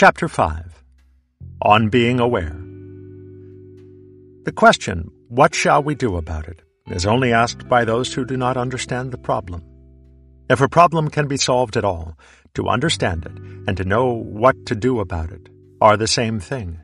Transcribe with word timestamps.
Chapter 0.00 0.28
5 0.28 0.82
On 1.60 1.90
Being 1.90 2.20
Aware 2.20 2.58
The 4.46 4.52
question, 4.56 5.10
What 5.28 5.54
shall 5.54 5.82
we 5.82 5.94
do 5.94 6.16
about 6.16 6.48
it? 6.48 6.62
is 6.86 7.04
only 7.04 7.34
asked 7.34 7.68
by 7.68 7.84
those 7.84 8.14
who 8.14 8.24
do 8.24 8.38
not 8.38 8.56
understand 8.56 9.12
the 9.12 9.18
problem. 9.18 9.62
If 10.48 10.62
a 10.62 10.70
problem 10.70 11.10
can 11.10 11.28
be 11.28 11.36
solved 11.36 11.76
at 11.76 11.84
all, 11.84 12.16
to 12.54 12.68
understand 12.68 13.26
it 13.26 13.36
and 13.68 13.76
to 13.76 13.84
know 13.84 14.06
what 14.14 14.64
to 14.68 14.74
do 14.74 15.00
about 15.00 15.32
it 15.32 15.50
are 15.82 15.98
the 15.98 16.06
same 16.06 16.40
thing. 16.40 16.80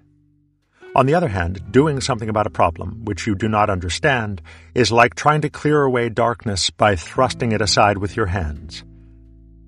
On 0.94 1.06
the 1.06 1.14
other 1.14 1.28
hand, 1.28 1.72
doing 1.72 2.02
something 2.02 2.28
about 2.28 2.46
a 2.46 2.58
problem 2.60 3.06
which 3.06 3.26
you 3.26 3.34
do 3.34 3.48
not 3.48 3.70
understand 3.70 4.42
is 4.74 4.92
like 4.92 5.14
trying 5.14 5.40
to 5.40 5.48
clear 5.48 5.80
away 5.84 6.10
darkness 6.10 6.68
by 6.68 6.96
thrusting 6.96 7.52
it 7.52 7.62
aside 7.62 7.96
with 7.96 8.14
your 8.14 8.26
hands. 8.26 8.84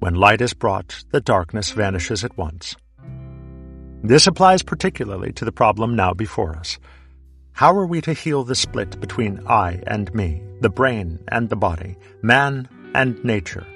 When 0.00 0.16
light 0.16 0.42
is 0.42 0.52
brought, 0.52 1.02
the 1.12 1.22
darkness 1.22 1.70
vanishes 1.70 2.24
at 2.24 2.36
once. 2.36 2.76
This 4.02 4.28
applies 4.28 4.62
particularly 4.62 5.32
to 5.32 5.44
the 5.44 5.52
problem 5.52 5.96
now 5.96 6.14
before 6.14 6.54
us. 6.54 6.78
How 7.52 7.74
are 7.74 7.86
we 7.86 8.00
to 8.02 8.12
heal 8.12 8.44
the 8.44 8.54
split 8.54 9.00
between 9.00 9.40
I 9.48 9.82
and 9.88 10.14
me, 10.14 10.40
the 10.60 10.70
brain 10.70 11.18
and 11.28 11.48
the 11.48 11.56
body, 11.56 11.96
man 12.22 12.68
and 12.94 13.22
nature, 13.24 13.66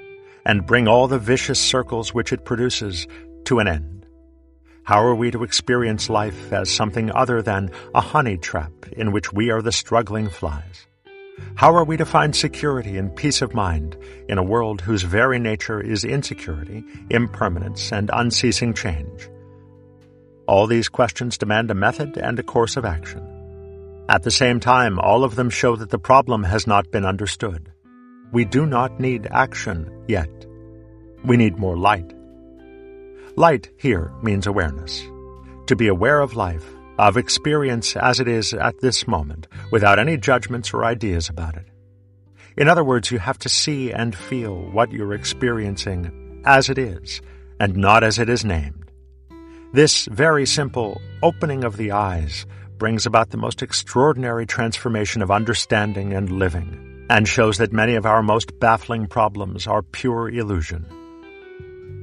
and 0.45 0.65
bring 0.65 0.87
all 0.87 1.09
the 1.09 1.19
vicious 1.19 1.59
circles 1.59 2.13
which 2.13 2.31
it 2.31 2.45
produces 2.45 3.05
to 3.45 3.59
an 3.59 3.67
end? 3.67 4.05
How 4.83 5.03
are 5.03 5.15
we 5.15 5.29
to 5.31 5.43
experience 5.43 6.09
life 6.09 6.53
as 6.53 6.71
something 6.71 7.11
other 7.11 7.41
than 7.41 7.71
a 7.93 7.99
honey 7.99 8.37
trap 8.37 8.71
in 8.93 9.11
which 9.11 9.33
we 9.33 9.51
are 9.51 9.61
the 9.61 9.73
struggling 9.73 10.29
flies? 10.29 10.87
How 11.55 11.75
are 11.75 11.83
we 11.83 11.97
to 11.97 12.05
find 12.05 12.33
security 12.33 12.97
and 12.97 13.13
peace 13.13 13.41
of 13.41 13.53
mind 13.53 13.97
in 14.29 14.37
a 14.37 14.43
world 14.43 14.79
whose 14.79 15.03
very 15.03 15.39
nature 15.39 15.81
is 15.81 16.05
insecurity, 16.05 16.85
impermanence, 17.09 17.91
and 17.91 18.09
unceasing 18.13 18.73
change? 18.73 19.29
All 20.47 20.67
these 20.67 20.89
questions 20.89 21.37
demand 21.37 21.71
a 21.71 21.75
method 21.75 22.17
and 22.17 22.37
a 22.37 22.43
course 22.43 22.75
of 22.75 22.85
action. 22.85 23.25
At 24.09 24.23
the 24.23 24.31
same 24.31 24.59
time, 24.59 24.99
all 24.99 25.23
of 25.23 25.35
them 25.35 25.49
show 25.49 25.77
that 25.77 25.89
the 25.89 25.99
problem 25.99 26.43
has 26.43 26.67
not 26.67 26.91
been 26.91 27.05
understood. 27.05 27.71
We 28.33 28.43
do 28.43 28.65
not 28.65 28.99
need 28.99 29.27
action 29.31 30.05
yet. 30.07 30.29
We 31.23 31.37
need 31.37 31.57
more 31.57 31.77
light. 31.77 32.13
Light 33.37 33.69
here 33.77 34.11
means 34.21 34.45
awareness. 34.45 35.01
To 35.67 35.75
be 35.77 35.87
aware 35.87 36.19
of 36.19 36.35
life, 36.35 36.65
of 36.99 37.15
experience 37.15 37.95
as 37.95 38.19
it 38.19 38.27
is 38.27 38.53
at 38.53 38.81
this 38.81 39.07
moment, 39.07 39.47
without 39.71 39.97
any 39.97 40.17
judgments 40.17 40.73
or 40.73 40.83
ideas 40.83 41.29
about 41.29 41.55
it. 41.55 41.65
In 42.57 42.67
other 42.67 42.83
words, 42.83 43.09
you 43.09 43.19
have 43.19 43.39
to 43.39 43.49
see 43.49 43.91
and 43.91 44.13
feel 44.13 44.55
what 44.71 44.91
you're 44.91 45.13
experiencing 45.13 46.41
as 46.45 46.69
it 46.69 46.77
is, 46.77 47.21
and 47.59 47.77
not 47.77 48.03
as 48.03 48.19
it 48.19 48.29
is 48.29 48.43
named. 48.43 48.82
This 49.73 50.05
very 50.05 50.45
simple 50.45 51.01
opening 51.23 51.63
of 51.63 51.77
the 51.77 51.93
eyes 51.93 52.45
brings 52.77 53.07
about 53.07 53.31
the 53.31 53.37
most 53.37 53.63
extraordinary 53.63 54.45
transformation 54.45 55.23
of 55.23 55.31
understanding 55.31 56.13
and 56.13 56.29
living, 56.29 57.07
and 57.09 57.27
shows 57.27 57.57
that 57.57 57.73
many 57.73 57.95
of 57.95 58.05
our 58.05 58.21
most 58.21 58.59
baffling 58.59 59.07
problems 59.07 59.65
are 59.65 59.81
pure 59.81 60.29
illusion. 60.29 60.85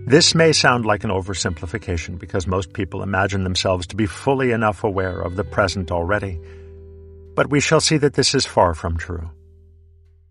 This 0.05 0.35
may 0.35 0.51
sound 0.51 0.85
like 0.85 1.05
an 1.05 1.11
oversimplification 1.11 2.19
because 2.19 2.49
most 2.49 2.73
people 2.73 3.05
imagine 3.05 3.45
themselves 3.45 3.87
to 3.87 3.97
be 3.97 4.07
fully 4.07 4.51
enough 4.51 4.83
aware 4.83 5.21
of 5.21 5.37
the 5.37 5.45
present 5.45 5.93
already, 5.93 6.41
but 7.37 7.51
we 7.51 7.61
shall 7.61 7.81
see 7.81 7.99
that 7.99 8.15
this 8.15 8.35
is 8.35 8.45
far 8.45 8.75
from 8.75 8.97
true. 8.97 9.31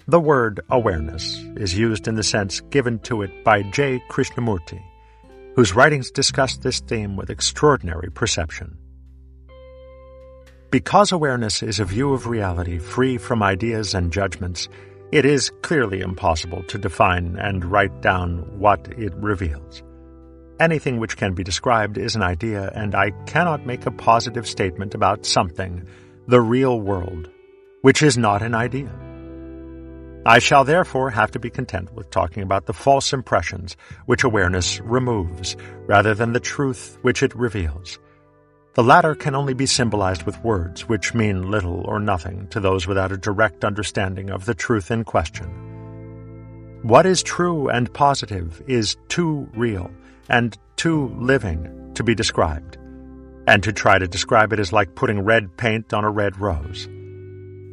The 0.09 0.19
word 0.19 0.59
awareness 0.69 1.37
is 1.55 1.77
used 1.77 2.05
in 2.09 2.15
the 2.15 2.23
sense 2.23 2.59
given 2.59 2.99
to 3.03 3.21
it 3.21 3.45
by 3.45 3.61
J. 3.61 4.03
Krishnamurti 4.09 4.83
whose 5.59 5.75
writings 5.75 6.09
discuss 6.09 6.55
this 6.55 6.79
theme 6.79 7.17
with 7.17 7.29
extraordinary 7.29 8.09
perception. 8.09 8.77
Because 10.71 11.11
awareness 11.11 11.61
is 11.61 11.81
a 11.81 11.83
view 11.83 12.13
of 12.13 12.27
reality 12.27 12.79
free 12.79 13.17
from 13.17 13.43
ideas 13.43 13.93
and 13.93 14.09
judgments, 14.09 14.69
it 15.11 15.25
is 15.25 15.51
clearly 15.61 15.99
impossible 15.99 16.63
to 16.69 16.77
define 16.77 17.35
and 17.35 17.65
write 17.65 17.99
down 17.99 18.37
what 18.57 18.87
it 18.97 19.13
reveals. 19.15 19.83
Anything 20.61 20.97
which 20.97 21.17
can 21.17 21.33
be 21.33 21.43
described 21.43 21.97
is 21.97 22.15
an 22.15 22.23
idea, 22.23 22.71
and 22.73 22.95
I 22.95 23.11
cannot 23.27 23.65
make 23.65 23.85
a 23.85 23.91
positive 23.91 24.47
statement 24.47 24.95
about 24.95 25.25
something, 25.25 25.85
the 26.25 26.39
real 26.39 26.79
world, 26.79 27.29
which 27.81 28.01
is 28.01 28.17
not 28.17 28.41
an 28.41 28.55
idea. 28.55 29.08
I 30.29 30.37
shall 30.37 30.63
therefore 30.63 31.09
have 31.09 31.31
to 31.31 31.39
be 31.39 31.49
content 31.49 31.91
with 31.95 32.11
talking 32.11 32.43
about 32.43 32.67
the 32.67 32.73
false 32.73 33.13
impressions 33.13 33.75
which 34.05 34.23
awareness 34.23 34.79
removes, 34.79 35.57
rather 35.87 36.13
than 36.13 36.33
the 36.33 36.39
truth 36.39 36.99
which 37.01 37.23
it 37.23 37.35
reveals. 37.35 37.97
The 38.75 38.83
latter 38.83 39.15
can 39.15 39.33
only 39.33 39.55
be 39.55 39.65
symbolized 39.65 40.21
with 40.27 40.43
words 40.43 40.87
which 40.87 41.15
mean 41.15 41.49
little 41.49 41.81
or 41.87 41.99
nothing 41.99 42.47
to 42.49 42.59
those 42.59 42.85
without 42.85 43.11
a 43.11 43.17
direct 43.17 43.65
understanding 43.65 44.29
of 44.29 44.45
the 44.45 44.53
truth 44.53 44.91
in 44.91 45.03
question. 45.03 45.49
What 46.83 47.07
is 47.07 47.23
true 47.23 47.67
and 47.67 47.91
positive 47.91 48.61
is 48.67 48.97
too 49.07 49.49
real 49.55 49.89
and 50.29 50.55
too 50.75 51.07
living 51.17 51.91
to 51.95 52.03
be 52.03 52.13
described, 52.13 52.77
and 53.47 53.63
to 53.63 53.73
try 53.73 53.97
to 53.97 54.07
describe 54.07 54.53
it 54.53 54.59
is 54.59 54.71
like 54.71 54.93
putting 54.93 55.21
red 55.21 55.57
paint 55.57 55.91
on 55.91 56.03
a 56.03 56.11
red 56.11 56.39
rose. 56.39 56.87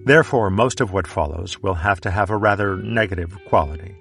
Therefore, 0.06 0.50
most 0.50 0.81
of 0.81 0.93
what 0.93 1.09
follows 1.09 1.61
will 1.61 1.75
have 1.75 2.00
to 2.03 2.12
have 2.12 2.31
a 2.31 2.37
rather 2.37 2.77
negative 2.77 3.37
quality. 3.47 3.97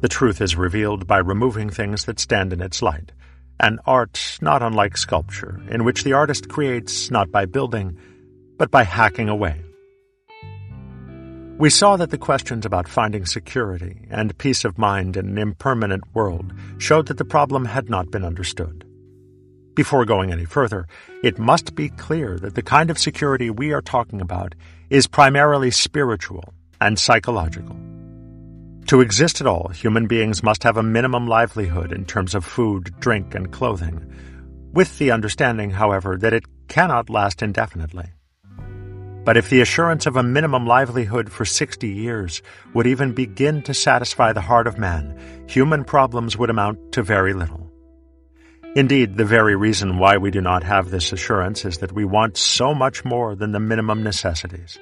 The 0.00 0.08
truth 0.08 0.40
is 0.40 0.56
revealed 0.56 1.06
by 1.06 1.18
removing 1.18 1.70
things 1.70 2.06
that 2.06 2.18
stand 2.18 2.52
in 2.52 2.60
its 2.60 2.82
light, 2.82 3.12
an 3.60 3.78
art 3.86 4.38
not 4.40 4.64
unlike 4.64 4.96
sculpture, 4.96 5.62
in 5.70 5.84
which 5.84 6.02
the 6.02 6.12
artist 6.12 6.48
creates 6.48 7.08
not 7.08 7.30
by 7.30 7.44
building, 7.44 7.96
but 8.58 8.72
by 8.72 8.82
hacking 8.82 9.28
away. 9.28 9.62
We 11.56 11.70
saw 11.70 11.96
that 11.98 12.10
the 12.10 12.18
questions 12.18 12.66
about 12.66 12.88
finding 12.88 13.24
security 13.24 14.08
and 14.10 14.36
peace 14.38 14.64
of 14.64 14.76
mind 14.76 15.16
in 15.16 15.28
an 15.28 15.38
impermanent 15.38 16.02
world 16.14 16.52
showed 16.78 17.06
that 17.06 17.18
the 17.18 17.24
problem 17.24 17.66
had 17.66 17.88
not 17.88 18.10
been 18.10 18.24
understood. 18.24 18.84
Before 19.74 20.04
going 20.04 20.32
any 20.32 20.44
further, 20.44 20.86
it 21.22 21.38
must 21.38 21.76
be 21.76 21.88
clear 21.88 22.38
that 22.40 22.56
the 22.56 22.62
kind 22.62 22.90
of 22.90 22.98
security 22.98 23.48
we 23.48 23.72
are 23.72 23.80
talking 23.80 24.20
about 24.20 24.54
is 24.92 25.06
primarily 25.06 25.70
spiritual 25.70 26.44
and 26.78 26.98
psychological. 26.98 27.74
To 28.88 29.00
exist 29.00 29.40
at 29.40 29.46
all, 29.46 29.68
human 29.68 30.06
beings 30.06 30.42
must 30.42 30.62
have 30.64 30.76
a 30.76 30.82
minimum 30.82 31.26
livelihood 31.26 31.92
in 31.92 32.04
terms 32.04 32.34
of 32.34 32.44
food, 32.44 32.92
drink, 33.00 33.34
and 33.34 33.50
clothing, 33.50 34.04
with 34.74 34.98
the 34.98 35.10
understanding, 35.10 35.70
however, 35.70 36.18
that 36.18 36.34
it 36.34 36.44
cannot 36.68 37.08
last 37.08 37.40
indefinitely. 37.42 38.10
But 39.24 39.38
if 39.38 39.48
the 39.48 39.62
assurance 39.62 40.04
of 40.04 40.16
a 40.16 40.22
minimum 40.22 40.66
livelihood 40.66 41.32
for 41.32 41.46
60 41.46 41.88
years 41.88 42.42
would 42.74 42.86
even 42.86 43.14
begin 43.14 43.62
to 43.62 43.72
satisfy 43.72 44.34
the 44.34 44.42
heart 44.42 44.66
of 44.66 44.76
man, 44.76 45.18
human 45.48 45.84
problems 45.84 46.36
would 46.36 46.50
amount 46.50 46.92
to 46.92 47.02
very 47.02 47.32
little. 47.32 47.61
Indeed, 48.74 49.18
the 49.18 49.26
very 49.26 49.54
reason 49.54 49.98
why 49.98 50.16
we 50.16 50.30
do 50.30 50.40
not 50.40 50.64
have 50.64 50.90
this 50.90 51.12
assurance 51.12 51.66
is 51.66 51.78
that 51.78 51.92
we 51.92 52.06
want 52.06 52.38
so 52.38 52.72
much 52.72 53.04
more 53.04 53.34
than 53.34 53.52
the 53.52 53.60
minimum 53.60 54.02
necessities. 54.02 54.78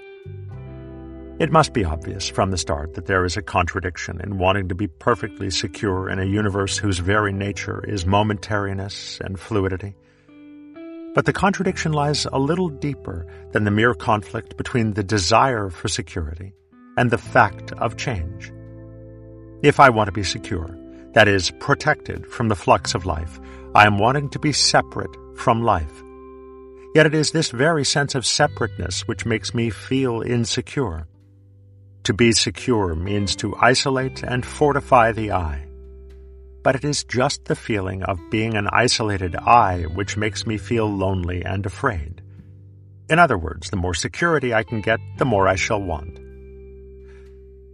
It 1.41 1.51
must 1.51 1.73
be 1.73 1.85
obvious 1.85 2.29
from 2.29 2.53
the 2.53 2.59
start 2.59 2.95
that 2.95 3.07
there 3.07 3.25
is 3.25 3.37
a 3.37 3.43
contradiction 3.43 4.21
in 4.21 4.39
wanting 4.39 4.69
to 4.69 4.77
be 4.77 4.87
perfectly 4.87 5.51
secure 5.51 6.09
in 6.09 6.21
a 6.21 6.25
universe 6.25 6.77
whose 6.77 7.01
very 7.01 7.33
nature 7.33 7.83
is 7.85 8.05
momentariness 8.05 9.21
and 9.23 9.41
fluidity. 9.41 9.97
But 11.13 11.25
the 11.25 11.33
contradiction 11.33 11.93
lies 11.93 12.27
a 12.27 12.39
little 12.39 12.69
deeper 12.69 13.27
than 13.51 13.65
the 13.65 13.73
mere 13.73 13.95
conflict 13.95 14.57
between 14.57 14.93
the 14.93 15.03
desire 15.03 15.69
for 15.69 15.89
security 15.89 16.53
and 16.97 17.11
the 17.11 17.19
fact 17.19 17.73
of 17.73 17.97
change. 17.97 18.53
If 19.63 19.81
I 19.81 19.91
want 19.91 20.07
to 20.07 20.13
be 20.13 20.23
secure, 20.23 20.77
that 21.15 21.27
is, 21.27 21.51
protected 21.59 22.27
from 22.27 22.47
the 22.47 22.55
flux 22.55 22.95
of 22.95 23.05
life, 23.05 23.41
I 23.73 23.87
am 23.87 23.99
wanting 23.99 24.31
to 24.31 24.41
be 24.41 24.53
separate 24.53 25.17
from 25.37 25.63
life. 25.63 26.03
Yet 26.93 27.07
it 27.07 27.15
is 27.15 27.31
this 27.31 27.51
very 27.51 27.85
sense 27.85 28.17
of 28.17 28.27
separateness 28.27 29.07
which 29.07 29.25
makes 29.25 29.55
me 29.55 29.71
feel 29.71 30.23
insecure. 30.23 31.07
To 32.03 32.13
be 32.13 32.33
secure 32.33 32.97
means 32.97 33.37
to 33.37 33.55
isolate 33.57 34.25
and 34.25 34.45
fortify 34.45 35.13
the 35.13 35.31
I. 35.31 35.69
But 36.65 36.75
it 36.75 36.85
is 36.85 37.05
just 37.05 37.45
the 37.45 37.55
feeling 37.55 38.03
of 38.03 38.19
being 38.29 38.57
an 38.57 38.67
isolated 38.73 39.37
I 39.37 39.83
which 39.83 40.17
makes 40.17 40.49
me 40.49 40.59
feel 40.59 40.91
lonely 40.91 41.45
and 41.45 41.65
afraid. 41.65 42.23
In 43.09 43.21
other 43.21 43.39
words, 43.39 43.71
the 43.71 43.77
more 43.77 43.95
security 43.95 44.53
I 44.53 44.65
can 44.65 44.81
get, 44.81 44.99
the 45.19 45.25
more 45.25 45.47
I 45.47 45.55
shall 45.55 45.81
want. 45.81 46.17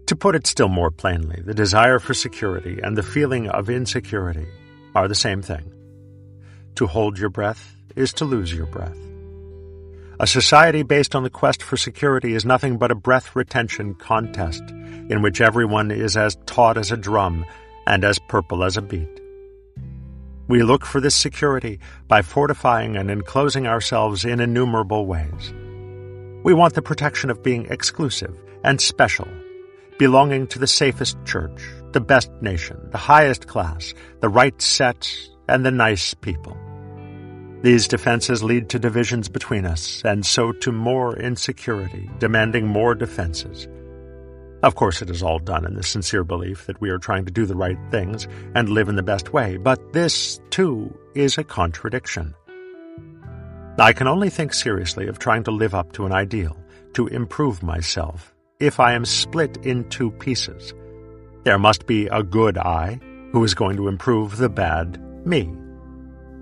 To 0.09 0.15
put 0.15 0.35
it 0.35 0.47
still 0.47 0.69
more 0.69 0.91
plainly, 0.91 1.41
the 1.43 1.55
desire 1.55 1.99
for 1.99 2.13
security 2.13 2.81
and 2.83 2.99
the 2.99 3.03
feeling 3.03 3.49
of 3.49 3.71
insecurity 3.71 4.47
are 4.95 5.09
the 5.09 5.15
same 5.15 5.41
thing. 5.41 5.73
To 6.77 6.87
hold 6.87 7.19
your 7.19 7.31
breath 7.31 7.75
is 7.97 8.13
to 8.15 8.27
lose 8.27 8.53
your 8.53 8.67
breath. 8.67 8.99
A 10.21 10.27
society 10.27 10.83
based 10.83 11.15
on 11.15 11.23
the 11.23 11.31
quest 11.31 11.63
for 11.63 11.79
security 11.79 12.35
is 12.35 12.45
nothing 12.45 12.77
but 12.77 12.91
a 12.91 12.95
breath 12.95 13.35
retention 13.35 13.95
contest 13.95 14.63
in 15.09 15.23
which 15.23 15.41
everyone 15.41 15.91
is 15.91 16.19
as 16.19 16.37
taut 16.45 16.77
as 16.77 16.93
a 16.93 16.97
drum 16.99 17.47
and 17.87 18.05
as 18.05 18.19
purple 18.29 18.63
as 18.63 18.77
a 18.77 18.83
beet. 18.83 19.09
We 20.49 20.63
look 20.63 20.85
for 20.85 21.01
this 21.01 21.15
security 21.15 21.81
by 22.09 22.21
fortifying 22.21 22.97
and 22.97 23.11
enclosing 23.11 23.67
ourselves 23.67 24.27
in 24.27 24.41
innumerable 24.41 25.07
ways. 25.07 25.55
We 26.45 26.53
want 26.53 26.75
the 26.75 26.83
protection 26.83 27.31
of 27.31 27.43
being 27.43 27.67
exclusive 27.71 28.39
and 28.65 28.79
special, 28.83 29.29
belonging 29.99 30.47
to 30.49 30.59
the 30.59 30.67
safest 30.67 31.17
church, 31.25 31.63
the 31.93 32.01
best 32.03 32.31
nation, 32.43 32.91
the 32.93 32.99
highest 32.99 33.47
class, 33.47 33.95
the 34.21 34.29
right 34.29 34.61
set, 34.61 35.11
and 35.49 35.65
the 35.65 35.71
nice 35.71 36.13
people. 36.13 36.57
These 37.63 37.89
defenses 37.89 38.43
lead 38.43 38.69
to 38.71 38.79
divisions 38.79 39.29
between 39.29 39.65
us, 39.65 40.03
and 40.05 40.25
so 40.25 40.53
to 40.53 40.73
more 40.73 41.17
insecurity, 41.17 42.11
demanding 42.19 42.67
more 42.67 42.95
defenses. 42.95 43.67
Of 44.63 44.75
course, 44.75 45.03
it 45.03 45.11
is 45.11 45.23
all 45.23 45.39
done 45.39 45.65
in 45.65 45.75
the 45.75 45.83
sincere 45.83 46.25
belief 46.25 46.67
that 46.67 46.81
we 46.81 46.91
are 46.91 46.99
trying 46.99 47.25
to 47.25 47.33
do 47.33 47.47
the 47.47 47.57
right 47.57 47.79
things 47.91 48.27
and 48.55 48.69
live 48.69 48.89
in 48.89 48.97
the 48.97 49.03
best 49.03 49.33
way, 49.33 49.57
but 49.57 49.93
this, 49.93 50.41
too, 50.51 50.97
is 51.15 51.39
a 51.39 51.45
contradiction. 51.45 52.35
I 53.79 53.93
can 53.93 54.07
only 54.07 54.31
think 54.31 54.55
seriously 54.55 55.07
of 55.09 55.19
trying 55.19 55.45
to 55.45 55.51
live 55.51 55.75
up 55.75 55.93
to 55.93 56.07
an 56.07 56.13
ideal, 56.13 56.57
to 56.95 57.07
improve 57.09 57.63
myself, 57.63 58.35
if 58.59 58.81
I 58.81 58.93
am 58.93 59.05
split 59.05 59.59
in 59.67 59.89
two 59.89 60.11
pieces. 60.13 60.73
There 61.45 61.59
must 61.59 61.87
be 61.87 62.07
a 62.07 62.23
good 62.23 62.59
I, 62.59 62.99
who 63.33 63.45
is 63.45 63.55
going 63.55 63.77
to 63.77 63.89
improve 63.89 64.37
the 64.37 64.49
bad 64.49 65.01
me. 65.27 65.53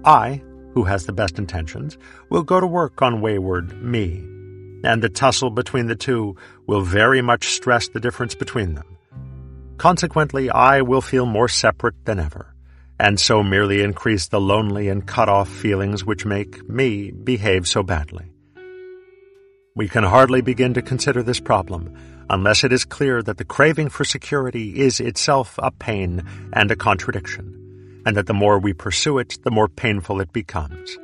I, 0.05 0.43
who 0.75 0.85
has 0.85 1.07
the 1.07 1.13
best 1.13 1.39
intentions, 1.39 1.97
will 2.29 2.43
go 2.43 2.61
to 2.61 2.67
work 2.67 3.01
on 3.01 3.21
wayward 3.21 3.81
me 3.83 4.29
and 4.85 5.03
the 5.03 5.09
tussle 5.09 5.51
between 5.51 5.87
the 5.87 5.97
two 5.97 6.37
will 6.67 6.83
very 6.83 7.23
much 7.23 7.49
stress 7.49 7.89
the 7.89 8.01
difference 8.01 8.35
between 8.35 8.75
them. 8.75 8.99
Consequently, 9.79 10.51
I 10.51 10.83
will 10.83 11.01
feel 11.01 11.27
more 11.27 11.49
separate 11.49 12.05
than 12.05 12.21
ever, 12.21 12.55
and 13.01 13.19
so 13.19 13.43
merely 13.43 13.83
increase 13.83 14.29
the 14.29 14.41
lonely 14.41 14.89
and 14.89 15.07
cut 15.07 15.29
off 15.29 15.49
feelings 15.49 16.05
which 16.05 16.27
make 16.27 16.69
me 16.69 17.11
behave 17.11 17.67
so 17.67 17.83
badly. 17.83 18.31
We 19.75 19.89
can 19.89 20.05
hardly 20.05 20.43
begin 20.43 20.75
to 20.75 20.83
consider 20.83 21.23
this 21.23 21.41
problem 21.41 21.97
unless 22.31 22.63
it 22.63 22.73
is 22.73 22.85
clear 22.85 23.23
that 23.23 23.39
the 23.39 23.45
craving 23.45 23.89
for 23.89 24.05
security 24.05 24.81
is 24.81 25.01
itself 25.01 25.59
a 25.59 25.71
pain 25.71 26.23
and 26.53 26.71
a 26.71 26.77
contradiction, 26.77 27.54
and 28.07 28.17
that 28.17 28.27
the 28.27 28.35
more 28.35 28.59
we 28.59 28.73
pursue 28.73 29.19
it, 29.19 29.39
the 29.45 29.51
more 29.51 29.69
painful 29.69 30.21
it 30.21 30.33
becomes. 30.33 30.99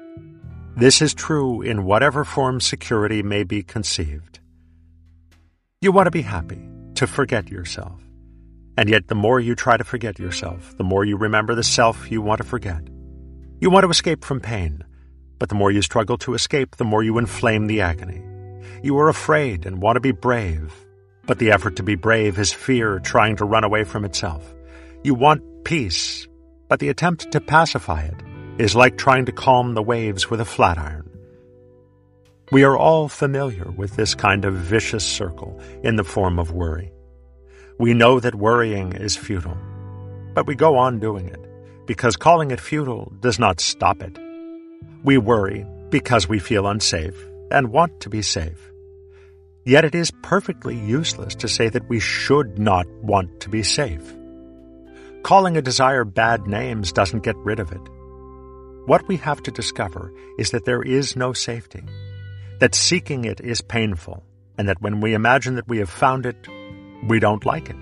This 0.76 1.02
is 1.02 1.14
true 1.14 1.62
in 1.62 1.84
whatever 1.84 2.24
form 2.24 2.60
security 2.60 3.22
may 3.22 3.42
be 3.42 3.62
conceived. 3.62 4.40
You 5.80 5.92
want 5.92 6.06
to 6.06 6.10
be 6.10 6.22
happy, 6.22 6.60
to 6.94 7.06
forget 7.06 7.50
yourself. 7.50 8.00
And 8.76 8.88
yet, 8.88 9.08
the 9.08 9.14
more 9.14 9.40
you 9.40 9.54
try 9.54 9.76
to 9.76 9.84
forget 9.84 10.18
yourself, 10.18 10.76
the 10.76 10.84
more 10.84 11.04
you 11.04 11.16
remember 11.16 11.54
the 11.54 11.62
self 11.62 12.10
you 12.10 12.22
want 12.22 12.38
to 12.38 12.46
forget. 12.46 12.82
You 13.60 13.68
want 13.68 13.84
to 13.84 13.90
escape 13.90 14.24
from 14.24 14.40
pain, 14.40 14.84
but 15.38 15.48
the 15.48 15.54
more 15.54 15.70
you 15.70 15.82
struggle 15.82 16.16
to 16.18 16.34
escape, 16.34 16.76
the 16.76 16.84
more 16.84 17.02
you 17.02 17.18
inflame 17.18 17.66
the 17.66 17.80
agony. 17.80 18.22
You 18.82 18.98
are 18.98 19.08
afraid 19.08 19.66
and 19.66 19.82
want 19.82 19.96
to 19.96 20.00
be 20.00 20.12
brave, 20.12 20.72
but 21.26 21.38
the 21.38 21.50
effort 21.50 21.76
to 21.76 21.82
be 21.82 21.94
brave 21.94 22.38
is 22.38 22.52
fear 22.52 22.98
trying 23.00 23.36
to 23.36 23.44
run 23.44 23.64
away 23.64 23.84
from 23.84 24.04
itself. 24.04 24.54
You 25.02 25.14
want 25.14 25.42
peace, 25.64 26.26
but 26.70 26.78
the 26.78 26.88
attempt 26.88 27.32
to 27.32 27.40
pacify 27.40 28.02
it 28.04 28.14
is 28.56 28.76
like 28.76 28.96
trying 28.96 29.26
to 29.26 29.32
calm 29.32 29.74
the 29.74 29.82
waves 29.82 30.30
with 30.30 30.40
a 30.40 30.44
flat 30.44 30.78
iron. 30.78 31.10
We 32.52 32.62
are 32.62 32.76
all 32.76 33.08
familiar 33.08 33.68
with 33.76 33.96
this 33.96 34.14
kind 34.14 34.44
of 34.44 34.54
vicious 34.54 35.04
circle 35.04 35.60
in 35.82 35.96
the 35.96 36.04
form 36.04 36.38
of 36.38 36.52
worry. 36.52 36.92
We 37.78 37.92
know 37.92 38.20
that 38.20 38.36
worrying 38.36 38.92
is 38.92 39.16
futile, 39.16 39.58
but 40.32 40.46
we 40.46 40.54
go 40.54 40.76
on 40.76 41.00
doing 41.00 41.26
it 41.28 41.40
because 41.86 42.16
calling 42.16 42.52
it 42.52 42.60
futile 42.60 43.12
does 43.18 43.40
not 43.40 43.58
stop 43.58 44.00
it. 44.00 44.16
We 45.02 45.18
worry 45.18 45.66
because 45.88 46.28
we 46.28 46.38
feel 46.38 46.68
unsafe 46.68 47.16
and 47.50 47.72
want 47.72 47.98
to 48.00 48.08
be 48.08 48.22
safe. 48.22 48.70
Yet 49.64 49.84
it 49.84 49.96
is 49.96 50.12
perfectly 50.22 50.76
useless 50.76 51.34
to 51.36 51.48
say 51.48 51.68
that 51.68 51.88
we 51.88 51.98
should 51.98 52.60
not 52.60 52.86
want 53.02 53.40
to 53.40 53.48
be 53.48 53.64
safe. 53.64 54.14
Calling 55.22 55.56
a 55.56 55.62
desire 55.62 56.04
bad 56.04 56.46
names 56.46 56.92
doesn't 56.92 57.22
get 57.22 57.36
rid 57.36 57.60
of 57.60 57.72
it. 57.72 57.80
What 58.86 59.06
we 59.06 59.16
have 59.18 59.42
to 59.42 59.50
discover 59.50 60.12
is 60.38 60.50
that 60.50 60.64
there 60.64 60.82
is 60.82 61.14
no 61.14 61.32
safety, 61.32 61.84
that 62.58 62.74
seeking 62.74 63.24
it 63.24 63.40
is 63.40 63.60
painful, 63.60 64.24
and 64.58 64.68
that 64.68 64.80
when 64.80 65.00
we 65.00 65.14
imagine 65.14 65.54
that 65.56 65.68
we 65.68 65.78
have 65.78 65.90
found 65.90 66.26
it, 66.26 66.48
we 67.06 67.20
don't 67.20 67.44
like 67.44 67.70
it. 67.70 67.76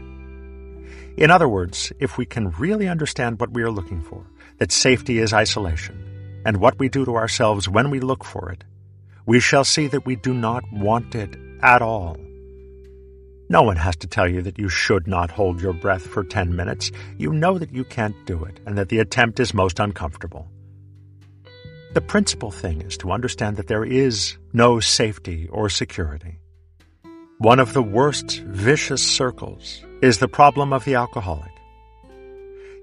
In 1.17 1.31
other 1.31 1.49
words, 1.49 1.93
if 1.99 2.19
we 2.19 2.27
can 2.27 2.51
really 2.51 2.89
understand 2.89 3.41
what 3.41 3.53
we 3.53 3.63
are 3.63 3.71
looking 3.71 4.03
for, 4.03 4.27
that 4.59 4.73
safety 4.73 5.19
is 5.19 5.33
isolation, 5.33 6.43
and 6.45 6.59
what 6.59 6.79
we 6.79 6.89
do 6.89 7.05
to 7.05 7.17
ourselves 7.17 7.69
when 7.69 7.91
we 7.91 8.01
look 8.01 8.25
for 8.25 8.51
it, 8.51 8.65
we 9.27 9.41
shall 9.41 9.65
see 9.65 9.87
that 9.89 10.07
we 10.07 10.17
do 10.17 10.35
not 10.35 10.65
want 10.73 11.15
it 11.15 11.37
at 11.63 11.83
all. 11.83 12.17
No 13.51 13.63
one 13.63 13.77
has 13.77 13.97
to 13.97 14.07
tell 14.07 14.29
you 14.29 14.43
that 14.43 14.59
you 14.59 14.69
should 14.69 15.07
not 15.07 15.31
hold 15.31 15.63
your 15.63 15.73
breath 15.73 16.07
for 16.07 16.23
10 16.23 16.55
minutes. 16.55 16.91
You 17.17 17.33
know 17.33 17.59
that 17.59 17.73
you 17.73 17.85
can't 17.85 18.27
do 18.27 18.45
it, 18.45 18.61
and 18.67 18.77
that 18.77 18.91
the 18.91 18.99
attempt 18.99 19.41
is 19.41 19.55
most 19.55 19.81
uncomfortable. 19.81 20.49
The 21.95 22.03
principal 22.03 22.51
thing 22.51 22.83
is 22.83 22.99
to 22.99 23.11
understand 23.11 23.57
that 23.57 23.67
there 23.67 23.85
is 23.85 24.37
no 24.53 24.81
safety 24.81 25.49
or 25.51 25.71
security. 25.71 26.39
One 27.39 27.59
of 27.59 27.73
the 27.73 27.83
worst 27.83 28.41
vicious 28.41 29.03
circles 29.03 29.83
is 30.03 30.19
the 30.19 30.29
problem 30.29 30.75
of 30.75 30.85
the 30.85 30.97
alcoholic. 30.97 31.53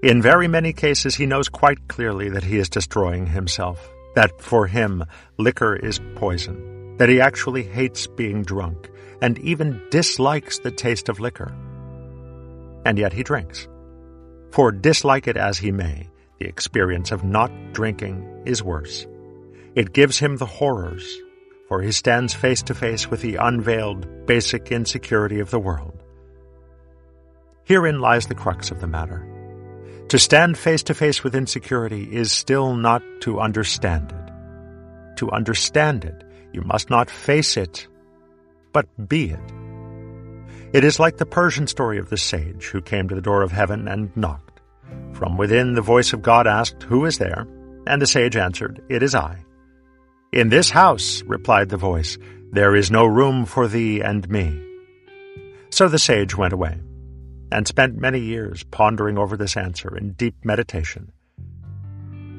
In 0.02 0.20
very 0.20 0.48
many 0.48 0.72
cases, 0.72 1.14
he 1.14 1.26
knows 1.26 1.48
quite 1.48 1.88
clearly 1.88 2.28
that 2.30 2.44
he 2.44 2.58
is 2.58 2.68
destroying 2.68 3.26
himself, 3.26 3.88
that 4.14 4.40
for 4.40 4.66
him, 4.66 5.04
liquor 5.38 5.76
is 5.76 6.00
poison, 6.16 6.96
that 6.96 7.08
he 7.08 7.20
actually 7.20 7.62
hates 7.62 8.06
being 8.06 8.42
drunk, 8.42 8.90
and 9.22 9.38
even 9.38 9.82
dislikes 9.90 10.58
the 10.58 10.70
taste 10.70 11.08
of 11.08 11.20
liquor. 11.20 11.54
And 12.84 12.98
yet 12.98 13.12
he 13.12 13.22
drinks. 13.22 13.68
For 14.52 14.72
dislike 14.72 15.26
it 15.26 15.36
as 15.36 15.58
he 15.58 15.72
may, 15.72 16.08
the 16.38 16.46
experience 16.46 17.12
of 17.12 17.24
not 17.24 17.50
drinking 17.72 18.42
is 18.44 18.62
worse. 18.62 19.06
It 19.74 19.92
gives 19.92 20.18
him 20.18 20.36
the 20.36 20.46
horrors, 20.46 21.18
for 21.68 21.82
he 21.82 21.92
stands 21.92 22.32
face 22.32 22.62
to 22.64 22.74
face 22.74 23.10
with 23.10 23.20
the 23.20 23.36
unveiled, 23.36 24.26
basic 24.26 24.70
insecurity 24.70 25.40
of 25.40 25.50
the 25.50 25.58
world. 25.58 26.02
Herein 27.64 28.00
lies 28.00 28.26
the 28.26 28.34
crux 28.34 28.70
of 28.70 28.80
the 28.80 28.86
matter. 28.86 29.26
To 30.08 30.18
stand 30.20 30.56
face 30.56 30.84
to 30.84 30.94
face 30.94 31.24
with 31.24 31.34
insecurity 31.34 32.04
is 32.14 32.30
still 32.30 32.76
not 32.76 33.02
to 33.22 33.40
understand 33.40 34.12
it. 34.12 35.16
To 35.16 35.30
understand 35.32 36.04
it, 36.04 36.22
you 36.52 36.62
must 36.62 36.90
not 36.90 37.10
face 37.10 37.56
it, 37.56 37.88
but 38.76 39.08
be 39.08 39.30
it. 39.30 39.40
It 40.74 40.84
is 40.84 41.00
like 41.00 41.16
the 41.16 41.24
Persian 41.24 41.66
story 41.66 41.96
of 41.96 42.10
the 42.10 42.18
sage 42.18 42.66
who 42.66 42.82
came 42.82 43.08
to 43.08 43.14
the 43.14 43.22
door 43.22 43.40
of 43.40 43.50
heaven 43.50 43.88
and 43.88 44.14
knocked. 44.14 44.60
From 45.14 45.38
within, 45.38 45.72
the 45.72 45.80
voice 45.80 46.12
of 46.12 46.20
God 46.20 46.46
asked, 46.46 46.82
Who 46.82 47.06
is 47.06 47.16
there? 47.16 47.46
And 47.86 48.02
the 48.02 48.06
sage 48.06 48.36
answered, 48.36 48.82
It 48.90 49.02
is 49.02 49.14
I. 49.14 49.38
In 50.30 50.50
this 50.50 50.68
house, 50.68 51.22
replied 51.22 51.70
the 51.70 51.78
voice, 51.78 52.18
there 52.52 52.76
is 52.76 52.90
no 52.90 53.06
room 53.06 53.46
for 53.46 53.66
thee 53.66 54.02
and 54.02 54.28
me. 54.28 54.62
So 55.70 55.88
the 55.88 55.98
sage 55.98 56.36
went 56.36 56.52
away, 56.52 56.78
and 57.50 57.66
spent 57.66 57.96
many 57.96 58.20
years 58.20 58.62
pondering 58.64 59.16
over 59.16 59.38
this 59.38 59.56
answer 59.56 59.96
in 59.96 60.12
deep 60.12 60.44
meditation. 60.44 61.12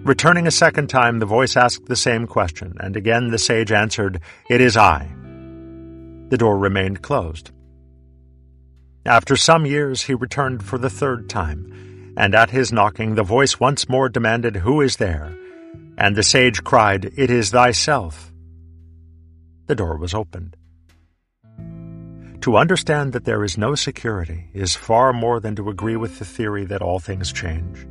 Returning 0.03 0.45
a 0.45 0.51
second 0.51 0.87
time, 0.87 1.17
the 1.17 1.25
voice 1.25 1.57
asked 1.57 1.87
the 1.87 1.95
same 1.95 2.27
question, 2.27 2.75
and 2.79 2.95
again 2.95 3.29
the 3.29 3.39
sage 3.39 3.71
answered, 3.71 4.21
It 4.51 4.61
is 4.61 4.77
I. 4.77 5.11
The 6.29 6.37
door 6.37 6.57
remained 6.57 7.01
closed. 7.01 7.51
After 9.05 9.35
some 9.35 9.65
years, 9.65 10.03
he 10.03 10.13
returned 10.13 10.63
for 10.63 10.77
the 10.77 10.89
third 10.89 11.29
time 11.29 11.87
and 12.17 12.33
at 12.33 12.49
his 12.49 12.73
knocking 12.73 13.13
the 13.13 13.23
voice 13.23 13.59
once 13.59 13.87
more 13.87 14.09
demanded, 14.09 14.55
Who 14.55 14.81
is 14.81 14.97
there? 14.97 15.37
And 15.99 16.15
the 16.15 16.23
sage 16.23 16.63
cried, 16.63 17.13
It 17.15 17.29
is 17.29 17.51
thyself. 17.51 18.33
The 19.67 19.75
door 19.75 19.97
was 19.97 20.15
opened. 20.15 20.57
To 22.41 22.57
understand 22.57 23.13
that 23.13 23.25
there 23.25 23.43
is 23.43 23.57
no 23.57 23.75
security 23.75 24.49
is 24.53 24.75
far 24.75 25.13
more 25.13 25.39
than 25.39 25.55
to 25.57 25.69
agree 25.69 25.95
with 25.95 26.17
the 26.17 26.25
theory 26.25 26.65
that 26.65 26.81
all 26.81 26.99
things 26.99 27.31
change, 27.31 27.85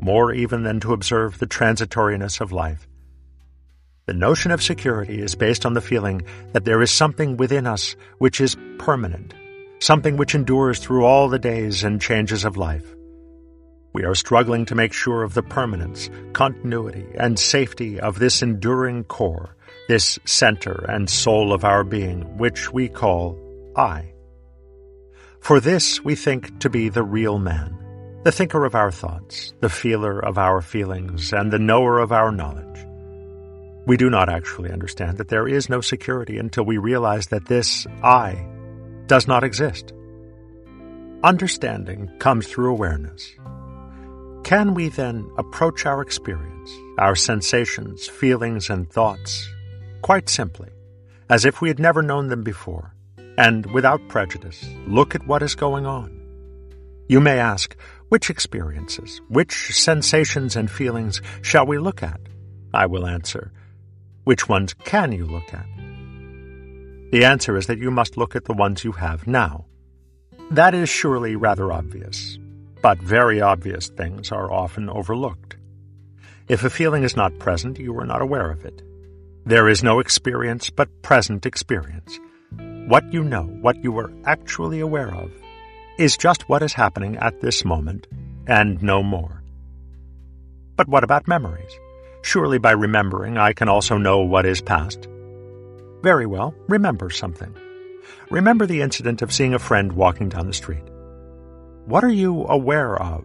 more 0.00 0.32
even 0.32 0.62
than 0.62 0.80
to 0.80 0.92
observe 0.92 1.38
the 1.38 1.46
transitoriness 1.46 2.40
of 2.40 2.52
life. 2.52 2.86
The 4.10 4.16
notion 4.16 4.50
of 4.50 4.60
security 4.60 5.22
is 5.22 5.36
based 5.36 5.64
on 5.64 5.74
the 5.74 5.80
feeling 5.80 6.22
that 6.52 6.64
there 6.64 6.82
is 6.82 6.90
something 6.90 7.36
within 7.36 7.64
us 7.64 7.94
which 8.18 8.40
is 8.40 8.56
permanent, 8.76 9.34
something 9.78 10.16
which 10.16 10.34
endures 10.34 10.80
through 10.80 11.04
all 11.04 11.28
the 11.28 11.38
days 11.38 11.84
and 11.84 12.02
changes 12.02 12.44
of 12.44 12.56
life. 12.56 12.96
We 13.92 14.02
are 14.02 14.16
struggling 14.16 14.64
to 14.64 14.74
make 14.74 14.92
sure 14.92 15.22
of 15.22 15.34
the 15.34 15.44
permanence, 15.44 16.10
continuity, 16.32 17.06
and 17.14 17.38
safety 17.38 18.00
of 18.00 18.18
this 18.18 18.42
enduring 18.42 19.04
core, 19.04 19.54
this 19.86 20.18
center 20.24 20.84
and 20.88 21.08
soul 21.08 21.52
of 21.52 21.64
our 21.64 21.84
being, 21.84 22.36
which 22.36 22.72
we 22.72 22.88
call 22.88 23.38
I. 23.76 24.12
For 25.38 25.60
this 25.60 26.02
we 26.02 26.16
think 26.16 26.58
to 26.58 26.68
be 26.68 26.88
the 26.88 27.04
real 27.04 27.38
man, 27.38 27.78
the 28.24 28.32
thinker 28.32 28.64
of 28.64 28.74
our 28.74 28.90
thoughts, 28.90 29.54
the 29.60 29.68
feeler 29.68 30.18
of 30.18 30.36
our 30.36 30.60
feelings, 30.62 31.32
and 31.32 31.52
the 31.52 31.60
knower 31.60 32.00
of 32.00 32.10
our 32.10 32.32
knowledge. 32.32 32.89
We 33.90 33.96
do 33.96 34.08
not 34.08 34.28
actually 34.28 34.70
understand 34.70 35.18
that 35.18 35.30
there 35.30 35.48
is 35.48 35.68
no 35.68 35.80
security 35.80 36.38
until 36.38 36.62
we 36.62 36.78
realize 36.78 37.26
that 37.26 37.46
this 37.46 37.88
I 38.04 38.46
does 39.08 39.26
not 39.26 39.42
exist. 39.42 39.92
Understanding 41.24 42.08
comes 42.20 42.46
through 42.46 42.70
awareness. 42.70 43.34
Can 44.44 44.74
we 44.74 44.90
then 44.90 45.28
approach 45.38 45.86
our 45.86 46.00
experience, 46.02 46.70
our 46.98 47.16
sensations, 47.16 48.06
feelings, 48.06 48.70
and 48.70 48.88
thoughts 48.88 49.52
quite 50.02 50.28
simply, 50.28 50.68
as 51.28 51.44
if 51.44 51.60
we 51.60 51.66
had 51.66 51.80
never 51.80 52.00
known 52.00 52.28
them 52.28 52.44
before, 52.44 52.94
and 53.38 53.66
without 53.74 54.06
prejudice, 54.06 54.64
look 54.86 55.16
at 55.16 55.26
what 55.26 55.42
is 55.42 55.56
going 55.56 55.84
on? 55.84 56.16
You 57.08 57.18
may 57.18 57.40
ask, 57.40 57.74
which 58.08 58.30
experiences, 58.30 59.20
which 59.26 59.76
sensations 59.76 60.54
and 60.54 60.70
feelings 60.70 61.20
shall 61.42 61.66
we 61.66 61.78
look 61.78 62.04
at? 62.04 62.20
I 62.72 62.86
will 62.86 63.04
answer, 63.04 63.50
which 64.30 64.48
ones 64.48 64.74
can 64.84 65.10
you 65.10 65.26
look 65.26 65.52
at? 65.52 65.66
The 67.10 67.24
answer 67.24 67.56
is 67.56 67.66
that 67.66 67.80
you 67.80 67.90
must 67.90 68.16
look 68.16 68.36
at 68.36 68.44
the 68.44 68.52
ones 68.52 68.84
you 68.84 68.92
have 68.92 69.26
now. 69.26 69.64
That 70.52 70.72
is 70.72 70.88
surely 70.88 71.34
rather 71.34 71.72
obvious, 71.72 72.38
but 72.80 73.02
very 73.02 73.40
obvious 73.40 73.88
things 73.88 74.30
are 74.30 74.52
often 74.52 74.88
overlooked. 74.88 75.56
If 76.46 76.62
a 76.62 76.70
feeling 76.70 77.02
is 77.02 77.16
not 77.16 77.40
present, 77.40 77.80
you 77.80 77.98
are 77.98 78.06
not 78.06 78.22
aware 78.22 78.52
of 78.52 78.64
it. 78.64 78.80
There 79.46 79.68
is 79.68 79.82
no 79.82 79.98
experience 79.98 80.70
but 80.70 81.02
present 81.02 81.44
experience. 81.44 82.20
What 82.86 83.12
you 83.12 83.24
know, 83.24 83.46
what 83.62 83.82
you 83.82 83.98
are 83.98 84.12
actually 84.26 84.78
aware 84.78 85.12
of, 85.12 85.32
is 85.98 86.16
just 86.16 86.48
what 86.48 86.62
is 86.62 86.72
happening 86.72 87.16
at 87.16 87.40
this 87.40 87.64
moment, 87.64 88.06
and 88.46 88.80
no 88.80 89.02
more. 89.02 89.42
But 90.76 90.86
what 90.86 91.02
about 91.02 91.26
memories? 91.26 91.72
Surely 92.22 92.58
by 92.58 92.72
remembering 92.72 93.38
I 93.38 93.52
can 93.52 93.68
also 93.68 93.96
know 93.96 94.20
what 94.20 94.46
is 94.46 94.60
past. 94.60 95.08
Very 96.02 96.26
well, 96.26 96.54
remember 96.68 97.10
something. 97.10 97.54
Remember 98.30 98.66
the 98.66 98.82
incident 98.82 99.22
of 99.22 99.32
seeing 99.32 99.54
a 99.54 99.58
friend 99.58 99.92
walking 99.92 100.28
down 100.28 100.46
the 100.46 100.52
street. 100.52 100.84
What 101.86 102.04
are 102.04 102.12
you 102.12 102.46
aware 102.46 103.00
of? 103.00 103.24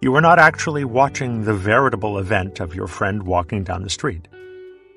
You 0.00 0.14
are 0.16 0.20
not 0.20 0.38
actually 0.38 0.84
watching 0.84 1.44
the 1.44 1.54
veritable 1.54 2.18
event 2.18 2.60
of 2.60 2.74
your 2.74 2.86
friend 2.86 3.22
walking 3.22 3.64
down 3.64 3.82
the 3.82 3.90
street. 3.90 4.28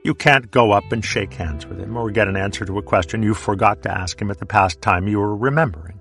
You 0.03 0.13
can't 0.13 0.51
go 0.51 0.72
up 0.72 0.91
and 0.91 1.03
shake 1.03 1.34
hands 1.34 1.65
with 1.65 1.79
him 1.79 1.96
or 1.96 2.10
get 2.12 2.27
an 2.27 2.36
answer 2.38 2.65
to 2.65 2.77
a 2.77 2.84
question 2.84 3.24
you 3.24 3.34
forgot 3.34 3.84
to 3.84 3.91
ask 3.91 4.22
him 4.22 4.32
at 4.32 4.39
the 4.39 4.46
past 4.46 4.82
time 4.82 5.08
you 5.08 5.20
were 5.20 5.36
remembering. 5.36 6.00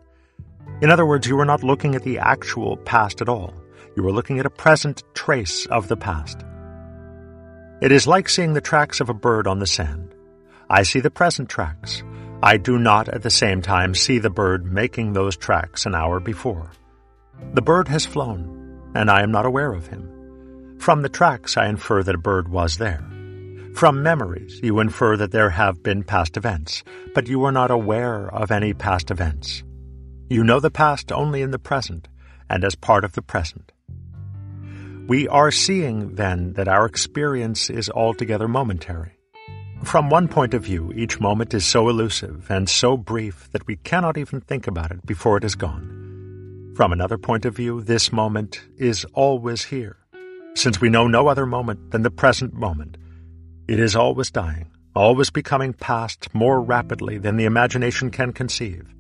In 0.81 0.91
other 0.91 1.07
words, 1.07 1.27
you 1.27 1.39
are 1.41 1.45
not 1.45 1.63
looking 1.63 1.95
at 1.95 2.03
the 2.03 2.19
actual 2.19 2.77
past 2.79 3.21
at 3.21 3.29
all. 3.29 3.55
You 3.97 4.07
are 4.07 4.13
looking 4.13 4.39
at 4.39 4.47
a 4.47 4.51
present 4.51 5.03
trace 5.15 5.67
of 5.67 5.89
the 5.89 5.97
past. 5.97 6.45
It 7.81 7.93
is 7.93 8.07
like 8.07 8.29
seeing 8.29 8.55
the 8.55 8.63
tracks 8.63 9.01
of 9.01 9.11
a 9.11 9.15
bird 9.15 9.47
on 9.47 9.59
the 9.59 9.67
sand. 9.67 10.15
I 10.71 10.83
see 10.83 11.01
the 11.01 11.11
present 11.11 11.51
tracks. 11.51 12.03
I 12.43 12.57
do 12.57 12.79
not 12.79 13.09
at 13.09 13.23
the 13.23 13.31
same 13.31 13.61
time 13.61 13.95
see 13.95 14.19
the 14.19 14.31
bird 14.31 14.65
making 14.65 15.13
those 15.13 15.37
tracks 15.37 15.85
an 15.85 15.95
hour 15.95 16.19
before. 16.19 16.71
The 17.53 17.61
bird 17.61 17.89
has 17.89 18.07
flown, 18.07 18.91
and 18.95 19.11
I 19.11 19.23
am 19.23 19.31
not 19.31 19.45
aware 19.45 19.75
of 19.75 19.89
him. 19.89 20.77
From 20.79 21.03
the 21.03 21.11
tracks 21.11 21.59
I 21.59 21.69
infer 21.69 22.03
that 22.03 22.15
a 22.15 22.19
bird 22.19 22.49
was 22.49 22.79
there. 22.79 23.05
From 23.75 24.03
memories 24.03 24.59
you 24.63 24.81
infer 24.81 25.19
that 25.19 25.33
there 25.33 25.51
have 25.51 25.83
been 25.83 26.03
past 26.03 26.39
events, 26.39 26.83
but 27.15 27.29
you 27.29 27.45
are 27.45 27.53
not 27.53 27.71
aware 27.71 28.35
of 28.35 28.51
any 28.51 28.73
past 28.73 29.11
events. 29.11 29.63
You 30.31 30.45
know 30.45 30.61
the 30.61 30.71
past 30.71 31.13
only 31.13 31.43
in 31.43 31.51
the 31.51 31.59
present, 31.59 32.09
and 32.49 32.65
as 32.65 32.75
part 32.75 33.05
of 33.05 33.13
the 33.13 33.23
present. 33.23 33.73
We 35.09 35.29
are 35.29 35.53
seeing, 35.53 36.17
then, 36.17 36.55
that 36.55 36.67
our 36.67 36.85
experience 36.85 37.71
is 37.71 37.89
altogether 37.89 38.49
momentary. 38.49 39.13
From 39.85 40.11
one 40.11 40.27
point 40.27 40.53
of 40.53 40.65
view, 40.65 40.93
each 40.97 41.21
moment 41.21 41.55
is 41.55 41.65
so 41.65 41.89
elusive 41.89 42.51
and 42.51 42.69
so 42.69 42.97
brief 42.97 43.49
that 43.53 43.69
we 43.69 43.77
cannot 43.77 44.19
even 44.19 44.41
think 44.41 44.67
about 44.67 44.91
it 44.91 45.07
before 45.07 45.37
it 45.37 45.45
is 45.45 45.55
gone. 45.55 46.73
From 46.75 46.93
another 46.93 47.19
point 47.19 47.45
of 47.45 47.55
view, 47.55 47.83
this 47.83 48.11
moment 48.11 48.61
is 48.79 49.05
always 49.15 49.63
here, 49.63 49.97
since 50.55 50.81
we 50.81 50.89
know 50.89 51.07
no 51.07 51.29
other 51.29 51.47
moment 51.47 51.93
than 51.93 52.03
the 52.03 52.11
present 52.11 52.53
moment. 52.53 52.97
It 53.69 53.79
is 53.79 53.95
always 53.95 54.33
dying, 54.33 54.73
always 54.97 55.31
becoming 55.31 55.73
past 55.73 56.35
more 56.35 56.61
rapidly 56.61 57.19
than 57.19 57.37
the 57.37 57.45
imagination 57.45 58.11
can 58.11 58.33
conceive. 58.33 58.93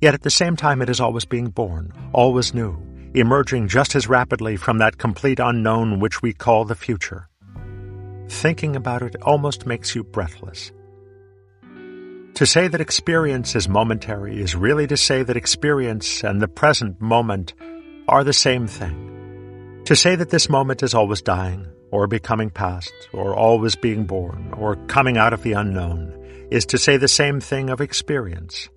Yet 0.00 0.14
at 0.14 0.22
the 0.22 0.30
same 0.30 0.56
time, 0.56 0.82
it 0.82 0.90
is 0.90 0.98
always 0.98 1.24
being 1.24 1.50
born, 1.50 1.92
always 2.12 2.52
new, 2.52 2.82
emerging 3.14 3.68
just 3.68 3.94
as 3.94 4.08
rapidly 4.08 4.56
from 4.56 4.78
that 4.78 4.98
complete 4.98 5.38
unknown 5.40 6.00
which 6.00 6.22
we 6.22 6.32
call 6.32 6.64
the 6.64 6.74
future. 6.74 7.28
Thinking 8.28 8.76
about 8.76 9.02
it 9.02 9.16
almost 9.22 9.66
makes 9.66 9.94
you 9.94 10.04
breathless. 10.04 10.72
To 12.34 12.46
say 12.46 12.68
that 12.68 12.80
experience 12.80 13.56
is 13.56 13.68
momentary 13.68 14.40
is 14.40 14.54
really 14.54 14.86
to 14.86 14.96
say 14.96 15.22
that 15.22 15.36
experience 15.36 16.22
and 16.22 16.40
the 16.40 16.46
present 16.46 17.00
moment 17.00 17.54
are 18.06 18.22
the 18.22 18.32
same 18.32 18.66
thing. 18.66 19.82
To 19.86 19.96
say 19.96 20.14
that 20.14 20.30
this 20.30 20.48
moment 20.48 20.82
is 20.82 20.94
always 20.94 21.22
dying, 21.22 21.66
or 21.90 22.06
becoming 22.06 22.50
past, 22.50 22.92
or 23.12 23.34
always 23.34 23.74
being 23.74 24.04
born, 24.04 24.52
or 24.56 24.76
coming 24.86 25.16
out 25.16 25.32
of 25.32 25.42
the 25.42 25.54
unknown, 25.54 26.14
is 26.50 26.66
to 26.66 26.78
say 26.78 26.96
the 26.96 27.08
same 27.08 27.40
thing 27.40 27.70
of 27.70 27.80
experience. 27.80 28.68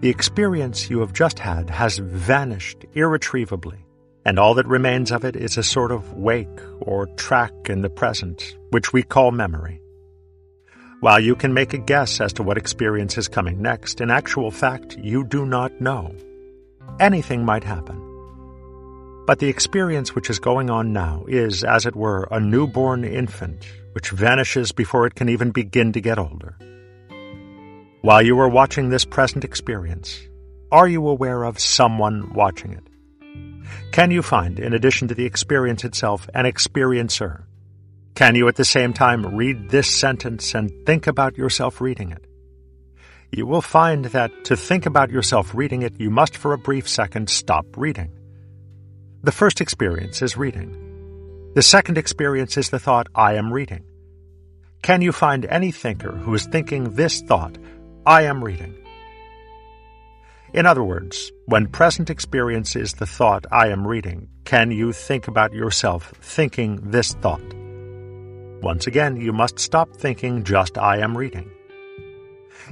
The 0.00 0.10
experience 0.10 0.90
you 0.90 1.00
have 1.00 1.12
just 1.12 1.38
had 1.38 1.70
has 1.70 1.98
vanished 1.98 2.84
irretrievably, 2.94 3.78
and 4.24 4.38
all 4.38 4.54
that 4.54 4.66
remains 4.66 5.12
of 5.12 5.24
it 5.24 5.36
is 5.36 5.56
a 5.56 5.62
sort 5.62 5.92
of 5.92 6.12
wake 6.14 6.60
or 6.80 7.06
track 7.16 7.52
in 7.68 7.82
the 7.82 7.90
present, 7.90 8.56
which 8.70 8.92
we 8.92 9.02
call 9.02 9.30
memory. 9.30 9.80
While 11.00 11.20
you 11.20 11.34
can 11.34 11.52
make 11.52 11.72
a 11.72 11.78
guess 11.78 12.20
as 12.20 12.32
to 12.34 12.42
what 12.42 12.58
experience 12.58 13.18
is 13.18 13.26
coming 13.26 13.60
next, 13.60 14.00
in 14.00 14.10
actual 14.10 14.50
fact, 14.50 14.96
you 14.98 15.24
do 15.24 15.44
not 15.44 15.80
know. 15.80 16.14
Anything 17.00 17.44
might 17.44 17.64
happen. 17.64 18.00
But 19.26 19.38
the 19.38 19.48
experience 19.48 20.14
which 20.14 20.30
is 20.30 20.38
going 20.38 20.68
on 20.70 20.92
now 20.92 21.24
is, 21.26 21.64
as 21.64 21.86
it 21.86 21.96
were, 21.96 22.28
a 22.30 22.40
newborn 22.40 23.04
infant, 23.04 23.66
which 23.92 24.10
vanishes 24.10 24.72
before 24.72 25.06
it 25.06 25.14
can 25.14 25.28
even 25.28 25.50
begin 25.50 25.92
to 25.92 26.00
get 26.00 26.18
older. 26.18 26.56
While 28.02 28.22
you 28.22 28.36
are 28.40 28.48
watching 28.48 28.88
this 28.88 29.04
present 29.04 29.44
experience, 29.44 30.20
are 30.72 30.88
you 30.88 31.06
aware 31.06 31.44
of 31.44 31.60
someone 31.60 32.32
watching 32.34 32.72
it? 32.72 32.88
Can 33.92 34.10
you 34.10 34.22
find, 34.22 34.58
in 34.58 34.74
addition 34.74 35.06
to 35.06 35.14
the 35.14 35.24
experience 35.24 35.84
itself, 35.84 36.28
an 36.34 36.44
experiencer? 36.44 37.44
Can 38.16 38.34
you 38.34 38.48
at 38.48 38.56
the 38.56 38.64
same 38.64 38.92
time 38.92 39.36
read 39.36 39.70
this 39.70 39.88
sentence 39.88 40.52
and 40.52 40.84
think 40.84 41.06
about 41.06 41.38
yourself 41.38 41.80
reading 41.80 42.10
it? 42.10 42.26
You 43.30 43.46
will 43.46 43.62
find 43.62 44.06
that 44.06 44.46
to 44.46 44.56
think 44.56 44.84
about 44.84 45.10
yourself 45.12 45.54
reading 45.54 45.82
it, 45.82 46.00
you 46.00 46.10
must 46.10 46.36
for 46.36 46.54
a 46.54 46.58
brief 46.58 46.88
second 46.88 47.30
stop 47.30 47.66
reading. 47.76 48.10
The 49.22 49.30
first 49.30 49.60
experience 49.60 50.22
is 50.22 50.36
reading. 50.36 51.52
The 51.54 51.62
second 51.62 51.98
experience 51.98 52.56
is 52.56 52.70
the 52.70 52.80
thought, 52.80 53.06
I 53.14 53.34
am 53.34 53.52
reading. 53.52 53.84
Can 54.82 55.02
you 55.02 55.12
find 55.12 55.44
any 55.44 55.70
thinker 55.70 56.10
who 56.10 56.34
is 56.34 56.46
thinking 56.46 56.96
this 56.96 57.20
thought 57.20 57.56
I 58.04 58.22
am 58.22 58.42
reading. 58.42 58.74
In 60.52 60.66
other 60.66 60.82
words, 60.82 61.30
when 61.46 61.68
present 61.68 62.10
experience 62.10 62.74
is 62.74 62.94
the 62.94 63.06
thought 63.06 63.46
I 63.52 63.68
am 63.68 63.86
reading, 63.86 64.28
can 64.44 64.72
you 64.72 64.92
think 64.92 65.28
about 65.28 65.52
yourself 65.52 66.12
thinking 66.20 66.90
this 66.90 67.12
thought? 67.14 67.54
Once 68.60 68.88
again, 68.88 69.20
you 69.20 69.32
must 69.32 69.60
stop 69.60 69.94
thinking 69.94 70.42
just 70.42 70.76
I 70.76 70.98
am 70.98 71.16
reading. 71.16 71.48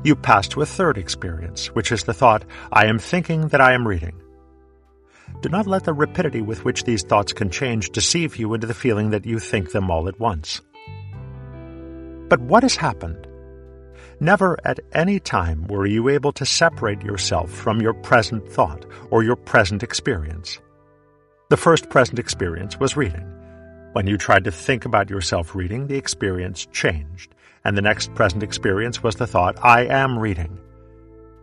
You 0.02 0.16
pass 0.16 0.48
to 0.48 0.62
a 0.62 0.66
third 0.66 0.98
experience, 0.98 1.68
which 1.68 1.92
is 1.92 2.02
the 2.02 2.14
thought 2.14 2.44
I 2.72 2.86
am 2.86 2.98
thinking 2.98 3.48
that 3.48 3.60
I 3.60 3.72
am 3.72 3.86
reading. 3.86 4.20
Do 5.42 5.48
not 5.48 5.68
let 5.68 5.84
the 5.84 5.92
rapidity 5.92 6.40
with 6.40 6.64
which 6.64 6.82
these 6.82 7.04
thoughts 7.04 7.32
can 7.32 7.50
change 7.50 7.90
deceive 7.90 8.36
you 8.36 8.52
into 8.52 8.66
the 8.66 8.74
feeling 8.74 9.10
that 9.10 9.26
you 9.26 9.38
think 9.38 9.70
them 9.70 9.92
all 9.92 10.08
at 10.08 10.18
once. 10.18 10.60
But 12.28 12.40
what 12.40 12.64
has 12.64 12.74
happened 12.74 13.28
Never 14.22 14.58
at 14.66 14.80
any 14.92 15.18
time 15.18 15.66
were 15.68 15.86
you 15.86 16.10
able 16.10 16.32
to 16.32 16.44
separate 16.44 17.02
yourself 17.02 17.50
from 17.50 17.80
your 17.80 17.94
present 17.94 18.46
thought 18.52 18.84
or 19.10 19.24
your 19.24 19.36
present 19.36 19.82
experience. 19.82 20.60
The 21.48 21.56
first 21.56 21.88
present 21.88 22.18
experience 22.18 22.78
was 22.78 22.98
reading. 22.98 23.26
When 23.94 24.06
you 24.06 24.18
tried 24.18 24.44
to 24.44 24.52
think 24.52 24.84
about 24.84 25.08
yourself 25.08 25.54
reading, 25.54 25.86
the 25.86 25.96
experience 25.96 26.66
changed, 26.66 27.34
and 27.64 27.78
the 27.78 27.82
next 27.82 28.14
present 28.14 28.42
experience 28.42 29.02
was 29.02 29.16
the 29.16 29.26
thought, 29.26 29.56
I 29.64 29.86
am 29.86 30.18
reading. 30.18 30.60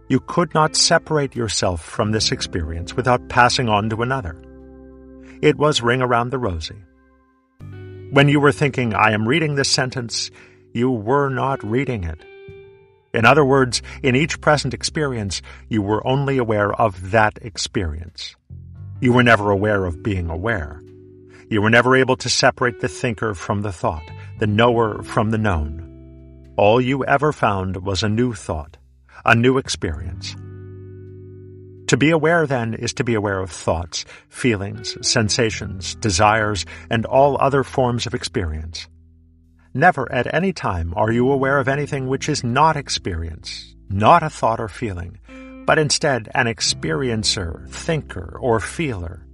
You 0.08 0.20
could 0.20 0.54
not 0.54 0.76
separate 0.76 1.36
yourself 1.36 1.84
from 1.84 2.12
this 2.12 2.32
experience 2.32 2.96
without 2.96 3.28
passing 3.28 3.70
on 3.70 3.90
to 3.90 4.04
another. 4.04 4.38
It 5.42 5.58
was 5.58 5.82
ring 5.82 6.04
around 6.04 6.30
the 6.30 6.38
rosy. 6.38 6.78
When 8.12 8.30
you 8.30 8.40
were 8.40 8.52
thinking, 8.52 8.94
I 8.94 9.14
am 9.14 9.28
reading 9.28 9.56
this 9.56 9.70
sentence, 9.70 10.30
you 10.74 10.92
were 10.92 11.30
not 11.30 11.64
reading 11.64 12.04
it. 12.04 12.24
In 13.18 13.26
other 13.26 13.44
words, 13.44 13.82
in 14.04 14.16
each 14.16 14.40
present 14.42 14.76
experience, 14.76 15.42
you 15.70 15.82
were 15.82 16.06
only 16.06 16.38
aware 16.38 16.72
of 16.72 17.10
that 17.10 17.40
experience. 17.42 18.36
You 19.02 19.12
were 19.12 19.24
never 19.24 19.50
aware 19.50 19.86
of 19.86 20.04
being 20.04 20.30
aware. 20.30 20.84
You 21.50 21.64
were 21.64 21.72
never 21.72 21.96
able 21.96 22.16
to 22.18 22.30
separate 22.30 22.80
the 22.80 22.88
thinker 22.88 23.34
from 23.34 23.64
the 23.64 23.72
thought, 23.72 24.04
the 24.38 24.46
knower 24.46 25.02
from 25.02 25.32
the 25.32 25.40
known. 25.40 26.54
All 26.58 26.80
you 26.80 27.06
ever 27.06 27.34
found 27.34 27.84
was 27.84 28.04
a 28.04 28.10
new 28.10 28.36
thought, 28.36 28.78
a 29.26 29.34
new 29.34 29.58
experience. 29.58 30.36
To 31.88 31.98
be 31.98 32.12
aware, 32.12 32.46
then, 32.46 32.76
is 32.76 32.94
to 32.94 33.04
be 33.04 33.16
aware 33.16 33.40
of 33.40 33.50
thoughts, 33.50 34.06
feelings, 34.30 34.96
sensations, 35.02 35.96
desires, 35.96 36.68
and 36.92 37.04
all 37.08 37.36
other 37.42 37.64
forms 37.64 38.06
of 38.06 38.14
experience. 38.14 38.88
Never 39.78 40.12
at 40.12 40.34
any 40.34 40.54
time 40.54 40.92
are 40.96 41.12
you 41.12 41.32
aware 41.32 41.60
of 41.60 41.68
anything 41.68 42.08
which 42.08 42.30
is 42.30 42.44
not 42.44 42.76
experience, 42.76 43.76
not 43.90 44.24
a 44.24 44.30
thought 44.30 44.60
or 44.60 44.68
feeling, 44.68 45.20
but 45.68 45.78
instead 45.78 46.32
an 46.34 46.48
experiencer, 46.48 47.70
thinker, 47.70 48.40
or 48.42 48.60
feeler. 48.60 49.28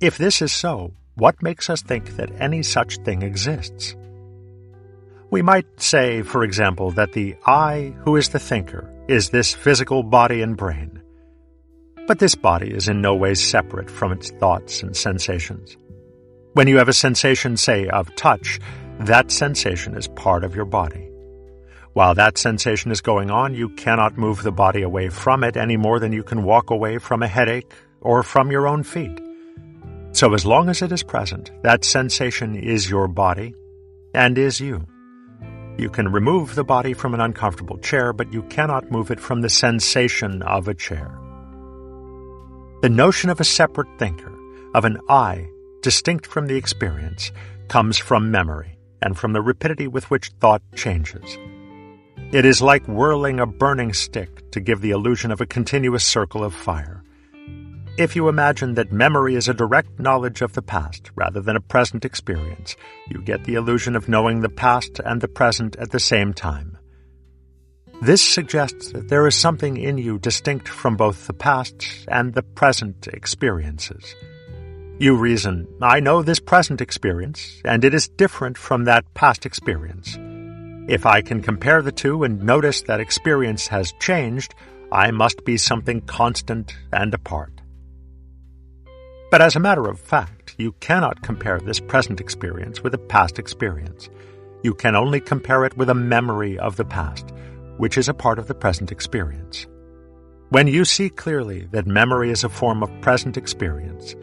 If 0.00 0.16
this 0.16 0.40
is 0.40 0.50
so, 0.50 0.94
what 1.16 1.42
makes 1.42 1.68
us 1.68 1.82
think 1.82 2.16
that 2.16 2.32
any 2.40 2.62
such 2.62 2.96
thing 3.04 3.20
exists? 3.20 3.94
We 5.30 5.42
might 5.42 5.78
say, 5.78 6.22
for 6.22 6.42
example, 6.42 6.92
that 6.92 7.12
the 7.12 7.36
I 7.44 7.94
who 7.98 8.16
is 8.16 8.30
the 8.30 8.38
thinker 8.38 8.90
is 9.08 9.28
this 9.28 9.52
physical 9.54 10.02
body 10.02 10.40
and 10.40 10.56
brain. 10.56 11.02
But 12.06 12.18
this 12.18 12.34
body 12.34 12.70
is 12.70 12.88
in 12.88 13.02
no 13.02 13.14
way 13.14 13.34
separate 13.34 13.90
from 13.90 14.10
its 14.10 14.30
thoughts 14.30 14.82
and 14.82 14.96
sensations. 14.96 15.76
When 16.54 16.66
you 16.66 16.78
have 16.78 16.88
a 16.88 16.94
sensation, 16.94 17.58
say, 17.58 17.88
of 17.88 18.14
touch, 18.16 18.58
that 19.00 19.30
sensation 19.30 19.96
is 19.96 20.06
part 20.08 20.44
of 20.44 20.54
your 20.54 20.64
body. 20.64 21.10
While 21.94 22.14
that 22.14 22.38
sensation 22.38 22.90
is 22.90 23.00
going 23.00 23.30
on, 23.30 23.54
you 23.54 23.68
cannot 23.70 24.18
move 24.18 24.42
the 24.42 24.52
body 24.52 24.82
away 24.82 25.08
from 25.08 25.44
it 25.44 25.56
any 25.56 25.76
more 25.76 26.00
than 26.00 26.12
you 26.12 26.22
can 26.22 26.42
walk 26.42 26.70
away 26.70 26.98
from 26.98 27.22
a 27.22 27.28
headache 27.28 27.72
or 28.00 28.22
from 28.22 28.50
your 28.50 28.66
own 28.66 28.82
feet. 28.82 29.20
So 30.12 30.34
as 30.34 30.46
long 30.46 30.68
as 30.68 30.82
it 30.82 30.92
is 30.92 31.02
present, 31.02 31.50
that 31.62 31.84
sensation 31.84 32.56
is 32.56 32.88
your 32.88 33.08
body 33.08 33.54
and 34.12 34.38
is 34.38 34.60
you. 34.60 34.86
You 35.76 35.90
can 35.90 36.12
remove 36.12 36.54
the 36.54 36.64
body 36.64 36.94
from 36.94 37.14
an 37.14 37.20
uncomfortable 37.20 37.78
chair, 37.78 38.12
but 38.12 38.32
you 38.32 38.42
cannot 38.44 38.92
move 38.92 39.10
it 39.10 39.18
from 39.18 39.40
the 39.40 39.48
sensation 39.48 40.40
of 40.42 40.68
a 40.68 40.74
chair. 40.74 41.10
The 42.82 42.90
notion 42.90 43.30
of 43.30 43.40
a 43.40 43.44
separate 43.44 43.88
thinker, 43.98 44.32
of 44.74 44.84
an 44.84 44.98
I, 45.08 45.48
distinct 45.82 46.26
from 46.26 46.46
the 46.46 46.56
experience, 46.56 47.32
comes 47.68 47.98
from 47.98 48.30
memory 48.30 48.73
and 49.04 49.16
from 49.16 49.34
the 49.34 49.42
rapidity 49.42 49.86
with 49.86 50.10
which 50.10 50.30
thought 50.40 50.62
changes. 50.74 51.38
It 52.32 52.44
is 52.44 52.62
like 52.62 52.88
whirling 52.88 53.38
a 53.38 53.46
burning 53.46 53.92
stick 53.92 54.50
to 54.50 54.60
give 54.60 54.80
the 54.80 54.90
illusion 54.90 55.30
of 55.30 55.40
a 55.40 55.46
continuous 55.46 56.02
circle 56.02 56.42
of 56.42 56.54
fire. 56.54 57.04
If 57.96 58.16
you 58.16 58.28
imagine 58.28 58.74
that 58.74 58.90
memory 58.90 59.36
is 59.36 59.46
a 59.46 59.54
direct 59.54 60.00
knowledge 60.00 60.42
of 60.42 60.54
the 60.54 60.62
past 60.62 61.12
rather 61.14 61.40
than 61.40 61.54
a 61.54 61.60
present 61.60 62.04
experience, 62.04 62.74
you 63.08 63.22
get 63.22 63.44
the 63.44 63.54
illusion 63.54 63.94
of 63.94 64.08
knowing 64.08 64.40
the 64.40 64.48
past 64.48 65.00
and 65.04 65.20
the 65.20 65.28
present 65.28 65.76
at 65.76 65.92
the 65.92 66.00
same 66.00 66.34
time. 66.34 66.76
This 68.02 68.20
suggests 68.20 68.90
that 68.92 69.08
there 69.08 69.26
is 69.28 69.36
something 69.36 69.76
in 69.76 69.98
you 69.98 70.18
distinct 70.18 70.66
from 70.66 70.96
both 70.96 71.28
the 71.28 71.34
past 71.34 71.86
and 72.08 72.34
the 72.34 72.42
present 72.42 73.06
experiences. 73.06 74.16
You 74.98 75.16
reason, 75.16 75.66
I 75.82 75.98
know 75.98 76.22
this 76.22 76.38
present 76.38 76.80
experience, 76.80 77.60
and 77.64 77.84
it 77.84 77.94
is 77.94 78.06
different 78.06 78.56
from 78.56 78.84
that 78.84 79.12
past 79.14 79.44
experience. 79.44 80.16
If 80.88 81.04
I 81.04 81.20
can 81.20 81.42
compare 81.42 81.82
the 81.82 81.90
two 81.90 82.22
and 82.22 82.40
notice 82.44 82.82
that 82.82 83.00
experience 83.00 83.66
has 83.66 83.92
changed, 83.98 84.54
I 84.92 85.10
must 85.10 85.44
be 85.44 85.56
something 85.56 86.00
constant 86.02 86.76
and 86.92 87.12
apart. 87.12 87.60
But 89.32 89.42
as 89.42 89.56
a 89.56 89.60
matter 89.60 89.88
of 89.88 89.98
fact, 89.98 90.54
you 90.58 90.70
cannot 90.78 91.22
compare 91.22 91.58
this 91.58 91.80
present 91.80 92.20
experience 92.20 92.84
with 92.84 92.94
a 92.94 92.98
past 92.98 93.40
experience. 93.40 94.08
You 94.62 94.74
can 94.74 94.94
only 94.94 95.18
compare 95.18 95.64
it 95.64 95.76
with 95.76 95.90
a 95.90 95.94
memory 95.94 96.56
of 96.56 96.76
the 96.76 96.84
past, 96.84 97.32
which 97.78 97.98
is 97.98 98.08
a 98.08 98.14
part 98.14 98.38
of 98.38 98.46
the 98.46 98.54
present 98.54 98.92
experience. 98.92 99.66
When 100.50 100.68
you 100.68 100.84
see 100.84 101.10
clearly 101.10 101.66
that 101.72 101.88
memory 101.88 102.30
is 102.30 102.44
a 102.44 102.48
form 102.48 102.84
of 102.84 103.00
present 103.00 103.36
experience, 103.36 104.14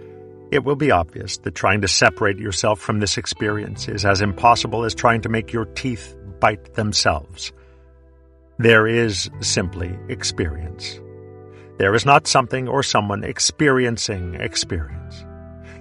it 0.52 0.66
will 0.66 0.76
be 0.76 0.92
obvious 0.92 1.38
that 1.38 1.56
trying 1.56 1.82
to 1.82 1.88
separate 1.88 2.38
yourself 2.38 2.80
from 2.80 3.00
this 3.00 3.18
experience 3.18 3.88
is 3.88 4.06
as 4.06 4.22
impossible 4.22 4.84
as 4.84 4.94
trying 4.94 5.22
to 5.22 5.30
make 5.30 5.54
your 5.54 5.66
teeth 5.66 6.16
bite 6.42 6.74
themselves. 6.74 7.54
There 8.60 8.86
is 8.86 9.30
simply 9.40 9.98
experience. 10.10 11.00
There 11.78 11.96
is 11.96 12.06
not 12.06 12.28
something 12.28 12.68
or 12.68 12.84
someone 12.84 13.24
experiencing 13.24 14.36
experience. 14.36 15.26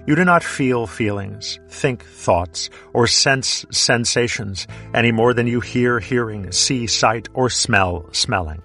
You 0.07 0.15
do 0.15 0.25
not 0.25 0.43
feel 0.43 0.87
feelings, 0.87 1.59
think 1.69 2.03
thoughts, 2.03 2.69
or 2.93 3.05
sense 3.05 3.65
sensations 3.71 4.65
any 4.95 5.11
more 5.11 5.33
than 5.33 5.45
you 5.45 5.59
hear 5.59 5.99
hearing, 5.99 6.51
see 6.51 6.87
sight, 6.87 7.29
or 7.33 7.49
smell 7.51 8.09
smelling. 8.13 8.63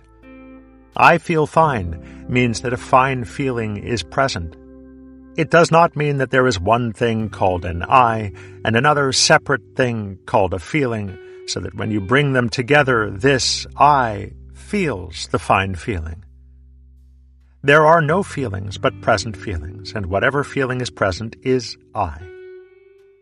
I 0.97 1.19
feel 1.19 1.47
fine 1.47 2.27
means 2.29 2.62
that 2.62 2.73
a 2.73 2.79
fine 2.79 3.25
feeling 3.25 3.77
is 3.77 4.03
present. 4.03 4.57
It 5.37 5.51
does 5.51 5.70
not 5.70 5.96
mean 5.96 6.16
that 6.16 6.31
there 6.31 6.46
is 6.46 6.59
one 6.59 6.94
thing 6.94 7.29
called 7.29 7.66
an 7.66 7.83
I 7.83 8.33
and 8.64 8.75
another 8.75 9.12
separate 9.12 9.77
thing 9.77 10.18
called 10.25 10.55
a 10.55 10.59
feeling, 10.59 11.18
so 11.46 11.61
that 11.61 11.75
when 11.75 11.90
you 11.90 12.01
bring 12.01 12.33
them 12.33 12.49
together, 12.49 13.11
this 13.11 13.66
I 13.77 14.33
feels 14.55 15.29
the 15.29 15.38
fine 15.38 15.75
feeling. 15.75 16.25
There 17.62 17.85
are 17.87 18.01
no 18.01 18.22
feelings 18.22 18.79
but 18.79 19.03
present 19.03 19.37
feelings, 19.37 19.92
and 19.92 20.07
whatever 20.07 20.42
feeling 20.42 20.81
is 20.81 20.88
present 20.88 21.37
is 21.42 21.77
I. 21.94 22.18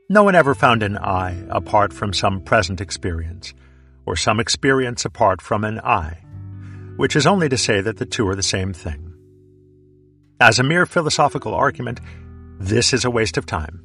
No 0.09 0.23
one 0.23 0.37
ever 0.37 0.55
found 0.55 0.85
an 0.85 0.97
I 0.99 1.35
apart 1.49 1.93
from 1.93 2.13
some 2.13 2.43
present 2.43 2.81
experience, 2.81 3.55
or 4.07 4.15
some 4.15 4.39
experience 4.39 5.05
apart 5.05 5.43
from 5.43 5.65
an 5.65 5.81
I, 5.81 6.23
which 6.97 7.17
is 7.17 7.27
only 7.27 7.49
to 7.49 7.59
say 7.59 7.81
that 7.81 7.97
the 7.97 8.07
two 8.07 8.29
are 8.29 8.37
the 8.37 8.43
same 8.43 8.73
thing. 8.73 9.04
As 10.41 10.59
a 10.59 10.65
mere 10.65 10.85
philosophical 10.85 11.55
argument, 11.55 12.01
this 12.59 12.93
is 12.93 13.05
a 13.05 13.11
waste 13.11 13.37
of 13.37 13.47
time. 13.47 13.81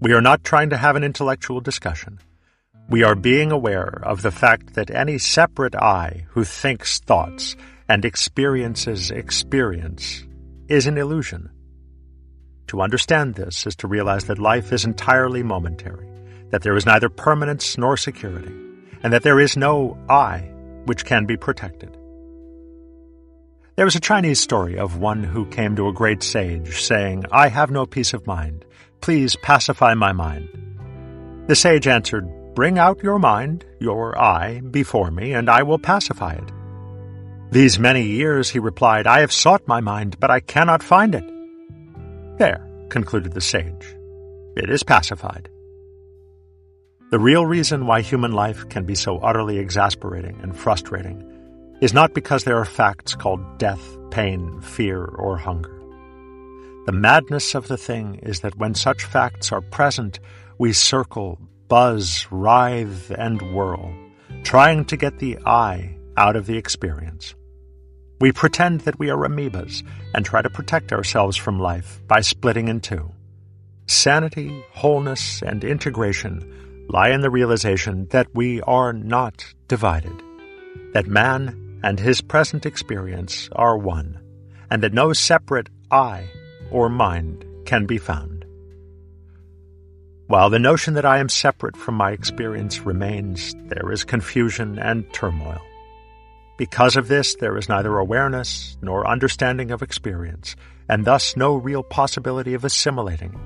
We 0.00 0.14
are 0.14 0.22
not 0.22 0.42
trying 0.42 0.70
to 0.70 0.76
have 0.78 0.96
an 0.96 1.04
intellectual 1.04 1.60
discussion. 1.60 2.18
We 2.88 3.02
are 3.02 3.14
being 3.14 3.52
aware 3.52 4.00
of 4.02 4.22
the 4.22 4.30
fact 4.30 4.72
that 4.74 4.90
any 4.90 5.18
separate 5.18 5.74
I 5.74 6.24
who 6.30 6.44
thinks 6.44 6.98
thoughts 7.00 7.56
and 7.90 8.06
experiences 8.06 9.10
experience 9.10 10.24
is 10.66 10.86
an 10.86 10.96
illusion. 10.96 11.50
To 12.68 12.80
understand 12.80 13.34
this 13.34 13.66
is 13.66 13.76
to 13.76 13.86
realize 13.86 14.24
that 14.24 14.38
life 14.38 14.72
is 14.72 14.86
entirely 14.86 15.42
momentary, 15.42 16.08
that 16.50 16.62
there 16.62 16.76
is 16.76 16.86
neither 16.86 17.10
permanence 17.10 17.76
nor 17.76 17.98
security, 17.98 18.54
and 19.02 19.12
that 19.12 19.22
there 19.22 19.40
is 19.40 19.58
no 19.58 19.98
I 20.08 20.38
which 20.86 21.04
can 21.04 21.26
be 21.26 21.36
protected. 21.36 21.96
There 23.76 23.84
was 23.84 23.94
a 23.94 24.00
Chinese 24.00 24.40
story 24.40 24.78
of 24.78 25.00
one 25.00 25.22
who 25.22 25.44
came 25.44 25.76
to 25.76 25.86
a 25.86 25.92
great 25.92 26.22
sage, 26.22 26.80
saying, 26.80 27.26
I 27.30 27.48
have 27.48 27.70
no 27.70 27.84
peace 27.84 28.14
of 28.14 28.26
mind. 28.26 28.64
Please 29.02 29.36
pacify 29.42 29.92
my 29.92 30.12
mind. 30.12 30.48
The 31.46 31.56
sage 31.56 31.86
answered, 31.86 32.26
Bring 32.54 32.78
out 32.78 33.02
your 33.02 33.18
mind, 33.18 33.66
your 33.78 34.18
I, 34.18 34.60
before 34.60 35.10
me, 35.10 35.34
and 35.34 35.50
I 35.50 35.62
will 35.62 35.78
pacify 35.78 36.32
it. 36.32 36.50
These 37.50 37.78
many 37.78 38.02
years, 38.06 38.48
he 38.48 38.58
replied, 38.58 39.06
I 39.06 39.20
have 39.20 39.30
sought 39.30 39.68
my 39.68 39.82
mind, 39.82 40.18
but 40.18 40.30
I 40.30 40.40
cannot 40.40 40.82
find 40.82 41.14
it. 41.14 41.30
There, 42.38 42.66
concluded 42.88 43.34
the 43.34 43.42
sage, 43.42 43.94
it 44.56 44.70
is 44.70 44.84
pacified. 44.84 45.50
The 47.10 47.18
real 47.18 47.44
reason 47.44 47.86
why 47.86 48.00
human 48.00 48.32
life 48.32 48.66
can 48.70 48.86
be 48.86 48.94
so 48.94 49.18
utterly 49.18 49.58
exasperating 49.58 50.38
and 50.42 50.56
frustrating 50.56 51.35
is 51.80 51.92
not 51.92 52.14
because 52.14 52.44
there 52.44 52.58
are 52.58 52.64
facts 52.64 53.14
called 53.14 53.58
death, 53.58 53.96
pain, 54.10 54.60
fear, 54.60 55.04
or 55.04 55.36
hunger. 55.36 55.72
The 56.86 56.92
madness 56.92 57.54
of 57.54 57.68
the 57.68 57.76
thing 57.76 58.20
is 58.22 58.40
that 58.40 58.56
when 58.56 58.74
such 58.74 59.04
facts 59.04 59.52
are 59.52 59.60
present, 59.60 60.20
we 60.58 60.72
circle, 60.72 61.38
buzz, 61.68 62.26
writhe, 62.30 63.10
and 63.10 63.42
whirl, 63.52 63.92
trying 64.44 64.84
to 64.86 64.96
get 64.96 65.18
the 65.18 65.38
I 65.44 65.96
out 66.16 66.36
of 66.36 66.46
the 66.46 66.56
experience. 66.56 67.34
We 68.20 68.32
pretend 68.32 68.82
that 68.82 68.98
we 68.98 69.10
are 69.10 69.28
amoebas 69.28 69.86
and 70.14 70.24
try 70.24 70.40
to 70.40 70.48
protect 70.48 70.92
ourselves 70.92 71.36
from 71.36 71.58
life 71.58 72.00
by 72.06 72.20
splitting 72.20 72.68
in 72.68 72.80
two. 72.80 73.10
Sanity, 73.86 74.64
wholeness, 74.72 75.42
and 75.42 75.62
integration 75.62 76.86
lie 76.88 77.10
in 77.10 77.20
the 77.20 77.30
realization 77.30 78.06
that 78.10 78.28
we 78.32 78.62
are 78.62 78.92
not 78.92 79.44
divided, 79.68 80.22
that 80.92 81.08
man 81.08 81.65
and 81.82 81.98
his 81.98 82.20
present 82.20 82.66
experience 82.66 83.48
are 83.52 83.78
one, 83.78 84.20
and 84.70 84.82
that 84.82 84.92
no 84.92 85.12
separate 85.12 85.68
I 85.90 86.28
or 86.70 86.88
mind 86.88 87.44
can 87.64 87.86
be 87.86 87.98
found. 87.98 88.44
While 90.28 90.50
the 90.50 90.58
notion 90.58 90.94
that 90.94 91.04
I 91.04 91.18
am 91.18 91.28
separate 91.28 91.76
from 91.76 91.94
my 91.94 92.10
experience 92.10 92.80
remains, 92.80 93.54
there 93.68 93.92
is 93.92 94.02
confusion 94.02 94.78
and 94.78 95.12
turmoil. 95.12 95.60
Because 96.58 96.96
of 96.96 97.06
this, 97.06 97.36
there 97.36 97.56
is 97.56 97.68
neither 97.68 97.98
awareness 97.98 98.76
nor 98.82 99.06
understanding 99.06 99.70
of 99.70 99.82
experience, 99.82 100.56
and 100.88 101.04
thus 101.04 101.36
no 101.36 101.54
real 101.54 101.82
possibility 101.82 102.54
of 102.54 102.64
assimilating. 102.64 103.38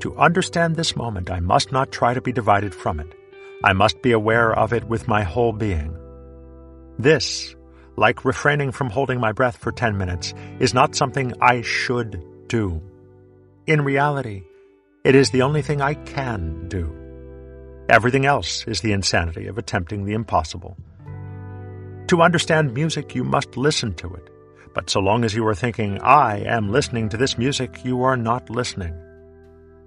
To 0.00 0.14
understand 0.18 0.76
this 0.76 0.96
moment, 0.96 1.30
I 1.30 1.40
must 1.40 1.72
not 1.72 1.92
try 1.92 2.12
to 2.12 2.20
be 2.20 2.32
divided 2.32 2.74
from 2.74 3.00
it. 3.00 3.14
I 3.62 3.72
must 3.72 4.02
be 4.02 4.12
aware 4.12 4.52
of 4.52 4.74
it 4.74 4.84
with 4.84 5.08
my 5.08 5.22
whole 5.22 5.52
being. 5.52 5.96
This, 6.98 7.54
like 7.96 8.24
refraining 8.24 8.72
from 8.72 8.90
holding 8.90 9.20
my 9.20 9.32
breath 9.32 9.56
for 9.56 9.72
10 9.72 9.96
minutes, 9.96 10.34
is 10.60 10.74
not 10.74 10.94
something 10.94 11.32
I 11.40 11.62
should 11.62 12.22
do. 12.48 12.80
In 13.66 13.82
reality, 13.82 14.42
it 15.04 15.14
is 15.14 15.30
the 15.30 15.42
only 15.42 15.62
thing 15.62 15.80
I 15.80 15.94
can 15.94 16.68
do. 16.68 16.92
Everything 17.88 18.24
else 18.24 18.64
is 18.66 18.80
the 18.80 18.92
insanity 18.92 19.46
of 19.46 19.58
attempting 19.58 20.04
the 20.04 20.14
impossible. 20.14 20.76
To 22.08 22.22
understand 22.22 22.74
music, 22.74 23.14
you 23.14 23.24
must 23.24 23.56
listen 23.56 23.94
to 23.94 24.14
it. 24.14 24.30
But 24.74 24.90
so 24.90 25.00
long 25.00 25.24
as 25.24 25.34
you 25.34 25.46
are 25.46 25.54
thinking, 25.54 26.00
I 26.00 26.40
am 26.40 26.72
listening 26.72 27.08
to 27.10 27.16
this 27.16 27.38
music, 27.38 27.84
you 27.84 28.02
are 28.02 28.16
not 28.16 28.50
listening. 28.50 28.94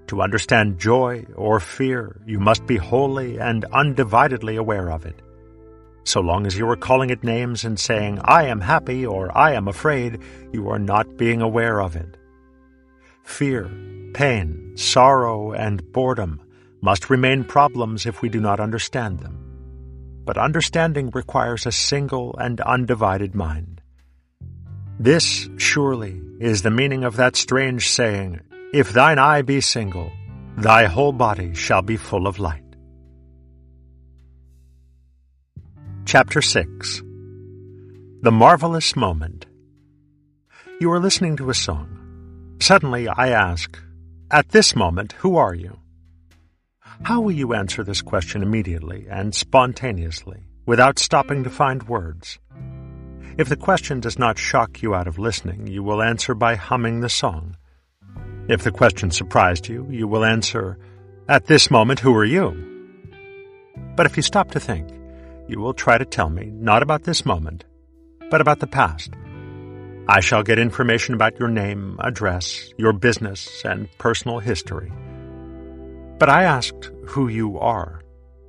To 0.07 0.21
understand 0.21 0.79
joy 0.79 1.25
or 1.35 1.59
fear, 1.59 2.15
you 2.25 2.39
must 2.39 2.65
be 2.65 2.77
wholly 2.77 3.39
and 3.39 3.65
undividedly 3.73 4.57
aware 4.57 4.89
of 4.89 5.05
it. 5.05 5.21
So 6.07 6.21
long 6.21 6.47
as 6.47 6.57
you 6.57 6.69
are 6.69 6.77
calling 6.77 7.09
it 7.09 7.25
names 7.25 7.65
and 7.65 7.77
saying, 7.77 8.21
I 8.23 8.45
am 8.45 8.61
happy 8.61 9.05
or 9.05 9.37
I 9.37 9.51
am 9.51 9.67
afraid, 9.67 10.21
you 10.53 10.69
are 10.69 10.79
not 10.79 11.17
being 11.17 11.41
aware 11.41 11.81
of 11.81 11.97
it. 11.97 12.15
Fear, 13.25 13.69
pain, 14.13 14.71
sorrow, 14.77 15.51
and 15.51 15.91
boredom 15.91 16.41
must 16.81 17.09
remain 17.09 17.43
problems 17.43 18.05
if 18.05 18.21
we 18.21 18.29
do 18.29 18.39
not 18.39 18.61
understand 18.61 19.19
them. 19.19 19.35
But 20.23 20.37
understanding 20.37 21.09
requires 21.09 21.65
a 21.65 21.73
single 21.73 22.37
and 22.37 22.61
undivided 22.61 23.35
mind. 23.35 23.81
This, 24.97 25.49
surely, 25.57 26.21
is 26.39 26.61
the 26.61 26.71
meaning 26.71 27.03
of 27.03 27.17
that 27.17 27.35
strange 27.35 27.89
saying, 27.89 28.39
if 28.73 28.93
thine 28.93 29.19
eye 29.19 29.41
be 29.41 29.59
single, 29.59 30.09
thy 30.57 30.85
whole 30.85 31.11
body 31.11 31.53
shall 31.53 31.81
be 31.81 31.97
full 31.97 32.27
of 32.27 32.39
light. 32.39 32.66
Chapter 36.07 36.41
6 36.41 37.03
The 38.21 38.31
Marvelous 38.31 38.95
Moment 38.95 39.45
You 40.79 40.89
are 40.93 41.01
listening 41.01 41.35
to 41.35 41.49
a 41.49 41.53
song. 41.53 42.55
Suddenly 42.61 43.09
I 43.09 43.27
ask, 43.31 43.77
At 44.31 44.47
this 44.47 44.73
moment, 44.73 45.11
who 45.11 45.35
are 45.35 45.53
you? 45.53 45.77
How 47.03 47.19
will 47.19 47.33
you 47.33 47.53
answer 47.53 47.83
this 47.83 48.01
question 48.01 48.41
immediately 48.41 49.05
and 49.09 49.35
spontaneously, 49.35 50.45
without 50.65 50.97
stopping 50.97 51.43
to 51.43 51.49
find 51.49 51.89
words? 51.89 52.39
If 53.37 53.49
the 53.49 53.57
question 53.57 53.99
does 53.99 54.17
not 54.17 54.39
shock 54.39 54.81
you 54.81 54.95
out 54.95 55.09
of 55.09 55.19
listening, 55.19 55.67
you 55.67 55.83
will 55.83 56.01
answer 56.01 56.33
by 56.33 56.55
humming 56.55 57.01
the 57.01 57.09
song. 57.09 57.57
If 58.47 58.63
the 58.63 58.71
question 58.71 59.11
surprised 59.11 59.67
you, 59.67 59.85
you 59.89 60.07
will 60.07 60.23
answer, 60.23 60.77
At 61.27 61.47
this 61.47 61.69
moment, 61.69 61.99
who 61.99 62.15
are 62.15 62.23
you? 62.23 62.55
But 63.97 64.05
if 64.05 64.15
you 64.15 64.23
stop 64.23 64.51
to 64.51 64.59
think, 64.61 64.87
you 65.47 65.59
will 65.59 65.73
try 65.73 65.97
to 65.97 66.05
tell 66.05 66.29
me 66.29 66.45
not 66.53 66.83
about 66.83 67.03
this 67.03 67.25
moment, 67.25 67.63
but 68.29 68.41
about 68.41 68.59
the 68.59 68.67
past. 68.67 69.11
I 70.09 70.21
shall 70.21 70.43
get 70.43 70.59
information 70.59 71.13
about 71.15 71.39
your 71.39 71.49
name, 71.49 71.97
address, 71.99 72.73
your 72.77 72.93
business, 72.93 73.63
and 73.65 73.89
personal 73.97 74.39
history. 74.39 74.91
But 76.17 76.29
I 76.29 76.43
asked 76.43 76.91
who 77.05 77.27
you 77.27 77.59
are, 77.59 78.01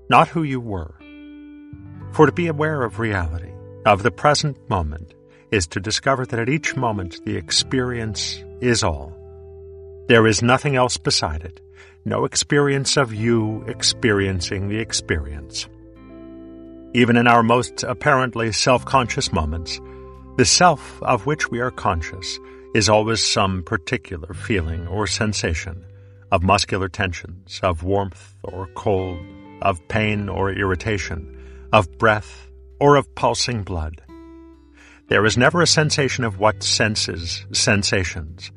not 0.08 0.28
who 0.28 0.42
you 0.42 0.60
were. 0.60 0.94
For 2.12 2.26
to 2.26 2.32
be 2.32 2.46
aware 2.46 2.82
of 2.82 2.98
reality, 2.98 3.52
of 3.84 4.02
the 4.02 4.10
present 4.10 4.56
moment, 4.70 5.14
is 5.50 5.66
to 5.68 5.80
discover 5.80 6.26
that 6.26 6.38
at 6.38 6.48
each 6.48 6.76
moment 6.76 7.24
the 7.24 7.36
experience 7.36 8.42
is 8.60 8.82
all. 8.82 9.12
There 10.08 10.26
is 10.26 10.42
nothing 10.42 10.76
else 10.76 10.96
beside 10.96 11.42
it, 11.42 11.60
no 12.04 12.24
experience 12.24 12.96
of 12.96 13.12
you 13.12 13.64
experiencing 13.66 14.68
the 14.68 14.78
experience. 14.78 15.68
Even 16.94 17.16
in 17.16 17.26
our 17.26 17.42
most 17.42 17.82
apparently 17.82 18.50
self-conscious 18.50 19.32
moments, 19.32 19.78
the 20.38 20.44
self 20.44 21.02
of 21.02 21.26
which 21.26 21.50
we 21.50 21.60
are 21.60 21.70
conscious 21.70 22.38
is 22.74 22.88
always 22.88 23.22
some 23.22 23.62
particular 23.62 24.32
feeling 24.32 24.86
or 24.86 25.06
sensation 25.06 25.84
of 26.30 26.42
muscular 26.42 26.88
tensions, 26.88 27.60
of 27.62 27.82
warmth 27.82 28.34
or 28.42 28.68
cold, 28.74 29.18
of 29.62 29.86
pain 29.88 30.28
or 30.28 30.50
irritation, 30.50 31.68
of 31.72 31.98
breath 31.98 32.50
or 32.80 32.96
of 32.96 33.14
pulsing 33.14 33.62
blood. 33.62 34.00
There 35.08 35.24
is 35.24 35.36
never 35.36 35.62
a 35.62 35.66
sensation 35.66 36.24
of 36.24 36.38
what 36.38 36.62
senses 36.62 37.44
sensations, 37.52 38.50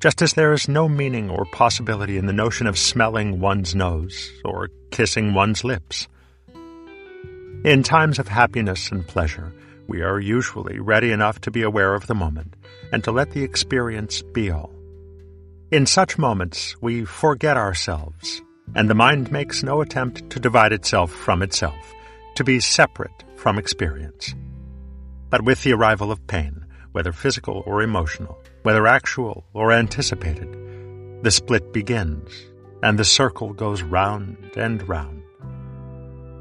just 0.00 0.22
as 0.22 0.34
there 0.34 0.52
is 0.52 0.68
no 0.68 0.88
meaning 0.88 1.30
or 1.30 1.44
possibility 1.46 2.18
in 2.18 2.26
the 2.26 2.32
notion 2.32 2.66
of 2.66 2.78
smelling 2.78 3.40
one's 3.40 3.74
nose 3.74 4.30
or 4.44 4.68
kissing 4.90 5.34
one's 5.34 5.64
lips. 5.64 6.08
In 7.64 7.82
times 7.82 8.18
of 8.18 8.28
happiness 8.28 8.90
and 8.92 9.06
pleasure, 9.06 9.50
we 9.88 10.02
are 10.02 10.20
usually 10.20 10.80
ready 10.80 11.12
enough 11.12 11.40
to 11.40 11.50
be 11.50 11.62
aware 11.62 11.94
of 11.94 12.06
the 12.06 12.14
moment 12.14 12.56
and 12.92 13.02
to 13.04 13.10
let 13.10 13.30
the 13.30 13.42
experience 13.42 14.20
be 14.20 14.50
all. 14.50 14.70
In 15.70 15.86
such 15.86 16.18
moments, 16.18 16.76
we 16.82 17.06
forget 17.06 17.56
ourselves, 17.56 18.42
and 18.74 18.90
the 18.90 18.94
mind 18.94 19.32
makes 19.32 19.62
no 19.62 19.80
attempt 19.80 20.28
to 20.28 20.38
divide 20.38 20.74
itself 20.74 21.10
from 21.10 21.40
itself, 21.40 21.94
to 22.34 22.44
be 22.44 22.60
separate 22.60 23.24
from 23.36 23.58
experience. 23.58 24.34
But 25.30 25.42
with 25.42 25.62
the 25.62 25.72
arrival 25.72 26.12
of 26.12 26.26
pain, 26.26 26.66
whether 26.92 27.12
physical 27.12 27.62
or 27.64 27.80
emotional, 27.80 28.38
whether 28.62 28.86
actual 28.86 29.46
or 29.54 29.72
anticipated. 29.72 30.52
The 31.22 31.30
split 31.30 31.72
begins, 31.72 32.30
and 32.82 32.98
the 32.98 33.06
circle 33.06 33.54
goes 33.54 33.82
round 33.82 34.50
and 34.54 34.86
round. 34.86 35.13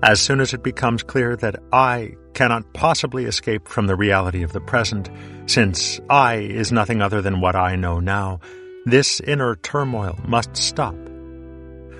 As 0.03 0.19
soon 0.19 0.41
as 0.41 0.53
it 0.53 0.63
becomes 0.63 1.01
clear 1.01 1.37
that 1.37 1.55
I 1.71 2.17
cannot 2.33 2.73
possibly 2.73 3.23
escape 3.23 3.69
from 3.69 3.87
the 3.87 3.95
reality 3.95 4.43
of 4.43 4.51
the 4.51 4.59
present, 4.59 5.09
since 5.45 6.01
I 6.09 6.39
is 6.39 6.73
nothing 6.73 7.01
other 7.01 7.21
than 7.21 7.39
what 7.39 7.55
I 7.55 7.77
know 7.77 8.01
now, 8.01 8.41
this 8.85 9.21
inner 9.21 9.55
turmoil 9.55 10.19
must 10.27 10.57
stop. 10.57 10.93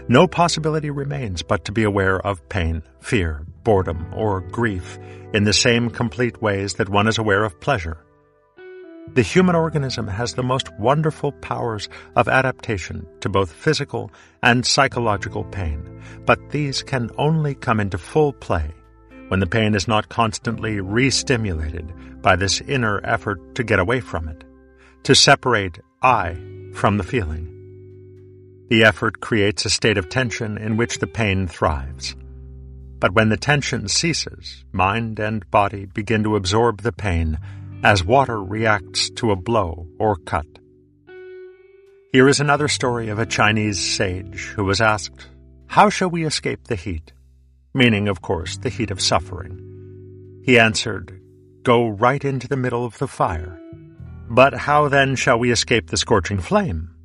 No 0.10 0.28
possibility 0.28 0.90
remains 0.90 1.44
but 1.44 1.64
to 1.64 1.72
be 1.72 1.84
aware 1.84 2.20
of 2.20 2.50
pain, 2.50 2.84
fear, 3.00 3.46
boredom, 3.64 4.14
or 4.14 4.42
grief 4.42 5.00
in 5.34 5.46
the 5.46 5.54
same 5.54 5.90
complete 5.90 6.42
ways 6.42 6.74
that 6.74 6.90
one 6.90 7.08
is 7.08 7.18
aware 7.18 7.46
of 7.46 7.62
pleasure. 7.62 8.03
The 9.10 9.22
human 9.22 9.56
organism 9.56 10.08
has 10.08 10.34
the 10.34 10.44
most 10.44 10.74
wonderful 10.80 11.34
powers 11.34 11.88
of 12.16 12.28
adaptation 12.28 13.06
to 13.20 13.30
both 13.30 13.52
physical 13.52 14.12
and 14.42 14.66
psychological 14.66 15.44
pain, 15.44 16.02
but 16.26 16.50
these 16.50 16.82
can 16.82 17.12
only 17.18 17.54
come 17.54 17.80
into 17.80 17.98
full 17.98 18.34
play 18.34 18.72
when 19.28 19.40
the 19.40 19.46
pain 19.46 19.76
is 19.76 19.88
not 19.88 20.10
constantly 20.10 20.80
re-stimulated 20.80 21.94
by 22.22 22.36
this 22.36 22.62
inner 22.62 23.02
effort 23.04 23.56
to 23.56 23.64
get 23.64 23.80
away 23.80 24.00
from 24.00 24.28
it, 24.28 24.44
to 25.04 25.14
separate 25.14 25.80
I 26.02 26.36
from 26.74 26.98
the 26.98 27.04
feeling. 27.04 27.50
The 28.70 28.84
effort 28.84 29.20
creates 29.20 29.66
a 29.66 29.70
state 29.70 29.98
of 29.98 30.10
tension 30.10 30.58
in 30.58 30.78
which 30.78 30.98
the 30.98 31.08
pain 31.08 31.48
thrives. 31.48 32.16
But 33.00 33.14
when 33.14 33.30
the 33.30 33.38
tension 33.38 33.88
ceases, 33.90 34.64
mind 34.72 35.20
and 35.20 35.50
body 35.52 35.86
begin 35.86 36.24
to 36.24 36.36
absorb 36.36 36.82
the 36.82 36.94
pain 36.94 37.38
as 37.84 38.04
water 38.04 38.42
reacts 38.42 39.10
to 39.10 39.32
a 39.32 39.36
blow 39.36 39.88
or 40.00 40.16
cut. 40.16 40.48
Here 42.14 42.30
is 42.30 42.40
another 42.40 42.68
story 42.68 43.10
of 43.10 43.20
a 43.20 43.26
Chinese 43.26 43.80
sage 43.80 44.46
who 44.56 44.64
was 44.64 44.80
asked, 44.80 45.28
How 45.68 45.90
shall 45.90 46.10
we 46.10 46.26
escape 46.26 46.68
the 46.68 46.76
heat? 46.76 47.12
Meaning, 47.74 48.08
of 48.08 48.22
course, 48.22 48.58
the 48.58 48.70
heat 48.70 48.92
of 48.92 49.02
suffering. 49.02 49.60
He 50.46 50.60
answered, 50.60 51.20
Go 51.64 51.88
right 51.88 52.24
into 52.24 52.48
the 52.48 52.58
middle 52.58 52.86
of 52.86 52.98
the 53.00 53.08
fire. 53.08 53.60
But 54.30 54.54
how 54.54 54.88
then 54.88 55.16
shall 55.16 55.40
we 55.40 55.52
escape 55.52 55.90
the 55.90 55.98
scorching 55.98 56.40
flame? 56.40 56.96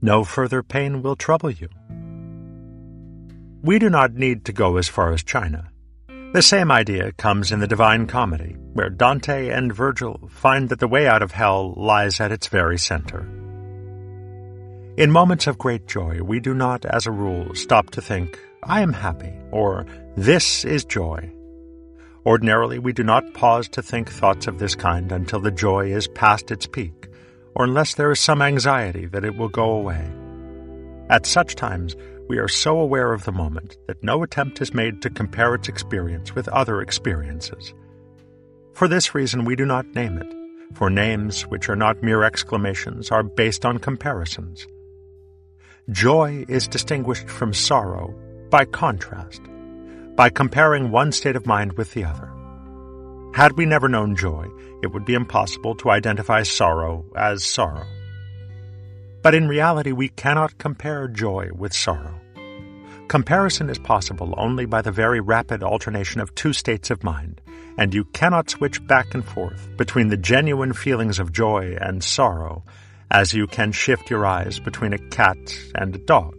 No 0.00 0.24
further 0.24 0.62
pain 0.62 1.02
will 1.02 1.16
trouble 1.16 1.50
you. 1.50 1.68
We 3.62 3.78
do 3.78 3.90
not 3.90 4.14
need 4.14 4.44
to 4.46 4.52
go 4.52 4.76
as 4.76 4.88
far 4.88 5.12
as 5.12 5.24
China. 5.24 5.70
The 6.36 6.42
same 6.42 6.70
idea 6.70 7.12
comes 7.12 7.50
in 7.50 7.60
the 7.60 7.66
Divine 7.66 8.06
Comedy, 8.06 8.56
where 8.74 8.90
Dante 8.90 9.48
and 9.48 9.72
Virgil 9.72 10.20
find 10.28 10.68
that 10.68 10.80
the 10.80 10.86
way 10.86 11.08
out 11.08 11.22
of 11.22 11.32
hell 11.32 11.72
lies 11.78 12.20
at 12.20 12.30
its 12.30 12.48
very 12.48 12.76
center. 12.76 13.20
In 14.98 15.10
moments 15.10 15.46
of 15.46 15.56
great 15.56 15.86
joy, 15.86 16.20
we 16.22 16.38
do 16.40 16.52
not, 16.52 16.84
as 16.84 17.06
a 17.06 17.10
rule, 17.10 17.54
stop 17.54 17.88
to 17.92 18.02
think, 18.02 18.38
I 18.62 18.82
am 18.82 18.92
happy, 18.92 19.32
or 19.50 19.86
this 20.14 20.66
is 20.66 20.84
joy. 20.84 21.32
Ordinarily, 22.26 22.80
we 22.80 22.92
do 22.92 23.02
not 23.02 23.32
pause 23.32 23.66
to 23.70 23.80
think 23.80 24.10
thoughts 24.10 24.46
of 24.46 24.58
this 24.58 24.74
kind 24.74 25.10
until 25.12 25.40
the 25.40 25.50
joy 25.50 25.90
is 25.90 26.06
past 26.06 26.50
its 26.50 26.66
peak, 26.66 27.08
or 27.54 27.64
unless 27.64 27.94
there 27.94 28.10
is 28.10 28.20
some 28.20 28.42
anxiety 28.42 29.06
that 29.06 29.24
it 29.24 29.38
will 29.38 29.48
go 29.48 29.70
away. 29.70 30.06
At 31.08 31.24
such 31.24 31.54
times, 31.54 31.96
we 32.28 32.38
are 32.38 32.48
so 32.48 32.78
aware 32.78 33.12
of 33.12 33.24
the 33.24 33.32
moment 33.32 33.76
that 33.86 34.02
no 34.02 34.22
attempt 34.22 34.60
is 34.60 34.74
made 34.74 35.02
to 35.02 35.10
compare 35.10 35.54
its 35.54 35.68
experience 35.68 36.34
with 36.34 36.48
other 36.48 36.80
experiences. 36.80 37.72
For 38.74 38.88
this 38.88 39.14
reason, 39.14 39.44
we 39.44 39.56
do 39.56 39.64
not 39.64 39.94
name 39.94 40.18
it, 40.18 40.34
for 40.74 40.90
names 40.90 41.42
which 41.42 41.68
are 41.68 41.76
not 41.76 42.02
mere 42.02 42.24
exclamations 42.24 43.10
are 43.10 43.22
based 43.22 43.64
on 43.64 43.78
comparisons. 43.78 44.66
Joy 45.90 46.44
is 46.48 46.66
distinguished 46.66 47.28
from 47.28 47.54
sorrow 47.54 48.14
by 48.50 48.64
contrast, 48.64 49.40
by 50.16 50.30
comparing 50.30 50.90
one 50.90 51.12
state 51.12 51.36
of 51.36 51.46
mind 51.46 51.74
with 51.74 51.94
the 51.94 52.04
other. 52.04 52.30
Had 53.34 53.56
we 53.56 53.66
never 53.66 53.88
known 53.88 54.16
joy, 54.16 54.46
it 54.82 54.92
would 54.92 55.04
be 55.04 55.14
impossible 55.14 55.74
to 55.76 55.90
identify 55.90 56.42
sorrow 56.42 57.04
as 57.16 57.44
sorrow. 57.44 57.86
But 59.26 59.34
in 59.34 59.48
reality, 59.48 59.90
we 59.90 60.08
cannot 60.10 60.56
compare 60.56 61.08
joy 61.08 61.50
with 61.52 61.72
sorrow. 61.72 62.14
Comparison 63.08 63.68
is 63.68 63.76
possible 63.76 64.32
only 64.38 64.66
by 64.66 64.82
the 64.82 64.92
very 64.92 65.18
rapid 65.18 65.64
alternation 65.64 66.20
of 66.20 66.32
two 66.36 66.52
states 66.52 66.92
of 66.92 67.02
mind, 67.02 67.40
and 67.76 67.92
you 67.92 68.04
cannot 68.04 68.50
switch 68.50 68.86
back 68.86 69.14
and 69.14 69.24
forth 69.24 69.68
between 69.76 70.10
the 70.10 70.16
genuine 70.16 70.72
feelings 70.72 71.18
of 71.18 71.32
joy 71.32 71.76
and 71.80 72.04
sorrow 72.04 72.62
as 73.10 73.34
you 73.34 73.48
can 73.48 73.72
shift 73.72 74.10
your 74.10 74.24
eyes 74.24 74.60
between 74.60 74.92
a 74.92 75.08
cat 75.08 75.36
and 75.74 75.96
a 75.96 76.04
dog. 76.06 76.36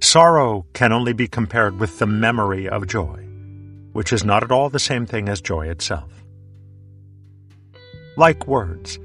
Sorrow 0.00 0.64
can 0.72 0.90
only 0.90 1.12
be 1.12 1.28
compared 1.28 1.78
with 1.78 1.98
the 1.98 2.06
memory 2.06 2.66
of 2.66 2.86
joy, 2.86 3.26
which 3.92 4.10
is 4.10 4.24
not 4.24 4.42
at 4.42 4.50
all 4.50 4.70
the 4.70 4.78
same 4.78 5.04
thing 5.04 5.28
as 5.28 5.42
joy 5.42 5.68
itself. 5.68 6.24
Like 8.16 8.46
words, 8.46 8.98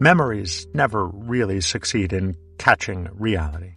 memories 0.00 0.66
never 0.74 1.06
really 1.06 1.60
succeed 1.60 2.12
in 2.12 2.36
catching 2.58 3.08
reality. 3.14 3.72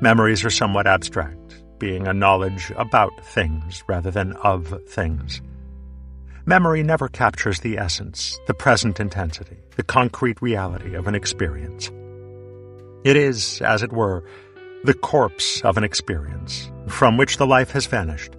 Memories 0.00 0.44
are 0.44 0.50
somewhat 0.50 0.86
abstract, 0.86 1.62
being 1.78 2.06
a 2.06 2.14
knowledge 2.14 2.72
about 2.76 3.12
things 3.24 3.82
rather 3.88 4.10
than 4.10 4.32
of 4.34 4.82
things. 4.88 5.42
Memory 6.46 6.82
never 6.82 7.08
captures 7.08 7.60
the 7.60 7.76
essence, 7.76 8.38
the 8.46 8.54
present 8.54 9.00
intensity, 9.00 9.58
the 9.76 9.82
concrete 9.82 10.40
reality 10.40 10.94
of 10.94 11.06
an 11.06 11.14
experience. 11.14 11.90
It 13.04 13.16
is, 13.16 13.60
as 13.60 13.82
it 13.82 13.92
were, 13.92 14.24
the 14.84 14.94
corpse 14.94 15.60
of 15.62 15.76
an 15.76 15.84
experience, 15.84 16.70
from 16.86 17.16
which 17.16 17.36
the 17.36 17.46
life 17.46 17.72
has 17.72 17.86
vanished. 17.86 18.34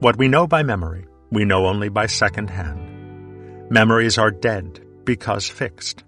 What 0.00 0.18
we 0.18 0.28
know 0.28 0.46
by 0.46 0.62
memory, 0.62 1.06
we 1.30 1.44
know 1.44 1.66
only 1.66 1.88
by 1.88 2.06
second 2.06 2.50
hand. 2.50 3.70
Memories 3.70 4.18
are 4.18 4.30
dead 4.30 4.80
because 5.04 5.48
fixed. 5.48 6.04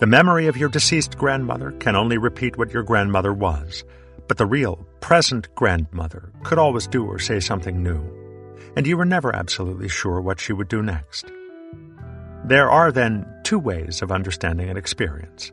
The 0.00 0.06
memory 0.06 0.46
of 0.46 0.56
your 0.56 0.68
deceased 0.68 1.18
grandmother 1.18 1.72
can 1.72 1.96
only 1.96 2.18
repeat 2.18 2.56
what 2.56 2.72
your 2.72 2.84
grandmother 2.84 3.32
was, 3.32 3.84
but 4.28 4.36
the 4.36 4.46
real, 4.46 4.86
present 5.00 5.52
grandmother 5.54 6.32
could 6.44 6.58
always 6.58 6.86
do 6.86 7.04
or 7.04 7.18
say 7.18 7.40
something 7.40 7.82
new, 7.82 8.00
and 8.76 8.86
you 8.86 8.96
were 8.96 9.04
never 9.04 9.34
absolutely 9.34 9.88
sure 9.88 10.20
what 10.20 10.38
she 10.38 10.52
would 10.52 10.68
do 10.68 10.82
next. 10.82 11.32
There 12.44 12.70
are 12.70 12.92
then 12.92 13.26
two 13.42 13.58
ways 13.58 14.02
of 14.02 14.12
understanding 14.12 14.68
an 14.68 14.76
experience. 14.76 15.50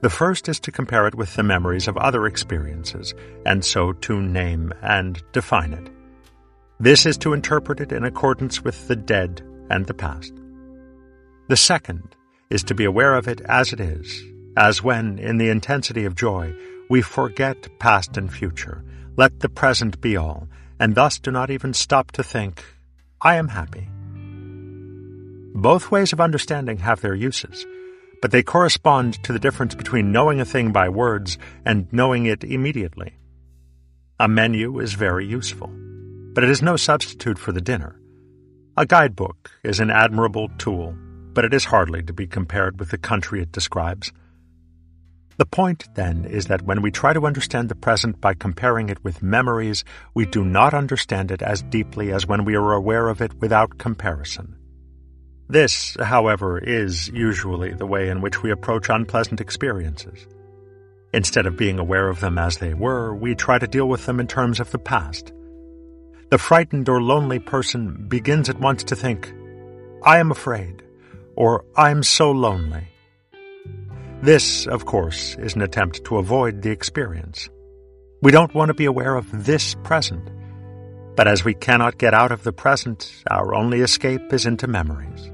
The 0.00 0.10
first 0.10 0.48
is 0.48 0.60
to 0.60 0.72
compare 0.72 1.06
it 1.06 1.14
with 1.14 1.34
the 1.34 1.42
memories 1.42 1.88
of 1.88 1.96
other 1.96 2.26
experiences, 2.26 3.14
and 3.44 3.64
so 3.64 3.92
to 3.92 4.20
name 4.20 4.72
and 4.82 5.22
define 5.32 5.72
it. 5.72 5.90
This 6.78 7.06
is 7.06 7.16
to 7.18 7.32
interpret 7.32 7.80
it 7.80 7.92
in 7.92 8.04
accordance 8.04 8.62
with 8.62 8.88
the 8.88 8.96
dead 8.96 9.42
and 9.70 9.86
the 9.86 9.94
past. 9.94 10.32
The 11.48 11.56
second 11.56 12.16
is 12.50 12.64
to 12.64 12.74
be 12.74 12.84
aware 12.84 13.14
of 13.14 13.28
it 13.28 13.40
as 13.42 13.72
it 13.72 13.78
is, 13.78 14.24
as 14.56 14.82
when, 14.82 15.20
in 15.20 15.38
the 15.38 15.48
intensity 15.48 16.04
of 16.04 16.16
joy, 16.16 16.52
we 16.90 17.02
forget 17.02 17.68
past 17.78 18.16
and 18.16 18.32
future, 18.32 18.84
let 19.16 19.38
the 19.38 19.48
present 19.48 20.00
be 20.00 20.16
all, 20.16 20.48
and 20.80 20.96
thus 20.96 21.20
do 21.20 21.30
not 21.30 21.50
even 21.50 21.72
stop 21.72 22.10
to 22.12 22.24
think, 22.24 22.64
I 23.20 23.36
am 23.36 23.48
happy. 23.48 23.88
Both 25.54 25.92
ways 25.92 26.12
of 26.12 26.20
understanding 26.20 26.78
have 26.78 27.00
their 27.00 27.14
uses, 27.14 27.64
but 28.20 28.32
they 28.32 28.42
correspond 28.42 29.22
to 29.22 29.32
the 29.32 29.38
difference 29.38 29.76
between 29.76 30.10
knowing 30.10 30.40
a 30.40 30.44
thing 30.44 30.72
by 30.72 30.88
words 30.88 31.38
and 31.64 31.86
knowing 31.92 32.26
it 32.26 32.42
immediately. 32.42 33.14
A 34.18 34.26
menu 34.26 34.80
is 34.80 34.94
very 34.94 35.26
useful, 35.26 35.70
but 36.34 36.42
it 36.42 36.50
is 36.50 36.60
no 36.60 36.76
substitute 36.76 37.38
for 37.38 37.52
the 37.52 37.60
dinner. 37.60 38.00
A 38.76 38.84
guidebook 38.84 39.52
is 39.62 39.78
an 39.78 39.90
admirable 39.90 40.48
tool 40.58 40.96
but 41.36 41.44
it 41.44 41.52
is 41.52 41.66
hardly 41.66 42.02
to 42.02 42.14
be 42.14 42.26
compared 42.26 42.80
with 42.80 42.90
the 42.90 42.96
country 42.96 43.42
it 43.42 43.52
describes. 43.52 44.10
The 45.36 45.44
point, 45.44 45.86
then, 45.94 46.24
is 46.24 46.46
that 46.46 46.62
when 46.62 46.80
we 46.80 46.90
try 46.90 47.12
to 47.12 47.26
understand 47.26 47.68
the 47.68 47.74
present 47.74 48.22
by 48.22 48.32
comparing 48.32 48.88
it 48.88 49.04
with 49.04 49.22
memories, 49.22 49.84
we 50.14 50.24
do 50.24 50.46
not 50.46 50.72
understand 50.72 51.30
it 51.30 51.42
as 51.42 51.60
deeply 51.60 52.10
as 52.10 52.26
when 52.26 52.46
we 52.46 52.56
are 52.56 52.72
aware 52.72 53.10
of 53.10 53.20
it 53.20 53.34
without 53.34 53.76
comparison. 53.76 54.56
This, 55.46 55.94
however, 56.00 56.58
is 56.58 57.08
usually 57.08 57.74
the 57.74 57.86
way 57.86 58.08
in 58.08 58.22
which 58.22 58.42
we 58.42 58.50
approach 58.50 58.88
unpleasant 58.88 59.42
experiences. 59.42 60.26
Instead 61.12 61.44
of 61.44 61.58
being 61.58 61.78
aware 61.78 62.08
of 62.08 62.20
them 62.20 62.38
as 62.38 62.56
they 62.56 62.72
were, 62.72 63.14
we 63.14 63.34
try 63.34 63.58
to 63.58 63.66
deal 63.66 63.90
with 63.90 64.06
them 64.06 64.20
in 64.20 64.26
terms 64.26 64.58
of 64.58 64.70
the 64.70 64.78
past. 64.78 65.34
The 66.30 66.38
frightened 66.38 66.88
or 66.88 67.02
lonely 67.02 67.40
person 67.40 68.06
begins 68.08 68.48
at 68.48 68.58
once 68.58 68.84
to 68.84 68.96
think, 68.96 69.34
I 70.02 70.18
am 70.18 70.30
afraid 70.30 70.82
or 71.36 71.64
I'm 71.76 72.02
so 72.02 72.30
lonely. 72.30 72.88
This, 74.22 74.66
of 74.66 74.86
course, 74.86 75.36
is 75.38 75.54
an 75.54 75.62
attempt 75.62 76.04
to 76.04 76.16
avoid 76.16 76.62
the 76.62 76.70
experience. 76.70 77.48
We 78.22 78.32
don't 78.32 78.54
want 78.54 78.70
to 78.70 78.74
be 78.74 78.86
aware 78.86 79.14
of 79.14 79.44
this 79.44 79.74
present. 79.84 80.30
But 81.16 81.28
as 81.28 81.44
we 81.44 81.54
cannot 81.54 81.98
get 81.98 82.12
out 82.12 82.32
of 82.32 82.42
the 82.42 82.52
present, 82.52 83.22
our 83.30 83.54
only 83.54 83.80
escape 83.80 84.32
is 84.32 84.44
into 84.44 84.66
memories. 84.66 85.30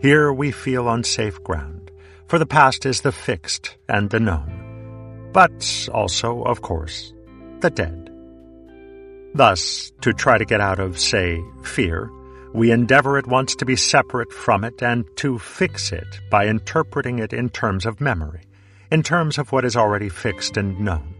Here 0.00 0.32
we 0.32 0.50
feel 0.50 0.88
on 0.88 1.04
safe 1.04 1.42
ground, 1.42 1.90
for 2.26 2.38
the 2.38 2.46
past 2.46 2.86
is 2.86 3.00
the 3.00 3.12
fixed 3.12 3.76
and 3.88 4.10
the 4.10 4.20
known, 4.20 5.30
but 5.32 5.88
also, 5.92 6.42
of 6.42 6.62
course, 6.62 7.12
the 7.60 7.70
dead. 7.70 8.10
Thus, 9.34 9.92
to 10.00 10.12
try 10.12 10.38
to 10.38 10.44
get 10.44 10.60
out 10.60 10.80
of, 10.80 10.98
say, 10.98 11.40
fear, 11.62 12.10
we 12.52 12.70
endeavor 12.70 13.18
at 13.18 13.26
once 13.26 13.54
to 13.56 13.64
be 13.64 13.76
separate 13.76 14.32
from 14.32 14.64
it 14.64 14.82
and 14.82 15.04
to 15.16 15.38
fix 15.38 15.92
it 15.92 16.20
by 16.30 16.46
interpreting 16.46 17.18
it 17.18 17.32
in 17.32 17.48
terms 17.50 17.86
of 17.86 18.00
memory, 18.00 18.42
in 18.90 19.02
terms 19.02 19.38
of 19.38 19.52
what 19.52 19.64
is 19.64 19.76
already 19.76 20.08
fixed 20.08 20.56
and 20.56 20.78
known. 20.80 21.14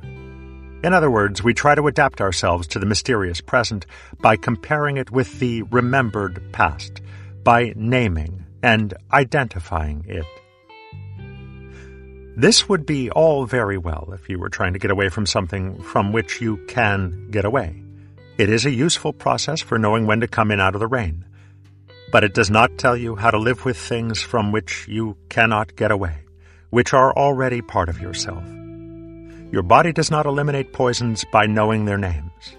In 0.84 0.92
other 0.92 1.10
words, 1.10 1.42
we 1.42 1.54
try 1.54 1.74
to 1.74 1.88
adapt 1.88 2.20
ourselves 2.20 2.68
to 2.68 2.78
the 2.78 2.86
mysterious 2.86 3.40
present 3.40 3.84
by 4.20 4.36
comparing 4.36 4.96
it 4.96 5.10
with 5.10 5.40
the 5.40 5.62
remembered 5.62 6.40
past, 6.52 7.00
by 7.42 7.72
naming 7.74 8.44
and 8.62 8.94
identifying 9.12 10.04
it. 10.06 10.24
This 12.36 12.68
would 12.68 12.86
be 12.86 13.10
all 13.10 13.46
very 13.46 13.76
well 13.76 14.10
if 14.14 14.28
you 14.28 14.38
were 14.38 14.48
trying 14.48 14.72
to 14.74 14.78
get 14.78 14.92
away 14.92 15.08
from 15.08 15.26
something 15.26 15.82
from 15.82 16.12
which 16.12 16.40
you 16.40 16.58
can 16.68 17.28
get 17.32 17.44
away. 17.44 17.82
It 18.38 18.50
is 18.50 18.64
a 18.64 18.70
useful 18.70 19.12
process 19.12 19.60
for 19.60 19.80
knowing 19.80 20.06
when 20.06 20.20
to 20.20 20.28
come 20.28 20.52
in 20.52 20.60
out 20.60 20.76
of 20.76 20.80
the 20.80 20.86
rain. 20.86 21.24
But 22.12 22.22
it 22.22 22.34
does 22.34 22.50
not 22.50 22.78
tell 22.78 22.96
you 22.96 23.16
how 23.16 23.32
to 23.32 23.38
live 23.38 23.64
with 23.64 23.76
things 23.76 24.22
from 24.22 24.52
which 24.52 24.86
you 24.86 25.16
cannot 25.28 25.74
get 25.74 25.90
away, 25.90 26.18
which 26.70 26.94
are 26.94 27.12
already 27.12 27.62
part 27.62 27.88
of 27.88 28.00
yourself. 28.00 28.44
Your 29.50 29.64
body 29.64 29.92
does 29.92 30.12
not 30.12 30.24
eliminate 30.24 30.72
poisons 30.72 31.24
by 31.32 31.46
knowing 31.46 31.84
their 31.84 31.98
names. 31.98 32.56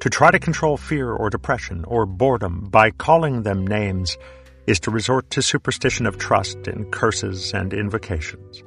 To 0.00 0.10
try 0.10 0.32
to 0.32 0.40
control 0.40 0.76
fear 0.76 1.12
or 1.12 1.30
depression 1.30 1.84
or 1.86 2.06
boredom 2.06 2.68
by 2.68 2.90
calling 2.90 3.44
them 3.44 3.64
names 3.64 4.18
is 4.66 4.80
to 4.80 4.90
resort 4.90 5.30
to 5.30 5.42
superstition 5.42 6.06
of 6.06 6.18
trust 6.18 6.66
in 6.66 6.90
curses 6.90 7.54
and 7.54 7.72
invocations. 7.72 8.64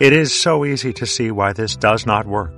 It 0.00 0.12
is 0.12 0.34
so 0.34 0.64
easy 0.64 0.92
to 0.94 1.06
see 1.06 1.30
why 1.30 1.52
this 1.52 1.76
does 1.76 2.06
not 2.06 2.26
work. 2.26 2.57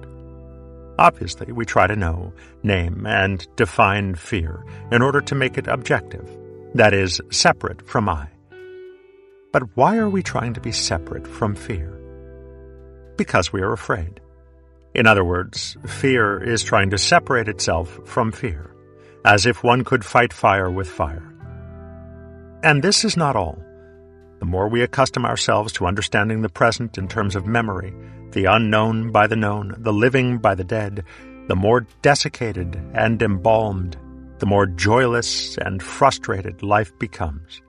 Obviously, 1.01 1.51
we 1.51 1.65
try 1.65 1.87
to 1.87 1.97
know, 1.97 2.31
name, 2.63 3.07
and 3.07 3.49
define 3.57 4.15
fear 4.15 4.63
in 4.93 5.01
order 5.01 5.23
to 5.23 5.35
make 5.35 5.57
it 5.57 5.67
objective, 5.67 6.29
that 6.75 6.93
is, 6.93 7.23
separate 7.31 7.81
from 7.89 8.07
I. 8.07 8.29
But 9.51 9.75
why 9.79 9.97
are 9.97 10.11
we 10.11 10.23
trying 10.23 10.53
to 10.53 10.61
be 10.61 10.73
separate 10.73 11.27
from 11.27 11.55
fear? 11.55 11.99
Because 13.17 13.51
we 13.51 13.63
are 13.63 13.73
afraid. 13.73 14.21
In 14.95 15.07
other 15.07 15.25
words, 15.25 15.75
fear 15.87 16.39
is 16.39 16.63
trying 16.63 16.91
to 16.91 16.99
separate 16.99 17.49
itself 17.49 17.99
from 18.05 18.31
fear, 18.31 18.71
as 19.25 19.47
if 19.47 19.65
one 19.65 19.85
could 19.85 20.05
fight 20.05 20.35
fire 20.35 20.71
with 20.71 20.89
fire. 20.89 21.35
And 22.63 22.83
this 22.83 23.07
is 23.07 23.17
not 23.17 23.37
all. 23.37 23.59
The 24.39 24.45
more 24.45 24.69
we 24.69 24.83
accustom 24.83 25.25
ourselves 25.25 25.73
to 25.75 25.87
understanding 25.87 26.43
the 26.43 26.51
present 26.51 26.99
in 26.99 27.09
terms 27.09 27.37
of 27.37 27.47
memory, 27.47 27.95
the 28.33 28.47
unknown 28.47 29.11
by 29.11 29.27
the 29.27 29.37
known, 29.37 29.75
the 29.79 29.93
living 29.93 30.39
by 30.39 30.55
the 30.55 30.65
dead, 30.65 31.05
the 31.49 31.57
more 31.57 31.87
desiccated 32.03 32.81
and 32.95 33.21
embalmed, 33.23 33.97
the 34.39 34.47
more 34.47 34.67
joyless 34.67 35.59
and 35.59 35.83
frustrated 35.83 36.63
life 36.63 36.97
becomes. 36.99 37.61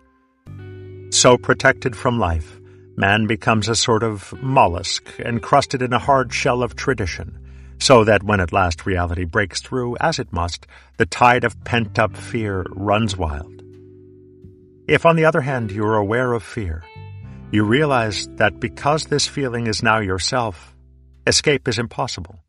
So 1.09 1.37
protected 1.37 1.95
from 1.95 2.19
life, 2.19 2.59
man 2.95 3.27
becomes 3.27 3.67
a 3.67 3.75
sort 3.75 4.03
of 4.03 4.33
mollusk 4.41 5.19
encrusted 5.19 5.81
in 5.81 5.93
a 5.93 5.99
hard 5.99 6.33
shell 6.33 6.63
of 6.63 6.75
tradition, 6.75 7.37
so 7.79 8.03
that 8.03 8.23
when 8.23 8.39
at 8.39 8.53
last 8.53 8.85
reality 8.85 9.25
breaks 9.25 9.61
through, 9.61 9.97
as 9.99 10.19
it 10.19 10.31
must, 10.31 10.67
the 10.97 11.05
tide 11.05 11.43
of 11.43 11.61
pent 11.63 11.97
up 11.97 12.15
fear 12.15 12.65
runs 12.69 13.17
wild. 13.17 13.63
If, 14.87 15.05
on 15.05 15.15
the 15.15 15.25
other 15.25 15.41
hand, 15.41 15.71
you 15.71 15.83
are 15.85 15.97
aware 15.97 16.33
of 16.33 16.43
fear, 16.43 16.83
you 17.51 17.63
realize 17.63 18.27
that 18.35 18.59
because 18.59 19.05
this 19.05 19.27
feeling 19.27 19.67
is 19.67 19.83
now 19.83 19.99
yourself, 19.99 20.75
escape 21.27 21.67
is 21.67 21.77
impossible. 21.77 22.39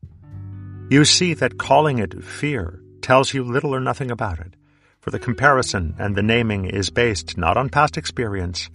You 0.91 1.05
see 1.05 1.35
that 1.35 1.59
calling 1.59 1.99
it 1.99 2.23
fear 2.23 2.81
tells 3.01 3.35
you 3.35 3.43
little 3.43 3.75
or 3.75 3.81
nothing 3.81 4.11
about 4.11 4.39
it, 4.39 4.55
for 5.01 5.11
the 5.11 5.19
comparison 5.19 5.97
and 5.99 6.15
the 6.15 6.23
naming 6.23 6.67
is 6.67 6.91
based 6.91 7.37
not 7.37 7.57
on 7.57 7.69
past 7.69 7.97
experience, 7.97 8.71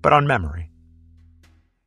but 0.00 0.12
on 0.12 0.26
memory. 0.26 0.70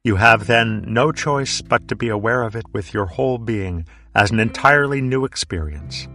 You 0.03 0.15
have 0.15 0.45
then 0.45 0.85
no 0.87 1.11
choice 1.11 1.61
but 1.61 1.87
to 1.87 1.95
be 1.95 2.09
aware 2.09 2.43
of 2.43 2.55
it 2.55 2.65
with 2.73 2.93
your 2.93 3.05
whole 3.05 3.37
being 3.37 3.85
as 4.13 4.31
an 4.31 4.39
entirely 4.39 5.01
new 5.01 5.25
experience. 5.25 6.07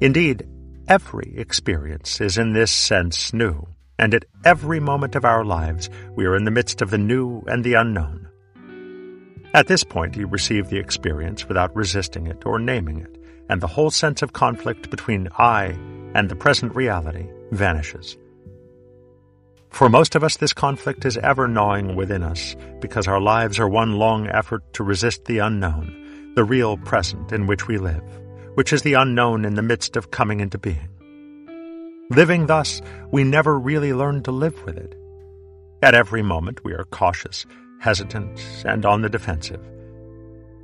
Indeed, 0.00 0.46
every 0.88 1.34
experience 1.36 2.20
is 2.20 2.38
in 2.38 2.52
this 2.52 2.70
sense 2.70 3.32
new, 3.34 3.66
and 3.98 4.14
at 4.14 4.24
every 4.44 4.80
moment 4.80 5.16
of 5.16 5.24
our 5.24 5.44
lives 5.44 5.90
we 6.14 6.24
are 6.24 6.36
in 6.36 6.44
the 6.44 6.50
midst 6.50 6.80
of 6.80 6.90
the 6.90 6.98
new 6.98 7.42
and 7.46 7.64
the 7.64 7.74
unknown. 7.74 8.28
At 9.54 9.66
this 9.66 9.82
point, 9.82 10.16
you 10.16 10.26
receive 10.26 10.68
the 10.68 10.78
experience 10.78 11.48
without 11.48 11.74
resisting 11.74 12.26
it 12.26 12.44
or 12.44 12.58
naming 12.58 13.00
it, 13.00 13.16
and 13.48 13.60
the 13.60 13.66
whole 13.66 13.90
sense 13.90 14.20
of 14.22 14.34
conflict 14.34 14.90
between 14.90 15.28
I 15.38 15.76
and 16.14 16.28
the 16.28 16.36
present 16.36 16.76
reality 16.76 17.26
vanishes. 17.50 18.16
For 19.70 19.88
most 19.88 20.14
of 20.14 20.24
us, 20.24 20.36
this 20.36 20.52
conflict 20.52 21.04
is 21.04 21.16
ever 21.18 21.48
gnawing 21.48 21.96
within 21.96 22.22
us 22.22 22.56
because 22.80 23.06
our 23.06 23.20
lives 23.20 23.58
are 23.58 23.68
one 23.68 23.96
long 23.96 24.26
effort 24.28 24.62
to 24.74 24.84
resist 24.84 25.24
the 25.24 25.38
unknown, 25.38 26.32
the 26.34 26.44
real 26.44 26.76
present 26.76 27.32
in 27.32 27.46
which 27.46 27.66
we 27.66 27.78
live, 27.78 28.02
which 28.54 28.72
is 28.72 28.82
the 28.82 28.94
unknown 28.94 29.44
in 29.44 29.54
the 29.54 29.62
midst 29.62 29.96
of 29.96 30.10
coming 30.10 30.40
into 30.40 30.58
being. 30.58 30.88
Living 32.10 32.46
thus, 32.46 32.80
we 33.10 33.22
never 33.22 33.58
really 33.58 33.92
learn 33.92 34.22
to 34.22 34.32
live 34.32 34.64
with 34.64 34.78
it. 34.78 34.94
At 35.82 35.94
every 35.94 36.22
moment, 36.22 36.64
we 36.64 36.72
are 36.72 36.86
cautious, 36.86 37.44
hesitant, 37.80 38.40
and 38.64 38.86
on 38.86 39.02
the 39.02 39.10
defensive. 39.10 39.60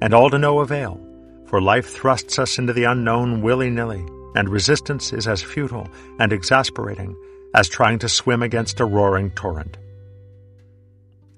And 0.00 0.14
all 0.14 0.30
to 0.30 0.38
no 0.38 0.61
avail, 0.61 0.98
for 1.46 1.61
life 1.61 1.87
thrusts 1.87 2.38
us 2.38 2.59
into 2.59 2.72
the 2.72 2.85
unknown 2.85 3.42
willy 3.42 3.68
nilly, 3.68 4.07
and 4.35 4.48
resistance 4.48 5.12
is 5.12 5.28
as 5.28 5.42
futile 5.42 5.87
and 6.18 6.33
exasperating 6.33 7.14
as 7.54 7.68
trying 7.68 7.98
to 7.98 8.09
swim 8.09 8.42
against 8.42 8.80
a 8.80 8.87
roaring 8.87 9.30
torrent. 9.33 9.76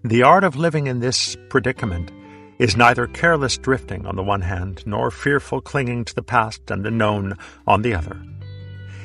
The 0.04 0.22
art 0.22 0.44
of 0.44 0.54
living 0.54 0.86
in 0.86 1.00
this 1.00 1.36
predicament 1.48 2.12
is 2.60 2.76
neither 2.76 3.08
careless 3.08 3.58
drifting 3.58 4.06
on 4.06 4.14
the 4.14 4.22
one 4.22 4.42
hand, 4.42 4.84
nor 4.86 5.10
fearful 5.10 5.60
clinging 5.60 6.04
to 6.04 6.14
the 6.14 6.22
past 6.22 6.70
and 6.70 6.84
the 6.84 6.92
known 6.92 7.34
on 7.66 7.82
the 7.82 7.92
other. 7.92 8.16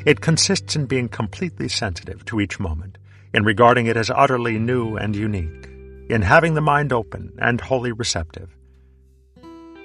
It 0.05 0.21
consists 0.21 0.75
in 0.75 0.85
being 0.85 1.09
completely 1.09 1.67
sensitive 1.67 2.25
to 2.25 2.39
each 2.39 2.59
moment, 2.59 2.97
in 3.33 3.43
regarding 3.43 3.85
it 3.85 3.97
as 3.97 4.09
utterly 4.09 4.57
new 4.57 4.97
and 4.97 5.15
unique, 5.15 5.67
in 6.09 6.21
having 6.21 6.53
the 6.53 6.61
mind 6.61 6.91
open 6.91 7.33
and 7.39 7.61
wholly 7.61 7.91
receptive. 7.91 8.55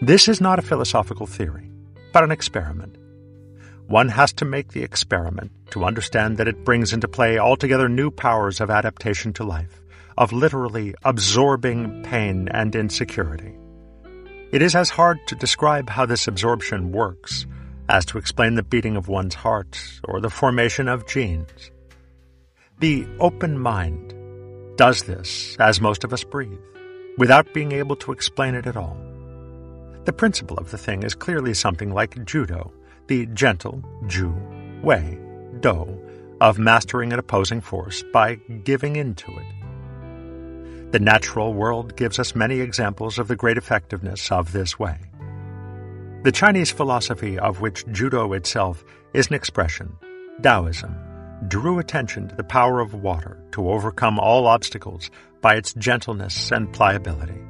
This 0.00 0.29
is 0.29 0.40
not 0.40 0.59
a 0.59 0.62
philosophical 0.62 1.26
theory, 1.26 1.70
but 2.12 2.24
an 2.24 2.31
experiment 2.31 2.96
one 3.87 4.09
has 4.09 4.33
to 4.33 4.44
make 4.44 4.72
the 4.72 4.83
experiment 4.83 5.52
to 5.70 5.85
understand 5.85 6.37
that 6.37 6.48
it 6.48 6.64
brings 6.64 6.92
into 6.92 7.07
play 7.07 7.38
altogether 7.38 7.88
new 7.88 8.11
powers 8.11 8.61
of 8.61 8.70
adaptation 8.70 9.33
to 9.35 9.44
life, 9.44 9.81
of 10.18 10.33
literally 10.33 10.94
absorbing 11.05 12.02
pain 12.02 12.48
and 12.48 12.74
insecurity. 12.74 13.55
It 14.52 14.62
is 14.62 14.74
as 14.74 14.90
hard 14.90 15.18
to 15.29 15.37
describe 15.37 15.88
how 15.88 16.07
this 16.07 16.26
absorption 16.26 16.90
works 16.90 17.46
as 17.88 18.05
to 18.07 18.18
explain 18.18 18.55
the 18.55 18.62
beating 18.62 18.96
of 18.96 19.09
one's 19.09 19.35
heart 19.35 19.79
or 20.05 20.20
the 20.20 20.31
formation 20.31 20.88
of 20.88 21.07
genes. 21.07 21.70
The 22.79 23.07
open 23.20 23.59
mind 23.59 24.14
does 24.77 25.05
this, 25.05 25.57
as 25.59 25.81
most 25.81 26.05
of 26.05 26.12
us 26.12 26.25
breathe, 26.25 26.61
without 27.16 27.55
being 27.55 27.72
able 27.72 27.96
to 27.96 28.12
explain 28.12 28.55
it 28.55 28.66
at 28.66 28.77
all. 28.77 28.96
The 30.05 30.12
principle 30.12 30.59
of 30.59 30.70
the 30.70 30.79
thing 30.79 31.03
is 31.03 31.14
clearly 31.14 31.55
something 31.55 31.92
like 31.92 32.25
judo 32.25 32.72
the 33.09 33.27
gentle 33.27 33.83
ju, 34.07 34.35
way, 34.83 35.18
do, 35.61 36.01
of 36.40 36.59
mastering 36.59 37.12
an 37.12 37.18
opposing 37.18 37.61
force 37.61 38.03
by 38.12 38.35
giving 38.64 38.96
in 38.96 39.14
to 39.14 39.31
it. 39.31 40.92
The 40.92 41.01
natural 41.01 41.53
world 41.53 41.96
gives 41.96 42.18
us 42.18 42.35
many 42.35 42.61
examples 42.61 43.18
of 43.18 43.29
the 43.29 43.37
great 43.37 43.59
effectiveness 43.59 44.31
of 44.31 44.53
this 44.53 44.79
way. 44.79 44.99
The 46.27 46.33
Chinese 46.33 46.73
philosophy 46.73 47.39
of 47.39 47.61
which 47.61 47.87
judo 47.93 48.33
itself 48.33 48.85
is 49.15 49.29
an 49.29 49.35
expression, 49.35 49.97
Taoism, 50.43 50.93
drew 51.47 51.79
attention 51.79 52.27
to 52.27 52.35
the 52.35 52.43
power 52.43 52.81
of 52.81 52.95
water 52.95 53.39
to 53.53 53.71
overcome 53.71 54.19
all 54.19 54.49
obstacles 54.49 55.09
by 55.41 55.55
its 55.55 55.73
gentleness 55.75 56.51
and 56.51 56.73
pliability. 56.73 57.41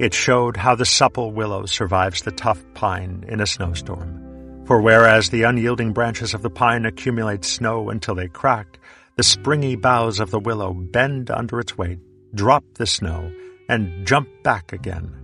It 0.00 0.12
showed 0.12 0.56
how 0.56 0.74
the 0.74 0.84
supple 0.84 1.30
willow 1.30 1.66
survives 1.66 2.22
the 2.22 2.32
tough 2.32 2.64
pine 2.74 3.24
in 3.28 3.40
a 3.40 3.46
snowstorm 3.46 4.64
for 4.66 4.80
whereas 4.82 5.30
the 5.30 5.44
unyielding 5.44 5.92
branches 5.92 6.34
of 6.34 6.42
the 6.42 6.50
pine 6.50 6.86
accumulate 6.86 7.44
snow 7.44 7.90
until 7.90 8.16
they 8.16 8.26
crack, 8.26 8.80
the 9.14 9.22
springy 9.22 9.76
boughs 9.76 10.18
of 10.18 10.32
the 10.32 10.40
willow 10.40 10.74
bend 10.74 11.30
under 11.30 11.60
its 11.60 11.78
weight, 11.78 12.00
drop 12.34 12.64
the 12.74 12.86
snow, 12.86 13.32
and 13.68 14.04
jump 14.04 14.28
back 14.42 14.72
again. 14.72 15.14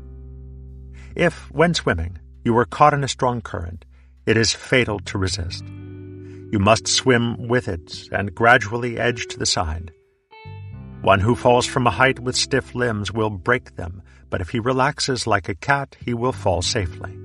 If, 1.16 1.50
when 1.50 1.74
swimming, 1.74 2.20
you 2.44 2.56
are 2.56 2.64
caught 2.64 2.94
in 2.94 3.04
a 3.04 3.08
strong 3.08 3.40
current, 3.40 3.84
it 4.26 4.36
is 4.36 4.52
fatal 4.52 4.98
to 5.00 5.18
resist. 5.18 5.64
You 5.64 6.58
must 6.58 6.88
swim 6.88 7.48
with 7.48 7.68
it 7.68 8.08
and 8.12 8.34
gradually 8.34 8.98
edge 8.98 9.26
to 9.28 9.38
the 9.38 9.46
side. 9.46 9.92
One 11.02 11.20
who 11.20 11.34
falls 11.34 11.66
from 11.66 11.86
a 11.86 11.90
height 11.90 12.18
with 12.18 12.36
stiff 12.36 12.74
limbs 12.74 13.12
will 13.12 13.30
break 13.30 13.76
them, 13.76 14.02
but 14.28 14.40
if 14.40 14.50
he 14.50 14.60
relaxes 14.60 15.26
like 15.26 15.48
a 15.48 15.54
cat, 15.54 15.96
he 16.04 16.12
will 16.12 16.32
fall 16.32 16.60
safely. 16.62 17.16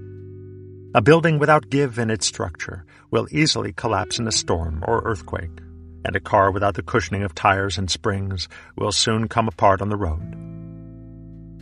A 0.94 1.02
building 1.02 1.40
without 1.40 1.70
give 1.70 2.00
in 2.00 2.10
its 2.10 2.26
structure 2.26 2.86
will 3.12 3.28
easily 3.32 3.74
collapse 3.74 4.18
in 4.18 4.28
a 4.28 4.32
storm 4.32 4.84
or 4.88 5.02
earthquake, 5.04 5.60
and 6.06 6.16
a 6.16 6.22
car 6.22 6.52
without 6.52 6.76
the 6.76 6.84
cushioning 6.84 7.24
of 7.24 7.36
tires 7.36 7.78
and 7.78 7.92
springs 7.92 8.48
will 8.78 8.92
soon 8.92 9.28
come 9.28 9.48
apart 9.48 9.82
on 9.82 9.90
the 9.90 9.98
road. 9.98 10.36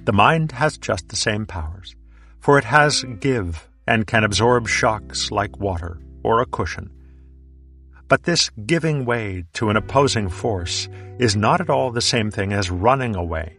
The 0.05 0.13
mind 0.13 0.51
has 0.51 0.77
just 0.77 1.09
the 1.09 1.15
same 1.15 1.45
powers, 1.47 1.95
for 2.43 2.59
it 2.59 2.63
has 2.65 3.03
give 3.19 3.67
and 3.87 4.05
can 4.05 4.23
absorb 4.23 4.67
shocks 4.67 5.31
like 5.31 5.57
water 5.59 5.99
or 6.23 6.41
a 6.41 6.45
cushion. 6.45 6.89
But 8.07 8.23
this 8.23 8.51
giving 8.65 9.05
way 9.05 9.45
to 9.53 9.69
an 9.69 9.77
opposing 9.77 10.29
force 10.29 10.87
is 11.17 11.35
not 11.35 11.61
at 11.61 11.69
all 11.69 11.89
the 11.91 12.01
same 12.01 12.29
thing 12.29 12.53
as 12.53 12.69
running 12.69 13.15
away 13.15 13.57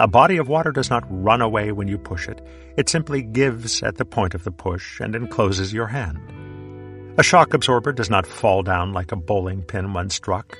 a 0.00 0.06
body 0.06 0.36
of 0.36 0.48
water 0.48 0.70
does 0.70 0.90
not 0.90 1.04
run 1.08 1.42
away 1.42 1.72
when 1.72 1.88
you 1.88 1.98
push 1.98 2.28
it. 2.28 2.40
It 2.76 2.88
simply 2.88 3.20
gives 3.22 3.82
at 3.82 3.96
the 3.96 4.04
point 4.04 4.34
of 4.34 4.44
the 4.44 4.52
push 4.52 5.00
and 5.00 5.16
encloses 5.16 5.72
your 5.72 5.88
hand. 5.88 6.20
A 7.18 7.24
shock 7.24 7.52
absorber 7.52 7.92
does 7.92 8.08
not 8.08 8.26
fall 8.26 8.62
down 8.62 8.92
like 8.92 9.10
a 9.10 9.16
bowling 9.16 9.62
pin 9.62 9.92
when 9.92 10.08
struck. 10.10 10.56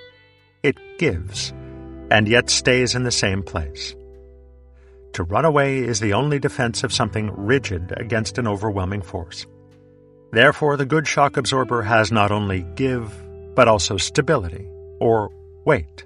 It 0.65 0.77
gives, 0.99 1.53
and 2.11 2.27
yet 2.27 2.51
stays 2.51 2.97
in 2.97 3.05
the 3.05 3.13
same 3.13 3.45
place. 3.45 3.95
To 5.15 5.25
run 5.25 5.45
away 5.45 5.79
is 5.79 6.01
the 6.01 6.13
only 6.13 6.39
defense 6.39 6.85
of 6.85 6.93
something 6.93 7.31
rigid 7.35 7.93
against 7.97 8.39
an 8.39 8.47
overwhelming 8.47 9.03
force. 9.03 9.47
Therefore, 10.31 10.77
the 10.77 10.87
good 10.87 11.09
shock 11.09 11.37
absorber 11.37 11.83
has 11.83 12.13
not 12.13 12.31
only 12.31 12.67
give, 12.77 13.13
but 13.55 13.69
also 13.69 13.97
stability, 13.97 14.69
or 15.01 15.31
weight. 15.65 16.05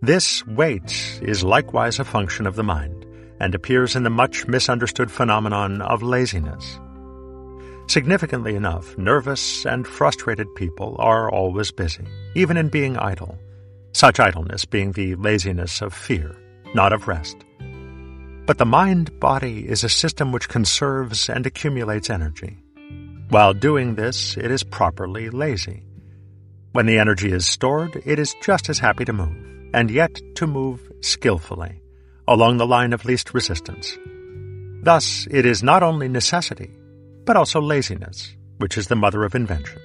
This 0.00 0.46
weight 0.46 1.20
is 1.22 1.44
likewise 1.44 1.98
a 1.98 2.04
function 2.04 2.46
of 2.46 2.56
the 2.56 2.62
mind, 2.62 3.06
and 3.40 3.54
appears 3.54 3.96
in 3.96 4.02
the 4.02 4.10
much 4.10 4.46
misunderstood 4.46 5.10
phenomenon 5.10 5.82
of 5.82 6.02
laziness. 6.02 6.78
Significantly 7.86 8.54
enough, 8.54 8.96
nervous 8.96 9.66
and 9.66 9.86
frustrated 9.86 10.52
people 10.54 10.96
are 10.98 11.30
always 11.30 11.70
busy, 11.70 12.06
even 12.34 12.56
in 12.56 12.68
being 12.68 12.96
idle, 12.96 13.38
such 13.92 14.18
idleness 14.18 14.64
being 14.64 14.92
the 14.92 15.14
laziness 15.16 15.82
of 15.82 15.92
fear, 15.92 16.34
not 16.74 16.92
of 16.92 17.06
rest. 17.06 17.36
But 18.46 18.58
the 18.58 18.66
mind 18.66 19.18
body 19.20 19.66
is 19.66 19.84
a 19.84 19.88
system 19.88 20.30
which 20.30 20.50
conserves 20.50 21.30
and 21.30 21.46
accumulates 21.46 22.10
energy. 22.10 22.58
While 23.30 23.54
doing 23.54 23.94
this, 23.94 24.36
it 24.36 24.50
is 24.50 24.62
properly 24.62 25.30
lazy. 25.30 25.82
When 26.72 26.84
the 26.84 26.98
energy 26.98 27.32
is 27.32 27.46
stored, 27.46 28.02
it 28.04 28.18
is 28.18 28.34
just 28.42 28.68
as 28.68 28.78
happy 28.78 29.06
to 29.06 29.12
move 29.14 29.34
and 29.72 29.90
yet 29.90 30.20
to 30.36 30.46
move 30.46 30.92
skillfully, 31.00 31.80
along 32.28 32.58
the 32.58 32.66
line 32.66 32.92
of 32.92 33.06
least 33.06 33.32
resistance. 33.32 33.96
Thus, 34.82 35.26
it 35.30 35.46
is 35.46 35.62
not 35.62 35.82
only 35.82 36.08
necessity, 36.08 36.70
but 37.24 37.36
also 37.36 37.60
laziness, 37.62 38.36
which 38.58 38.76
is 38.76 38.88
the 38.88 38.96
mother 38.96 39.24
of 39.24 39.34
invention. 39.34 39.80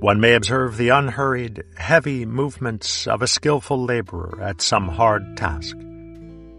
One 0.00 0.18
may 0.18 0.34
observe 0.34 0.76
the 0.76 0.88
unhurried, 0.88 1.62
heavy 1.76 2.26
movements 2.26 3.06
of 3.06 3.22
a 3.22 3.28
skillful 3.28 3.84
laborer 3.84 4.40
at 4.42 4.60
some 4.60 4.88
hard 4.88 5.36
task. 5.36 5.76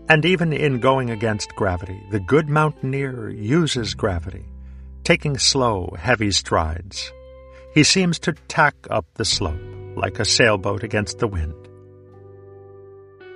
And 0.09 0.25
even 0.25 0.51
in 0.51 0.79
going 0.79 1.09
against 1.09 1.55
gravity, 1.55 2.01
the 2.11 2.19
good 2.19 2.49
mountaineer 2.49 3.29
uses 3.29 3.93
gravity, 3.93 4.45
taking 5.03 5.37
slow, 5.37 5.95
heavy 5.97 6.31
strides. 6.31 7.11
He 7.73 7.83
seems 7.83 8.19
to 8.19 8.33
tack 8.47 8.75
up 8.89 9.05
the 9.13 9.25
slope 9.25 9.61
like 9.95 10.19
a 10.19 10.25
sailboat 10.25 10.83
against 10.83 11.19
the 11.19 11.27
wind. 11.27 11.55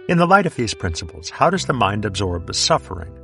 In 0.08 0.18
the 0.18 0.28
light 0.28 0.46
of 0.46 0.56
these 0.56 0.74
principles, 0.74 1.30
how 1.30 1.50
does 1.50 1.66
the 1.66 1.74
mind 1.74 2.06
absorb 2.06 2.46
the 2.46 2.54
suffering? 2.54 3.18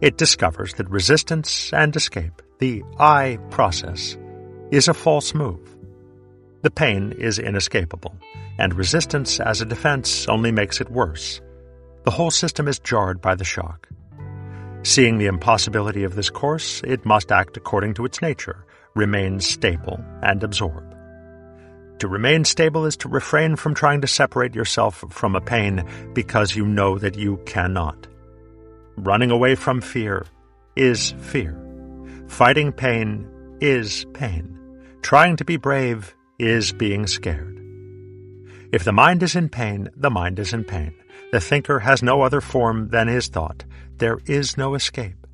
It 0.00 0.18
discovers 0.18 0.74
that 0.74 0.90
resistance 0.90 1.72
and 1.72 1.94
escape, 1.94 2.42
the 2.58 2.82
I 2.98 3.38
process, 3.50 4.16
is 4.70 4.88
a 4.88 4.94
false 4.94 5.34
move. 5.34 5.76
The 6.62 6.70
pain 6.70 7.12
is 7.12 7.38
inescapable, 7.38 8.14
and 8.58 8.74
resistance 8.74 9.38
as 9.38 9.60
a 9.60 9.66
defense 9.66 10.26
only 10.28 10.50
makes 10.50 10.80
it 10.80 10.90
worse. 10.90 11.40
The 12.04 12.10
whole 12.10 12.30
system 12.30 12.68
is 12.68 12.78
jarred 12.78 13.20
by 13.22 13.34
the 13.34 13.44
shock. 13.44 13.88
Seeing 14.82 15.16
the 15.16 15.26
impossibility 15.26 16.04
of 16.04 16.14
this 16.14 16.28
course, 16.28 16.82
it 16.84 17.06
must 17.06 17.32
act 17.32 17.56
according 17.56 17.94
to 17.94 18.04
its 18.04 18.20
nature, 18.20 18.66
remain 18.94 19.40
stable, 19.40 19.98
and 20.22 20.44
absorb. 20.44 20.94
To 22.00 22.08
remain 22.08 22.44
stable 22.44 22.84
is 22.84 22.98
to 22.98 23.08
refrain 23.08 23.56
from 23.56 23.72
trying 23.72 24.02
to 24.02 24.06
separate 24.06 24.54
yourself 24.54 25.02
from 25.08 25.34
a 25.34 25.40
pain 25.40 25.88
because 26.12 26.54
you 26.54 26.66
know 26.66 26.98
that 26.98 27.16
you 27.16 27.38
cannot. 27.46 28.06
Running 28.96 29.30
away 29.30 29.54
from 29.54 29.80
fear 29.80 30.26
is 30.76 31.12
fear. 31.12 31.58
Fighting 32.28 32.72
pain 32.72 33.26
is 33.62 34.04
pain. 34.12 34.58
Trying 35.00 35.36
to 35.36 35.44
be 35.46 35.56
brave 35.56 36.14
is 36.38 36.72
being 36.72 37.06
scared. 37.06 37.58
If 38.72 38.84
the 38.84 38.92
mind 38.92 39.22
is 39.22 39.36
in 39.36 39.48
pain, 39.48 39.88
the 39.96 40.10
mind 40.10 40.38
is 40.38 40.52
in 40.52 40.64
pain. 40.64 40.94
The 41.34 41.40
thinker 41.40 41.80
has 41.80 42.00
no 42.00 42.22
other 42.22 42.40
form 42.40 42.90
than 42.90 43.08
his 43.08 43.26
thought. 43.26 43.64
There 43.96 44.20
is 44.24 44.56
no 44.56 44.76
escape. 44.76 45.26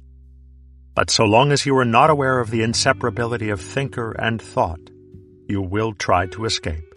But 0.95 1.11
so 1.11 1.25
long 1.25 1.53
as 1.53 1.67
you 1.67 1.77
are 1.77 1.85
not 1.85 2.09
aware 2.09 2.41
of 2.41 2.51
the 2.51 2.61
inseparability 2.61 3.53
of 3.53 3.61
thinker 3.61 4.13
and 4.13 4.41
thought, 4.41 4.81
you 5.47 5.61
will 5.61 5.93
try 5.93 6.25
to 6.29 6.47
escape. 6.47 6.95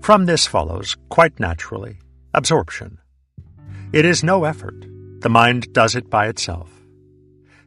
From 0.00 0.24
this 0.24 0.46
follows, 0.46 0.96
quite 1.10 1.38
naturally, 1.38 1.98
absorption. 2.32 2.96
It 3.92 4.06
is 4.06 4.24
no 4.24 4.44
effort. 4.44 4.86
The 5.20 5.28
mind 5.28 5.70
does 5.74 5.94
it 5.94 6.08
by 6.08 6.28
itself. 6.28 6.72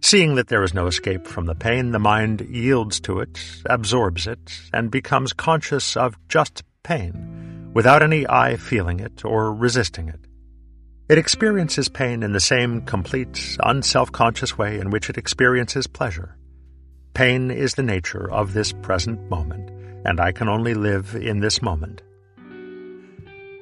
Seeing 0.01 0.33
that 0.33 0.47
there 0.47 0.63
is 0.63 0.73
no 0.73 0.87
escape 0.87 1.27
from 1.27 1.45
the 1.45 1.53
pain, 1.53 1.91
the 1.91 1.99
mind 1.99 2.41
yields 2.49 2.99
to 3.01 3.19
it, 3.19 3.39
absorbs 3.67 4.25
it, 4.25 4.59
and 4.73 4.89
becomes 4.89 5.33
conscious 5.33 5.95
of 5.95 6.17
just 6.29 6.63
pain, 6.81 7.38
without 7.73 8.03
any 8.03 8.27
I 8.27 8.55
feeling 8.55 8.99
it 8.99 9.23
or 9.23 9.53
resisting 9.53 10.09
it. 10.09 10.19
It 11.09 11.17
experiences 11.17 11.89
pain 11.89 12.21
in 12.21 12.33
the 12.33 12.39
same 12.39 12.81
complete, 12.81 13.57
unself-conscious 13.63 14.57
way 14.57 14.79
in 14.79 14.91
which 14.91 15.09
it 15.09 15.17
experiences 15.17 15.87
pleasure. 15.87 16.37
Pain 17.15 17.49
is 17.49 17.73
the 17.73 17.83
nature 17.83 18.31
of 18.31 18.53
this 18.53 18.71
present 18.71 19.29
moment, 19.29 19.71
and 20.05 20.19
I 20.19 20.31
can 20.31 20.47
only 20.47 20.75
live 20.75 21.15
in 21.15 21.39
this 21.39 21.61
moment. 21.61 22.03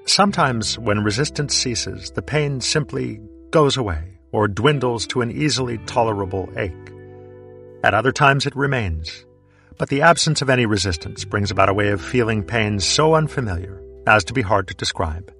Sometimes, 0.06 0.78
when 0.78 1.04
resistance 1.04 1.56
ceases, 1.56 2.12
the 2.12 2.22
pain 2.22 2.60
simply 2.60 3.22
goes 3.52 3.78
away 3.78 4.20
or 4.34 4.48
dwindles 4.48 5.08
to 5.08 5.22
an 5.22 5.32
easily 5.32 5.78
tolerable 5.80 6.50
ache. 6.58 6.74
At 7.84 7.94
other 7.94 8.12
times, 8.12 8.46
it 8.46 8.56
remains. 8.56 9.26
But 9.78 9.90
the 9.90 10.02
absence 10.02 10.42
of 10.42 10.50
any 10.50 10.66
resistance 10.66 11.24
brings 11.24 11.52
about 11.52 11.70
a 11.70 11.74
way 11.74 11.90
of 11.90 12.02
feeling 12.02 12.44
pain 12.44 12.80
so 12.80 13.16
unfamiliar 13.16 13.82
as 14.08 14.24
to 14.24 14.34
be 14.34 14.42
hard 14.42 14.68
to 14.70 14.74
describe. 14.74 15.32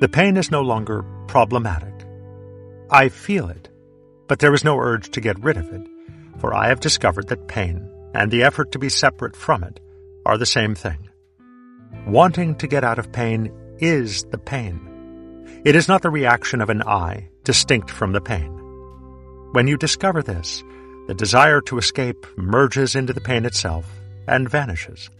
The 0.00 0.08
pain 0.08 0.36
is 0.36 0.50
no 0.50 0.62
longer 0.62 1.04
problematic. 1.26 1.92
I 2.90 3.08
feel 3.10 3.48
it, 3.48 3.68
but 4.28 4.38
there 4.38 4.54
is 4.54 4.64
no 4.64 4.78
urge 4.78 5.10
to 5.10 5.20
get 5.20 5.42
rid 5.42 5.56
of 5.58 5.72
it 5.72 5.86
for 6.42 6.52
I 6.52 6.68
have 6.68 6.80
discovered 6.80 7.28
that 7.28 7.46
pain 7.46 7.88
and 8.14 8.28
the 8.28 8.42
effort 8.42 8.72
to 8.72 8.78
be 8.80 8.88
separate 8.88 9.36
from 9.36 9.62
it 9.62 9.78
are 10.26 10.36
the 10.36 10.44
same 10.44 10.74
thing. 10.74 11.08
Wanting 12.04 12.56
to 12.56 12.66
get 12.66 12.82
out 12.82 12.98
of 12.98 13.12
pain 13.12 13.52
is 13.78 14.24
the 14.24 14.38
pain. 14.38 14.80
It 15.64 15.76
is 15.76 15.86
not 15.86 16.02
the 16.02 16.10
reaction 16.10 16.60
of 16.60 16.68
an 16.68 16.82
I, 16.82 17.28
distinct 17.44 17.90
from 17.90 18.12
the 18.12 18.20
pain. 18.20 18.50
When 19.52 19.68
you 19.68 19.76
discover 19.76 20.20
this, 20.20 20.64
the 21.06 21.14
desire 21.14 21.60
to 21.62 21.78
escape 21.78 22.26
merges 22.36 22.96
into 22.96 23.12
the 23.12 23.20
pain 23.20 23.44
itself 23.44 23.86
and 24.26 24.50
vanishes. 24.50 25.10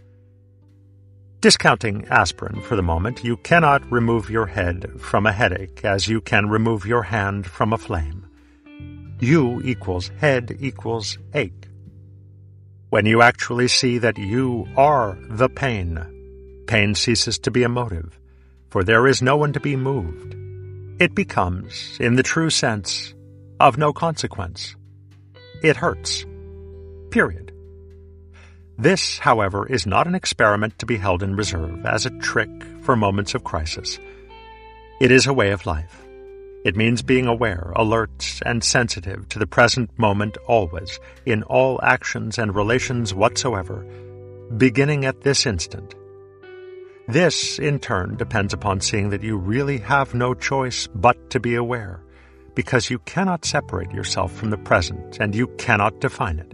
Discounting 1.43 2.07
aspirin 2.07 2.61
for 2.61 2.77
the 2.77 2.81
moment, 2.81 3.25
you 3.25 3.35
cannot 3.35 3.91
remove 3.91 4.29
your 4.29 4.45
head 4.45 4.89
from 4.97 5.25
a 5.25 5.33
headache 5.33 5.83
as 5.83 6.07
you 6.07 6.21
can 6.21 6.47
remove 6.47 6.85
your 6.85 7.03
hand 7.03 7.45
from 7.45 7.73
a 7.73 7.77
flame. 7.77 8.25
U 9.19 9.61
equals 9.65 10.07
head 10.19 10.55
equals 10.61 11.17
ache. 11.33 11.67
When 12.91 13.05
you 13.05 13.21
actually 13.21 13.67
see 13.67 13.97
that 13.97 14.17
you 14.17 14.69
are 14.77 15.17
the 15.29 15.49
pain, 15.49 16.63
pain 16.65 16.95
ceases 16.95 17.39
to 17.39 17.51
be 17.51 17.63
a 17.63 17.67
motive, 17.67 18.17
for 18.69 18.85
there 18.85 19.05
is 19.05 19.21
no 19.21 19.35
one 19.35 19.51
to 19.51 19.59
be 19.59 19.75
moved. 19.75 20.37
It 21.01 21.13
becomes, 21.13 21.97
in 21.99 22.15
the 22.15 22.23
true 22.23 22.51
sense, 22.51 23.13
of 23.59 23.77
no 23.77 23.91
consequence. 23.91 24.77
It 25.61 25.75
hurts. 25.75 26.25
Period. 27.11 27.42
This, 28.77 29.19
however, 29.19 29.67
is 29.67 29.85
not 29.85 30.07
an 30.07 30.15
experiment 30.15 30.79
to 30.79 30.85
be 30.85 30.97
held 30.97 31.21
in 31.21 31.35
reserve 31.35 31.85
as 31.85 32.05
a 32.05 32.19
trick 32.19 32.49
for 32.81 32.95
moments 32.95 33.35
of 33.35 33.43
crisis. 33.43 33.99
It 34.99 35.11
is 35.11 35.27
a 35.27 35.33
way 35.33 35.51
of 35.51 35.65
life. 35.65 36.03
It 36.65 36.75
means 36.75 37.01
being 37.01 37.27
aware, 37.27 37.73
alert, 37.75 38.39
and 38.45 38.63
sensitive 38.63 39.27
to 39.29 39.39
the 39.39 39.45
present 39.45 39.89
moment 39.99 40.37
always, 40.47 40.99
in 41.25 41.43
all 41.43 41.79
actions 41.83 42.37
and 42.39 42.55
relations 42.55 43.13
whatsoever, 43.13 43.85
beginning 44.57 45.05
at 45.05 45.21
this 45.21 45.45
instant. 45.45 45.93
This, 47.07 47.59
in 47.59 47.79
turn, 47.79 48.15
depends 48.15 48.53
upon 48.53 48.79
seeing 48.79 49.09
that 49.09 49.23
you 49.23 49.37
really 49.37 49.79
have 49.79 50.13
no 50.13 50.33
choice 50.33 50.87
but 50.95 51.29
to 51.31 51.39
be 51.39 51.55
aware, 51.55 52.01
because 52.55 52.89
you 52.89 52.99
cannot 52.99 53.43
separate 53.43 53.91
yourself 53.91 54.31
from 54.31 54.49
the 54.49 54.57
present 54.57 55.19
and 55.19 55.35
you 55.35 55.47
cannot 55.57 55.99
define 55.99 56.39
it. 56.39 56.53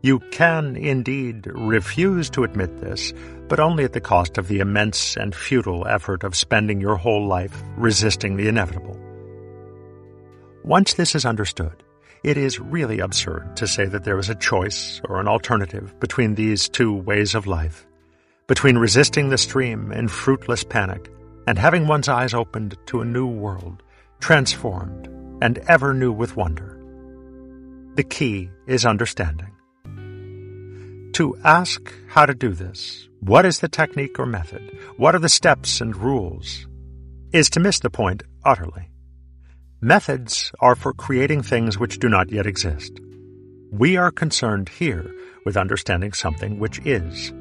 You 0.00 0.20
can, 0.30 0.76
indeed, 0.76 1.46
refuse 1.46 2.30
to 2.30 2.44
admit 2.44 2.80
this, 2.80 3.12
but 3.48 3.58
only 3.58 3.82
at 3.82 3.94
the 3.94 4.00
cost 4.00 4.38
of 4.38 4.46
the 4.46 4.60
immense 4.60 5.16
and 5.16 5.34
futile 5.34 5.86
effort 5.88 6.22
of 6.22 6.36
spending 6.36 6.80
your 6.80 6.96
whole 6.96 7.26
life 7.26 7.62
resisting 7.76 8.36
the 8.36 8.46
inevitable. 8.46 8.96
Once 10.62 10.94
this 10.94 11.14
is 11.14 11.26
understood, 11.26 11.82
it 12.22 12.36
is 12.36 12.60
really 12.60 13.00
absurd 13.00 13.56
to 13.56 13.66
say 13.66 13.86
that 13.86 14.04
there 14.04 14.18
is 14.18 14.28
a 14.28 14.34
choice 14.36 15.00
or 15.08 15.20
an 15.20 15.26
alternative 15.26 15.98
between 15.98 16.34
these 16.34 16.68
two 16.68 16.94
ways 16.94 17.34
of 17.34 17.46
life, 17.46 17.86
between 18.46 18.78
resisting 18.78 19.30
the 19.30 19.38
stream 19.38 19.90
in 19.90 20.06
fruitless 20.08 20.62
panic 20.62 21.10
and 21.46 21.58
having 21.58 21.88
one's 21.88 22.08
eyes 22.08 22.34
opened 22.34 22.76
to 22.86 23.00
a 23.00 23.04
new 23.04 23.26
world, 23.26 23.82
transformed 24.20 25.08
and 25.40 25.58
ever 25.68 25.94
new 25.94 26.12
with 26.12 26.36
wonder. 26.36 26.78
The 27.94 28.04
key 28.04 28.50
is 28.66 28.84
understanding. 28.84 29.57
To 31.18 31.36
ask 31.42 31.92
how 32.06 32.26
to 32.26 32.32
do 32.32 32.50
this, 32.50 33.08
what 33.18 33.44
is 33.44 33.58
the 33.58 33.68
technique 33.68 34.20
or 34.20 34.24
method, 34.24 34.62
what 34.98 35.16
are 35.16 35.18
the 35.18 35.28
steps 35.28 35.80
and 35.80 35.96
rules, 35.96 36.68
is 37.32 37.50
to 37.50 37.58
miss 37.58 37.80
the 37.80 37.90
point 37.90 38.22
utterly. 38.44 38.92
Methods 39.80 40.52
are 40.60 40.76
for 40.76 40.92
creating 40.92 41.42
things 41.42 41.76
which 41.76 41.98
do 41.98 42.08
not 42.08 42.30
yet 42.30 42.46
exist. 42.46 43.00
We 43.72 43.96
are 43.96 44.12
concerned 44.12 44.68
here 44.68 45.12
with 45.44 45.56
understanding 45.56 46.12
something 46.12 46.60
which 46.60 46.78
is 46.86 47.32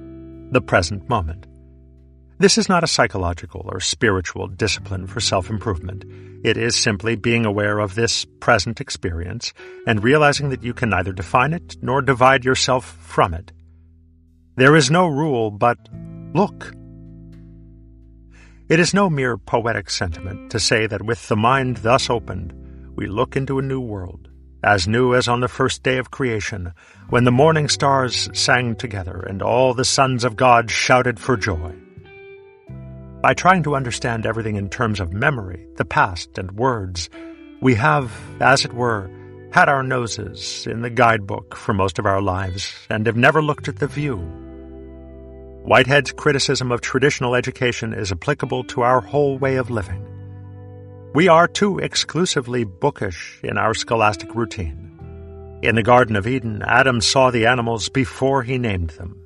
the 0.51 0.63
present 0.65 1.07
moment. 1.07 1.45
This 2.39 2.57
is 2.57 2.69
not 2.69 2.84
a 2.84 2.88
psychological 2.88 3.69
or 3.71 3.80
spiritual 3.80 4.47
discipline 4.47 5.05
for 5.05 5.19
self-improvement. 5.19 6.03
It 6.43 6.57
is 6.57 6.75
simply 6.75 7.15
being 7.15 7.45
aware 7.45 7.78
of 7.78 7.93
this 7.93 8.25
present 8.39 8.82
experience 8.82 9.53
and 9.86 10.03
realizing 10.03 10.49
that 10.49 10.63
you 10.63 10.73
can 10.73 10.89
neither 10.89 11.13
define 11.13 11.53
it 11.53 11.78
nor 11.84 12.01
divide 12.01 12.43
yourself 12.43 12.84
from 12.84 13.36
it. 13.36 13.51
There 14.58 14.76
is 14.76 14.89
no 14.89 15.05
rule 15.05 15.51
but 15.51 15.78
look. 16.34 16.74
It 18.68 18.80
is 18.80 18.91
no 18.91 19.08
mere 19.08 19.38
poetic 19.38 19.88
sentiment 19.88 20.49
to 20.49 20.60
say 20.60 20.88
that 20.88 21.03
with 21.03 21.28
the 21.28 21.36
mind 21.36 21.78
thus 21.78 22.10
opened, 22.10 22.55
we 22.95 23.05
look 23.05 23.36
into 23.36 23.60
a 23.60 23.62
new 23.62 23.80
world, 23.80 24.30
as 24.64 24.88
new 24.88 25.14
as 25.14 25.28
on 25.28 25.41
the 25.41 25.47
first 25.47 25.84
day 25.84 25.99
of 25.99 26.10
creation, 26.10 26.74
when 27.10 27.24
the 27.24 27.32
morning 27.32 27.70
stars 27.70 28.32
sang 28.34 28.76
together 28.76 29.20
and 29.30 29.43
all 29.43 29.76
the 29.76 29.86
sons 29.86 30.24
of 30.24 30.36
God 30.36 30.72
shouted 30.72 31.20
for 31.20 31.38
joy. 31.38 31.76
By 33.22 33.36
trying 33.36 33.62
to 33.62 33.76
understand 33.76 34.26
everything 34.26 34.55
in 34.55 34.70
terms 34.70 34.99
of 34.99 35.14
memory, 35.14 35.68
the 35.76 35.86
past, 35.86 36.36
and 36.39 36.49
words, 36.53 37.12
we 37.62 37.76
have, 37.76 38.12
as 38.41 38.66
it 38.66 38.74
were, 38.74 39.08
had 39.51 39.70
our 39.70 39.84
noses 39.84 40.66
in 40.66 40.82
the 40.82 40.89
guidebook 40.89 41.55
for 41.55 41.76
most 41.76 41.99
of 41.99 42.08
our 42.08 42.24
lives 42.24 42.74
and 42.89 43.05
have 43.05 43.16
never 43.16 43.43
looked 43.43 43.68
at 43.68 43.78
the 43.78 43.86
view 43.86 44.45
Whitehead's 45.68 46.13
criticism 46.13 46.72
of 46.72 46.80
traditional 46.80 47.36
education 47.36 47.93
is 47.93 48.09
applicable 48.09 48.63
to 48.63 48.84
our 48.84 49.01
whole 49.01 49.38
way 49.38 49.57
of 49.57 49.70
living. 49.70 50.01
We 51.13 51.28
are 51.28 51.45
too 51.45 51.80
exclusively 51.80 52.63
bookish 52.63 53.41
in 53.43 53.57
our 53.57 53.74
scholastic 53.74 54.34
routine. 54.34 55.59
In 55.61 55.76
the 55.76 55.84
Garden 55.84 56.15
of 56.15 56.26
Eden, 56.26 56.63
Adam 56.65 57.01
saw 57.01 57.32
the 57.32 57.47
animals 57.47 57.89
before 57.89 58.43
he 58.43 58.57
named 58.57 58.91
them. 58.91 59.22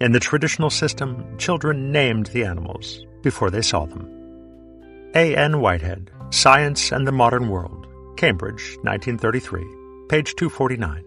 In 0.00 0.10
the 0.10 0.18
traditional 0.18 0.70
system, 0.70 1.38
children 1.38 1.92
named 1.92 2.26
the 2.26 2.44
animals 2.44 3.06
before 3.22 3.52
they 3.52 3.62
saw 3.62 3.86
them. 3.86 4.08
A. 5.14 5.36
N. 5.36 5.60
Whitehead, 5.60 6.10
Science 6.30 6.90
and 6.90 7.06
the 7.06 7.12
Modern 7.12 7.48
World, 7.48 7.86
Cambridge, 8.16 8.76
1933, 8.82 9.62
page 10.08 10.34
249. 10.34 11.04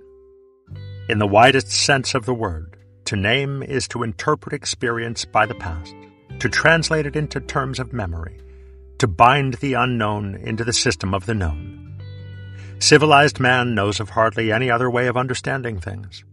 In 1.09 1.19
the 1.19 1.27
widest 1.27 1.69
sense 1.69 2.15
of 2.15 2.25
the 2.25 2.33
word, 2.33 2.72
to 3.05 3.15
name 3.15 3.63
is 3.63 3.87
to 3.89 4.03
interpret 4.03 4.53
experience 4.53 5.25
by 5.25 5.45
the 5.45 5.55
past, 5.55 5.95
to 6.39 6.49
translate 6.49 7.05
it 7.05 7.15
into 7.15 7.39
terms 7.39 7.79
of 7.79 7.93
memory, 7.93 8.39
to 8.99 9.07
bind 9.07 9.55
the 9.55 9.73
unknown 9.73 10.35
into 10.35 10.63
the 10.63 10.73
system 10.73 11.13
of 11.13 11.25
the 11.25 11.33
known. 11.33 11.97
Civilized 12.79 13.39
man 13.39 13.75
knows 13.75 13.99
of 13.99 14.09
hardly 14.09 14.51
any 14.51 14.69
other 14.69 14.89
way 14.89 15.07
of 15.07 15.17
understanding 15.17 15.79
things. 15.79 16.23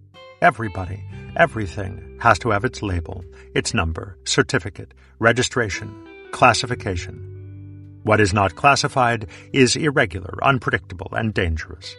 Everybody, 0.42 1.04
everything 1.36 2.18
has 2.20 2.38
to 2.40 2.50
have 2.50 2.64
its 2.64 2.82
label, 2.82 3.24
its 3.54 3.74
number, 3.74 4.16
certificate, 4.24 4.94
registration, 5.18 5.94
classification. 6.32 8.00
What 8.02 8.20
is 8.20 8.32
not 8.32 8.56
classified 8.56 9.26
is 9.52 9.76
irregular, 9.76 10.38
unpredictable, 10.42 11.08
and 11.12 11.34
dangerous. 11.34 11.94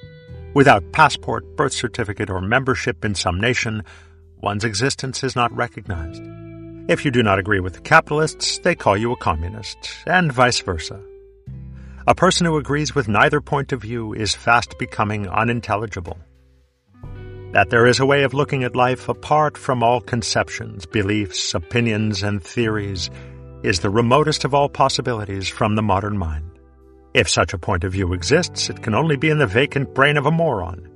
Without 0.54 0.92
passport, 0.92 1.56
birth 1.56 1.72
certificate, 1.72 2.30
or 2.30 2.42
membership 2.42 3.06
in 3.06 3.16
some 3.16 3.40
nation, 3.40 3.84
one's 4.42 4.64
existence 4.64 5.24
is 5.24 5.36
not 5.36 5.56
recognized. 5.56 6.24
If 6.88 7.06
you 7.06 7.12
do 7.12 7.24
not 7.24 7.40
agree 7.40 7.60
with 7.60 7.74
the 7.74 7.82
capitalists, 7.82 8.60
they 8.60 8.76
call 8.76 8.98
you 8.98 9.12
a 9.12 9.18
communist, 9.18 9.78
and 10.06 10.32
vice 10.32 10.60
versa. 10.60 11.00
A 12.08 12.16
person 12.16 12.46
who 12.46 12.58
agrees 12.58 12.96
with 12.96 13.08
neither 13.08 13.40
point 13.40 13.72
of 13.72 13.82
view 13.82 14.14
is 14.14 14.34
fast 14.34 14.78
becoming 14.80 15.28
unintelligible. 15.28 16.18
That 17.54 17.70
there 17.70 17.86
is 17.86 18.00
a 18.00 18.06
way 18.06 18.24
of 18.24 18.34
looking 18.34 18.64
at 18.64 18.76
life 18.76 19.08
apart 19.08 19.58
from 19.58 19.84
all 19.84 20.02
conceptions, 20.02 20.86
beliefs, 20.86 21.54
opinions, 21.54 22.24
and 22.24 22.42
theories 22.42 23.10
is 23.64 23.82
the 23.82 23.90
remotest 23.90 24.44
of 24.44 24.54
all 24.54 24.70
possibilities 24.70 25.48
from 25.48 25.76
the 25.76 25.84
modern 25.84 26.18
mind. 26.18 26.50
If 27.14 27.30
such 27.30 27.54
a 27.54 27.60
point 27.60 27.84
of 27.84 27.92
view 27.92 28.14
exists, 28.14 28.70
it 28.70 28.82
can 28.82 28.96
only 28.96 29.18
be 29.18 29.30
in 29.30 29.38
the 29.38 29.46
vacant 29.46 29.94
brain 29.94 30.18
of 30.18 30.26
a 30.26 30.32
moron. 30.32 30.91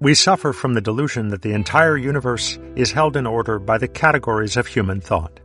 We 0.00 0.14
suffer 0.14 0.52
from 0.52 0.74
the 0.74 0.80
delusion 0.80 1.28
that 1.28 1.42
the 1.42 1.52
entire 1.52 1.96
universe 1.96 2.58
is 2.76 2.92
held 2.92 3.16
in 3.16 3.26
order 3.26 3.58
by 3.58 3.78
the 3.78 3.88
categories 3.88 4.56
of 4.56 4.66
human 4.66 5.00
thought, 5.00 5.40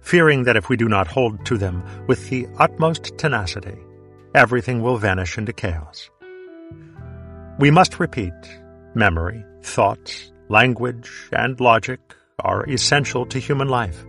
fearing 0.00 0.44
that 0.44 0.56
if 0.56 0.68
we 0.68 0.76
do 0.76 0.88
not 0.88 1.06
hold 1.06 1.44
to 1.46 1.58
them 1.58 1.82
with 2.06 2.28
the 2.30 2.46
utmost 2.58 3.18
tenacity, 3.18 3.76
everything 4.34 4.80
will 4.80 4.96
vanish 4.96 5.36
into 5.36 5.52
chaos. 5.52 6.10
We 7.58 7.70
must 7.70 8.00
repeat 8.00 8.32
Memory, 8.96 9.44
thought, 9.62 10.30
language, 10.48 11.10
and 11.32 11.58
logic 11.58 11.98
are 12.38 12.64
essential 12.70 13.26
to 13.26 13.40
human 13.40 13.66
life. 13.66 14.04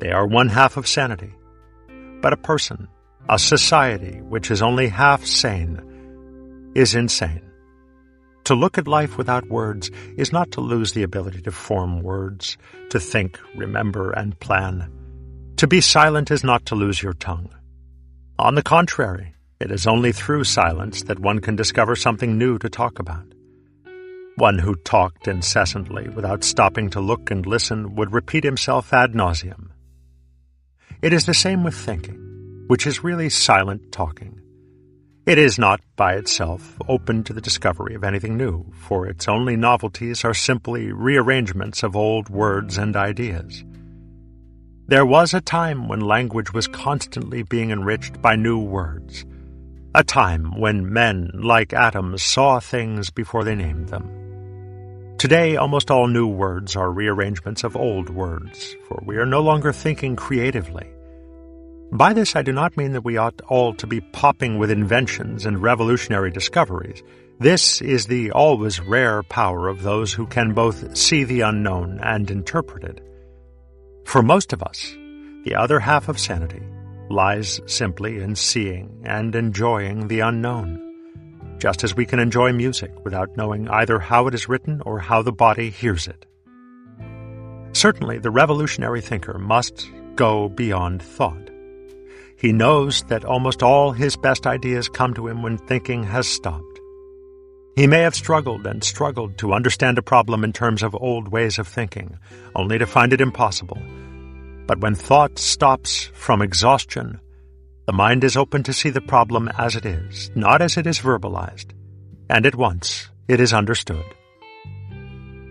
They 0.00 0.10
are 0.10 0.26
one 0.26 0.48
half 0.48 0.78
of 0.78 0.86
sanity. 0.86 1.34
But 2.22 2.32
a 2.32 2.38
person, 2.38 2.88
a 3.28 3.38
society 3.38 4.22
which 4.22 4.50
is 4.50 4.62
only 4.62 4.88
half 4.88 5.26
sane, 5.26 6.72
is 6.74 6.94
insane. 6.94 7.47
To 8.48 8.54
look 8.54 8.78
at 8.78 8.88
life 8.88 9.18
without 9.18 9.50
words 9.50 9.90
is 10.16 10.32
not 10.32 10.52
to 10.52 10.62
lose 10.62 10.92
the 10.92 11.02
ability 11.02 11.42
to 11.42 11.52
form 11.52 12.00
words, 12.00 12.56
to 12.88 12.98
think, 12.98 13.38
remember, 13.54 14.10
and 14.12 14.40
plan. 14.40 14.90
To 15.58 15.66
be 15.66 15.82
silent 15.82 16.30
is 16.30 16.42
not 16.42 16.64
to 16.64 16.74
lose 16.74 17.02
your 17.02 17.12
tongue. 17.12 17.50
On 18.38 18.54
the 18.54 18.62
contrary, 18.62 19.34
it 19.60 19.70
is 19.70 19.86
only 19.86 20.12
through 20.12 20.44
silence 20.44 21.02
that 21.02 21.18
one 21.18 21.40
can 21.40 21.56
discover 21.56 21.94
something 21.94 22.38
new 22.38 22.56
to 22.60 22.70
talk 22.70 22.98
about. 22.98 23.26
One 24.36 24.58
who 24.58 24.76
talked 24.76 25.28
incessantly 25.28 26.08
without 26.08 26.42
stopping 26.42 26.88
to 26.92 27.02
look 27.02 27.30
and 27.30 27.44
listen 27.44 27.96
would 27.96 28.14
repeat 28.14 28.44
himself 28.44 28.94
ad 28.94 29.12
nauseum. 29.12 29.72
It 31.02 31.12
is 31.12 31.26
the 31.26 31.34
same 31.34 31.64
with 31.64 31.74
thinking, 31.74 32.64
which 32.66 32.86
is 32.86 33.04
really 33.04 33.28
silent 33.28 33.92
talking. 33.92 34.40
It 35.28 35.36
is 35.36 35.58
not 35.58 35.82
by 35.94 36.14
itself 36.14 36.78
open 36.88 37.22
to 37.24 37.34
the 37.34 37.42
discovery 37.42 37.94
of 37.94 38.02
anything 38.02 38.38
new, 38.38 38.64
for 38.72 39.06
its 39.06 39.28
only 39.28 39.56
novelties 39.56 40.24
are 40.24 40.32
simply 40.32 40.90
rearrangements 40.90 41.82
of 41.82 41.94
old 41.94 42.30
words 42.30 42.78
and 42.78 42.96
ideas. 42.96 43.62
There 44.86 45.04
was 45.04 45.34
a 45.34 45.42
time 45.42 45.86
when 45.86 46.00
language 46.00 46.54
was 46.54 46.66
constantly 46.66 47.42
being 47.42 47.70
enriched 47.70 48.22
by 48.22 48.36
new 48.36 48.58
words, 48.58 49.26
a 49.94 50.02
time 50.02 50.58
when 50.58 50.90
men, 50.94 51.28
like 51.34 51.74
Adam, 51.74 52.16
saw 52.16 52.58
things 52.58 53.10
before 53.10 53.44
they 53.44 53.54
named 53.54 53.90
them. 53.90 54.08
Today, 55.18 55.56
almost 55.56 55.90
all 55.90 56.06
new 56.06 56.26
words 56.26 56.74
are 56.74 56.90
rearrangements 56.90 57.64
of 57.64 57.76
old 57.76 58.08
words, 58.08 58.74
for 58.86 59.02
we 59.04 59.18
are 59.18 59.26
no 59.26 59.42
longer 59.42 59.74
thinking 59.74 60.16
creatively. 60.16 60.88
By 61.90 62.12
this, 62.12 62.36
I 62.36 62.42
do 62.42 62.52
not 62.52 62.76
mean 62.76 62.92
that 62.92 63.04
we 63.04 63.16
ought 63.16 63.40
all 63.48 63.74
to 63.74 63.86
be 63.86 64.00
popping 64.00 64.58
with 64.58 64.70
inventions 64.70 65.46
and 65.46 65.62
revolutionary 65.62 66.30
discoveries. 66.30 67.02
This 67.38 67.80
is 67.80 68.06
the 68.06 68.30
always 68.32 68.80
rare 68.80 69.22
power 69.22 69.68
of 69.68 69.82
those 69.82 70.12
who 70.12 70.26
can 70.26 70.52
both 70.52 70.96
see 70.96 71.24
the 71.24 71.40
unknown 71.40 71.98
and 72.02 72.30
interpret 72.30 72.84
it. 72.84 73.00
For 74.04 74.22
most 74.22 74.52
of 74.52 74.62
us, 74.62 74.94
the 75.44 75.54
other 75.56 75.80
half 75.80 76.08
of 76.08 76.18
sanity 76.18 76.62
lies 77.08 77.60
simply 77.66 78.18
in 78.18 78.34
seeing 78.36 79.02
and 79.04 79.34
enjoying 79.34 80.08
the 80.08 80.20
unknown 80.20 80.88
just 81.58 81.82
as 81.84 81.94
we 81.94 82.06
can 82.06 82.18
enjoy 82.18 82.52
music 82.52 82.92
without 83.04 83.36
knowing 83.36 83.68
either 83.68 83.98
how 83.98 84.26
it 84.26 84.34
is 84.34 84.48
written 84.48 84.80
or 84.86 84.98
how 84.98 85.22
the 85.22 85.32
body 85.32 85.70
hears 85.70 86.06
it. 86.06 86.24
Certainly, 87.72 88.18
the 88.20 88.30
revolutionary 88.30 89.00
thinker 89.00 89.38
must 89.38 89.90
go 90.14 90.48
beyond 90.48 91.02
thought. 91.02 91.47
He 92.38 92.52
knows 92.52 93.02
that 93.08 93.24
almost 93.24 93.64
all 93.64 93.90
his 93.90 94.16
best 94.16 94.46
ideas 94.46 94.88
come 94.88 95.12
to 95.14 95.26
him 95.26 95.42
when 95.42 95.58
thinking 95.58 96.04
has 96.04 96.28
stopped. 96.28 96.80
He 97.74 97.88
may 97.88 98.00
have 98.02 98.14
struggled 98.14 98.64
and 98.64 98.82
struggled 98.82 99.38
to 99.38 99.52
understand 99.52 99.98
a 99.98 100.02
problem 100.02 100.44
in 100.44 100.52
terms 100.52 100.84
of 100.84 100.94
old 100.94 101.28
ways 101.28 101.58
of 101.58 101.66
thinking, 101.66 102.16
only 102.54 102.78
to 102.78 102.86
find 102.86 103.12
it 103.12 103.20
impossible. 103.20 103.82
But 104.66 104.80
when 104.80 104.94
thought 104.94 105.38
stops 105.38 106.10
from 106.14 106.40
exhaustion, 106.40 107.20
the 107.86 107.92
mind 107.92 108.22
is 108.22 108.36
open 108.36 108.62
to 108.64 108.72
see 108.72 108.90
the 108.90 109.00
problem 109.00 109.48
as 109.58 109.74
it 109.74 109.86
is, 109.86 110.30
not 110.36 110.62
as 110.62 110.76
it 110.76 110.86
is 110.86 111.00
verbalized, 111.00 111.72
and 112.30 112.46
at 112.46 112.54
once 112.54 113.08
it 113.26 113.40
is 113.40 113.52
understood. 113.52 114.04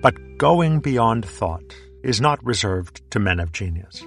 But 0.01 0.37
going 0.37 0.79
beyond 0.79 1.25
thought 1.25 1.75
is 2.03 2.21
not 2.21 2.45
reserved 2.45 3.01
to 3.11 3.19
men 3.19 3.41
of 3.41 3.51
genius. 3.51 4.03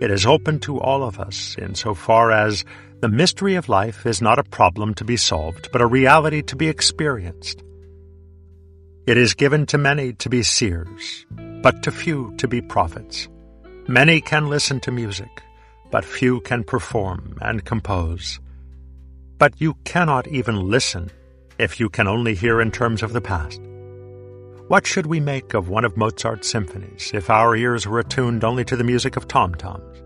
It 0.00 0.10
is 0.10 0.26
open 0.26 0.60
to 0.60 0.80
all 0.80 1.02
of 1.02 1.18
us 1.20 1.56
insofar 1.58 2.30
as 2.30 2.64
the 3.00 3.08
mystery 3.08 3.54
of 3.54 3.68
life 3.68 4.06
is 4.06 4.22
not 4.22 4.38
a 4.38 4.44
problem 4.44 4.94
to 4.94 5.04
be 5.04 5.16
solved, 5.16 5.70
but 5.72 5.80
a 5.80 5.86
reality 5.86 6.42
to 6.42 6.56
be 6.56 6.68
experienced. 6.68 7.62
It 9.06 9.18
is 9.18 9.34
given 9.34 9.66
to 9.66 9.78
many 9.78 10.14
to 10.14 10.30
be 10.30 10.42
seers, 10.42 11.26
but 11.62 11.82
to 11.82 11.90
few 11.90 12.34
to 12.38 12.48
be 12.48 12.62
prophets. 12.62 13.28
Many 13.86 14.20
can 14.20 14.48
listen 14.48 14.80
to 14.80 14.90
music, 14.90 15.42
but 15.90 16.04
few 16.04 16.40
can 16.40 16.64
perform 16.64 17.36
and 17.42 17.64
compose. 17.64 18.40
But 19.38 19.60
you 19.60 19.74
cannot 19.84 20.26
even 20.28 20.70
listen 20.70 21.10
if 21.58 21.78
you 21.78 21.90
can 21.90 22.08
only 22.08 22.34
hear 22.34 22.60
in 22.60 22.70
terms 22.70 23.02
of 23.02 23.12
the 23.12 23.20
past. 23.20 23.60
What 24.66 24.86
should 24.86 25.04
we 25.04 25.20
make 25.20 25.52
of 25.52 25.68
one 25.68 25.84
of 25.84 25.98
Mozart's 25.98 26.48
symphonies 26.48 27.10
if 27.12 27.28
our 27.28 27.54
ears 27.54 27.86
were 27.86 27.98
attuned 27.98 28.44
only 28.44 28.64
to 28.64 28.76
the 28.76 28.84
music 28.84 29.14
of 29.16 29.28
tom-toms? 29.28 30.02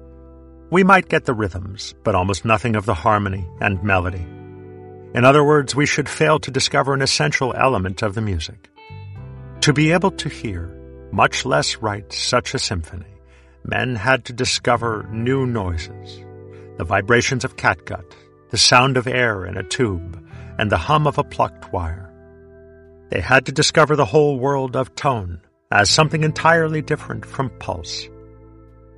We 0.70 0.82
might 0.82 1.08
get 1.08 1.26
the 1.26 1.32
rhythms, 1.32 1.94
but 2.02 2.16
almost 2.16 2.44
nothing 2.44 2.74
of 2.74 2.84
the 2.84 2.94
harmony 2.94 3.46
and 3.60 3.80
melody. 3.84 4.26
In 5.14 5.24
other 5.24 5.44
words, 5.44 5.76
we 5.76 5.86
should 5.86 6.08
fail 6.08 6.40
to 6.40 6.50
discover 6.50 6.92
an 6.92 7.02
essential 7.02 7.54
element 7.54 8.02
of 8.02 8.16
the 8.16 8.20
music. 8.20 8.68
To 9.60 9.72
be 9.72 9.92
able 9.92 10.10
to 10.10 10.28
hear, 10.28 10.68
much 11.12 11.46
less 11.46 11.76
write 11.76 12.12
such 12.12 12.52
a 12.52 12.58
symphony, 12.58 13.14
men 13.64 13.94
had 13.94 14.24
to 14.24 14.32
discover 14.32 15.08
new 15.12 15.46
noises 15.46 16.24
the 16.78 16.84
vibrations 16.84 17.44
of 17.44 17.56
catgut, 17.56 18.12
the 18.50 18.58
sound 18.58 18.96
of 18.96 19.06
air 19.06 19.44
in 19.46 19.56
a 19.56 19.62
tube, 19.62 20.20
and 20.58 20.70
the 20.70 20.76
hum 20.76 21.06
of 21.06 21.18
a 21.18 21.24
plucked 21.24 21.72
wire. 21.72 22.07
They 23.10 23.20
had 23.20 23.46
to 23.46 23.52
discover 23.52 23.96
the 23.96 24.04
whole 24.04 24.38
world 24.38 24.76
of 24.76 24.94
tone 24.94 25.40
as 25.70 25.88
something 25.90 26.24
entirely 26.24 26.82
different 26.82 27.24
from 27.24 27.50
pulse. 27.58 28.08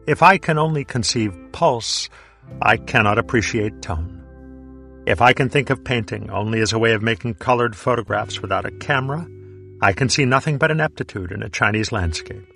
If 0.06 0.22
I 0.22 0.38
can 0.38 0.58
only 0.58 0.84
conceive 0.84 1.36
pulse, 1.52 2.08
I 2.62 2.76
cannot 2.76 3.18
appreciate 3.18 3.82
tone. 3.82 4.16
If 5.06 5.20
I 5.20 5.32
can 5.32 5.48
think 5.48 5.70
of 5.70 5.84
painting 5.84 6.30
only 6.30 6.60
as 6.60 6.72
a 6.72 6.78
way 6.78 6.92
of 6.92 7.02
making 7.02 7.34
colored 7.34 7.76
photographs 7.76 8.42
without 8.42 8.66
a 8.66 8.70
camera, 8.70 9.26
I 9.80 9.92
can 9.92 10.08
see 10.08 10.24
nothing 10.24 10.58
but 10.58 10.70
ineptitude 10.70 11.32
in 11.32 11.42
a 11.42 11.48
Chinese 11.48 11.90
landscape. 11.92 12.46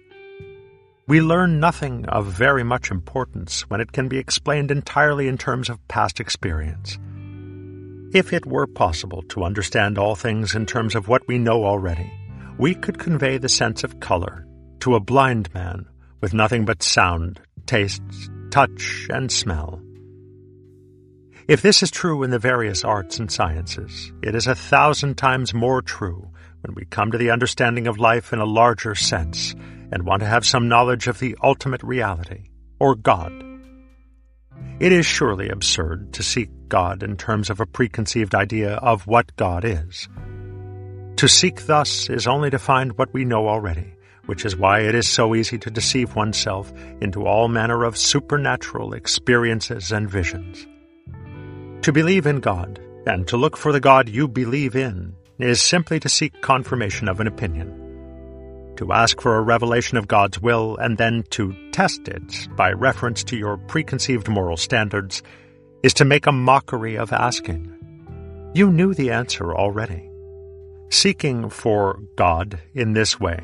We 1.06 1.20
learn 1.20 1.60
nothing 1.60 2.06
of 2.06 2.26
very 2.26 2.64
much 2.64 2.90
importance 2.90 3.68
when 3.70 3.80
it 3.80 3.92
can 3.92 4.08
be 4.08 4.18
explained 4.18 4.70
entirely 4.70 5.28
in 5.28 5.38
terms 5.38 5.68
of 5.68 5.86
past 5.86 6.18
experience. 6.18 6.98
If 8.14 8.32
it 8.32 8.46
were 8.46 8.68
possible 8.68 9.22
to 9.30 9.42
understand 9.42 9.98
all 9.98 10.14
things 10.14 10.54
in 10.54 10.66
terms 10.66 10.94
of 10.94 11.08
what 11.08 11.26
we 11.26 11.36
know 11.36 11.64
already, 11.64 12.08
we 12.56 12.76
could 12.76 12.96
convey 12.96 13.38
the 13.38 13.48
sense 13.48 13.82
of 13.82 13.98
color 13.98 14.46
to 14.80 14.94
a 14.94 15.00
blind 15.00 15.52
man 15.52 15.86
with 16.20 16.32
nothing 16.32 16.64
but 16.64 16.84
sound, 16.84 17.40
tastes, 17.66 18.30
touch, 18.52 19.08
and 19.10 19.32
smell. 19.32 19.82
If 21.48 21.60
this 21.60 21.82
is 21.82 21.90
true 21.90 22.22
in 22.22 22.30
the 22.30 22.38
various 22.38 22.84
arts 22.84 23.18
and 23.18 23.32
sciences, 23.32 24.12
it 24.22 24.36
is 24.36 24.46
a 24.46 24.54
thousand 24.54 25.16
times 25.16 25.52
more 25.52 25.82
true 25.82 26.30
when 26.60 26.76
we 26.76 26.84
come 26.84 27.10
to 27.10 27.18
the 27.18 27.32
understanding 27.32 27.88
of 27.88 27.98
life 27.98 28.32
in 28.32 28.38
a 28.38 28.44
larger 28.44 28.94
sense 28.94 29.56
and 29.90 30.04
want 30.04 30.20
to 30.20 30.28
have 30.28 30.46
some 30.46 30.68
knowledge 30.68 31.08
of 31.08 31.18
the 31.18 31.36
ultimate 31.42 31.82
reality, 31.82 32.48
or 32.78 32.94
God. 32.94 33.32
It 34.78 34.92
is 34.92 35.04
surely 35.04 35.48
absurd 35.48 36.12
to 36.12 36.22
seek 36.22 36.48
God 36.74 37.04
in 37.04 37.16
terms 37.16 37.50
of 37.50 37.60
a 37.60 37.66
preconceived 37.66 38.34
idea 38.34 38.72
of 38.78 39.06
what 39.06 39.36
God 39.36 39.64
is. 39.64 40.08
To 41.18 41.28
seek 41.28 41.66
thus 41.66 42.10
is 42.10 42.26
only 42.26 42.50
to 42.50 42.58
find 42.58 42.98
what 42.98 43.14
we 43.14 43.24
know 43.24 43.46
already, 43.46 43.94
which 44.26 44.44
is 44.44 44.56
why 44.56 44.80
it 44.80 44.96
is 44.96 45.06
so 45.06 45.36
easy 45.36 45.56
to 45.58 45.70
deceive 45.70 46.16
oneself 46.16 46.72
into 47.00 47.26
all 47.26 47.46
manner 47.46 47.84
of 47.84 47.96
supernatural 47.96 48.92
experiences 48.92 49.92
and 49.92 50.10
visions. 50.10 50.66
To 51.82 51.92
believe 51.92 52.26
in 52.26 52.40
God, 52.40 52.80
and 53.06 53.28
to 53.28 53.36
look 53.36 53.56
for 53.56 53.70
the 53.70 53.78
God 53.78 54.08
you 54.08 54.26
believe 54.26 54.74
in, 54.74 55.14
is 55.38 55.62
simply 55.62 56.00
to 56.00 56.08
seek 56.08 56.42
confirmation 56.42 57.08
of 57.08 57.20
an 57.20 57.28
opinion. 57.28 57.68
To 58.78 58.92
ask 58.92 59.20
for 59.20 59.36
a 59.36 59.42
revelation 59.42 59.96
of 59.96 60.08
God's 60.08 60.42
will 60.42 60.76
and 60.78 60.98
then 60.98 61.22
to 61.30 61.54
test 61.70 62.08
it 62.08 62.48
by 62.56 62.72
reference 62.72 63.22
to 63.24 63.36
your 63.36 63.58
preconceived 63.58 64.28
moral 64.28 64.56
standards 64.56 65.22
is 65.84 65.92
to 65.92 66.04
make 66.06 66.26
a 66.26 66.32
mockery 66.32 66.96
of 66.96 67.12
asking. 67.12 67.70
You 68.54 68.72
knew 68.72 68.94
the 68.94 69.10
answer 69.10 69.54
already. 69.54 70.10
Seeking 70.88 71.50
for 71.50 72.00
God 72.16 72.58
in 72.72 72.94
this 72.94 73.20
way 73.20 73.38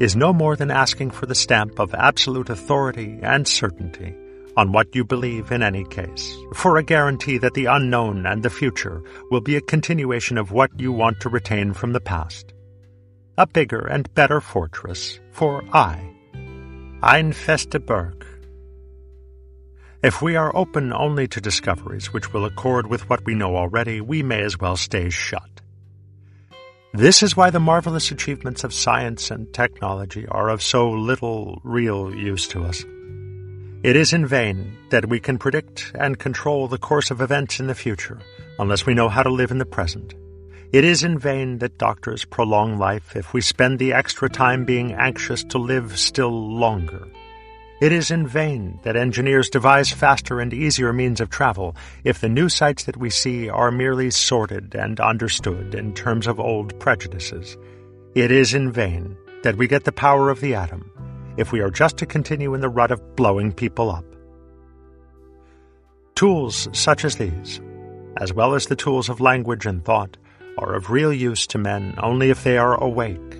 is 0.00 0.16
no 0.16 0.32
more 0.32 0.56
than 0.56 0.70
asking 0.70 1.10
for 1.10 1.26
the 1.26 1.34
stamp 1.34 1.78
of 1.78 1.92
absolute 1.92 2.48
authority 2.48 3.18
and 3.22 3.46
certainty 3.46 4.16
on 4.56 4.72
what 4.72 4.94
you 4.94 5.04
believe 5.04 5.52
in 5.52 5.62
any 5.62 5.84
case, 5.84 6.34
for 6.54 6.78
a 6.78 6.82
guarantee 6.82 7.36
that 7.36 7.52
the 7.52 7.66
unknown 7.66 8.24
and 8.24 8.42
the 8.42 8.48
future 8.48 9.02
will 9.30 9.42
be 9.42 9.56
a 9.56 9.60
continuation 9.60 10.38
of 10.38 10.52
what 10.52 10.70
you 10.80 10.90
want 10.90 11.20
to 11.20 11.28
retain 11.28 11.74
from 11.74 11.92
the 11.92 12.00
past. 12.00 12.54
A 13.36 13.46
bigger 13.46 13.86
and 13.86 14.12
better 14.14 14.40
fortress 14.40 15.20
for 15.30 15.62
I. 15.74 16.10
Ein 17.02 17.34
feste 17.34 17.84
Burg. 17.84 18.24
If 20.06 20.22
we 20.22 20.36
are 20.36 20.54
open 20.54 20.92
only 20.92 21.26
to 21.26 21.40
discoveries 21.40 22.12
which 22.12 22.32
will 22.32 22.44
accord 22.44 22.86
with 22.86 23.10
what 23.10 23.24
we 23.26 23.34
know 23.34 23.56
already, 23.56 24.00
we 24.00 24.22
may 24.22 24.40
as 24.40 24.56
well 24.56 24.76
stay 24.76 25.10
shut. 25.10 25.60
This 26.94 27.24
is 27.24 27.36
why 27.36 27.50
the 27.50 27.58
marvelous 27.58 28.12
achievements 28.12 28.62
of 28.62 28.72
science 28.72 29.32
and 29.32 29.52
technology 29.52 30.24
are 30.28 30.48
of 30.48 30.62
so 30.62 30.88
little 30.90 31.60
real 31.64 32.14
use 32.14 32.46
to 32.50 32.62
us. 32.62 32.84
It 33.82 33.96
is 33.96 34.12
in 34.12 34.28
vain 34.28 34.78
that 34.90 35.08
we 35.08 35.18
can 35.18 35.38
predict 35.38 35.90
and 35.98 36.16
control 36.16 36.68
the 36.68 36.78
course 36.78 37.10
of 37.10 37.20
events 37.20 37.58
in 37.58 37.66
the 37.66 37.74
future 37.74 38.20
unless 38.60 38.86
we 38.86 38.94
know 38.94 39.08
how 39.08 39.24
to 39.24 39.30
live 39.30 39.50
in 39.50 39.58
the 39.58 39.66
present. 39.66 40.14
It 40.70 40.84
is 40.84 41.02
in 41.02 41.18
vain 41.18 41.58
that 41.58 41.78
doctors 41.78 42.24
prolong 42.24 42.78
life 42.78 43.16
if 43.16 43.34
we 43.34 43.40
spend 43.40 43.80
the 43.80 43.92
extra 43.92 44.30
time 44.30 44.64
being 44.64 44.92
anxious 44.92 45.42
to 45.42 45.58
live 45.58 45.98
still 45.98 46.30
longer. 46.30 47.08
It 47.78 47.92
is 47.92 48.10
in 48.10 48.26
vain 48.26 48.80
that 48.84 48.96
engineers 48.96 49.50
devise 49.50 49.92
faster 49.92 50.40
and 50.40 50.54
easier 50.54 50.94
means 50.94 51.20
of 51.20 51.28
travel 51.28 51.76
if 52.04 52.20
the 52.20 52.28
new 52.28 52.48
sights 52.48 52.84
that 52.84 52.96
we 52.96 53.10
see 53.10 53.50
are 53.50 53.70
merely 53.70 54.10
sorted 54.10 54.74
and 54.74 54.98
understood 54.98 55.74
in 55.74 55.92
terms 55.92 56.26
of 56.26 56.40
old 56.40 56.78
prejudices. 56.80 57.58
It 58.14 58.30
is 58.30 58.54
in 58.54 58.72
vain 58.72 59.14
that 59.42 59.56
we 59.56 59.68
get 59.68 59.84
the 59.84 59.92
power 59.92 60.30
of 60.30 60.40
the 60.40 60.54
atom 60.54 60.90
if 61.36 61.52
we 61.52 61.60
are 61.60 61.70
just 61.70 61.98
to 61.98 62.06
continue 62.06 62.54
in 62.54 62.62
the 62.62 62.70
rut 62.70 62.90
of 62.90 63.14
blowing 63.14 63.52
people 63.52 63.90
up. 63.90 64.06
Tools 66.14 66.68
such 66.72 67.04
as 67.04 67.16
these, 67.16 67.60
as 68.16 68.32
well 68.32 68.54
as 68.54 68.66
the 68.66 68.76
tools 68.76 69.10
of 69.10 69.20
language 69.20 69.66
and 69.66 69.84
thought, 69.84 70.16
are 70.56 70.74
of 70.74 70.88
real 70.88 71.12
use 71.12 71.46
to 71.48 71.58
men 71.58 71.94
only 71.98 72.30
if 72.30 72.42
they 72.42 72.56
are 72.56 72.82
awake, 72.82 73.36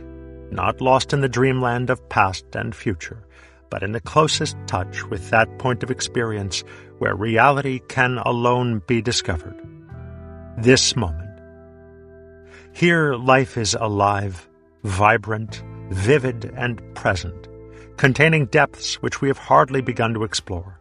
not 0.51 0.83
lost 0.83 1.15
in 1.15 1.23
the 1.23 1.29
dreamland 1.29 1.89
of 1.89 2.07
past 2.11 2.45
and 2.55 2.75
future, 2.75 3.26
but 3.71 3.83
in 3.83 3.93
the 3.93 4.01
closest 4.01 4.57
touch 4.67 5.05
with 5.07 5.31
that 5.31 5.59
point 5.59 5.83
of 5.83 5.91
experience 5.91 6.65
where 6.99 7.15
reality 7.15 7.81
can 7.89 8.19
alone 8.19 8.83
be 8.87 9.03
discovered. 9.03 9.57
This 10.59 10.97
moment. 10.97 11.41
Here 12.73 13.15
life 13.15 13.57
is 13.57 13.75
alive, 13.75 14.49
vibrant, 14.83 15.63
vivid, 15.91 16.53
and 16.57 16.83
present 16.95 17.49
containing 17.97 18.47
depths 18.47 18.97
which 19.03 19.21
we 19.21 19.29
have 19.29 19.39
hardly 19.39 19.81
begun 19.81 20.15
to 20.15 20.25
explore. 20.25 20.79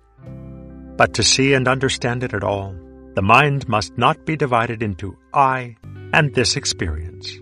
But 0.98 1.14
to 1.16 1.24
see 1.24 1.54
and 1.54 1.68
understand 1.68 2.24
it 2.24 2.34
at 2.34 2.44
all, 2.44 2.76
the 3.16 3.22
mind 3.22 3.68
must 3.68 3.98
not 3.98 4.26
be 4.26 4.36
divided 4.36 4.84
into 4.84 5.18
I 5.34 5.78
and 6.14 6.34
this 6.34 6.56
experience. 6.56 7.34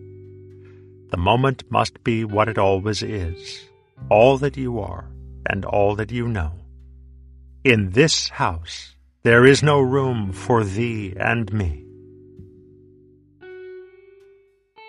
The 1.09 1.17
moment 1.17 1.63
must 1.69 2.03
be 2.03 2.23
what 2.23 2.49
it 2.49 2.57
always 2.57 3.03
is, 3.03 3.69
all 4.09 4.37
that 4.39 4.57
you 4.57 4.79
are 4.79 5.07
and 5.45 5.65
all 5.65 5.95
that 5.95 6.11
you 6.11 6.27
know. 6.27 6.51
In 7.63 7.91
this 7.91 8.29
house, 8.29 8.95
there 9.23 9.45
is 9.45 9.63
no 9.63 9.79
room 9.79 10.31
for 10.31 10.63
thee 10.63 11.13
and 11.17 11.51
me. 11.53 11.85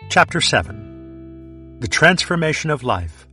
Chapter 0.09 0.41
7 0.41 1.79
The 1.81 1.89
Transformation 1.89 2.71
of 2.71 2.83
Life 2.83 3.27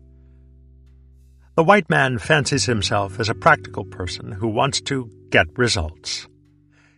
the 1.56 1.66
white 1.66 1.90
man 1.90 2.18
fancies 2.18 2.66
himself 2.66 3.20
as 3.20 3.28
a 3.28 3.36
practical 3.36 3.84
person 3.84 4.32
who 4.32 4.48
wants 4.48 4.80
to 4.82 5.12
get 5.30 5.46
results. 5.58 6.28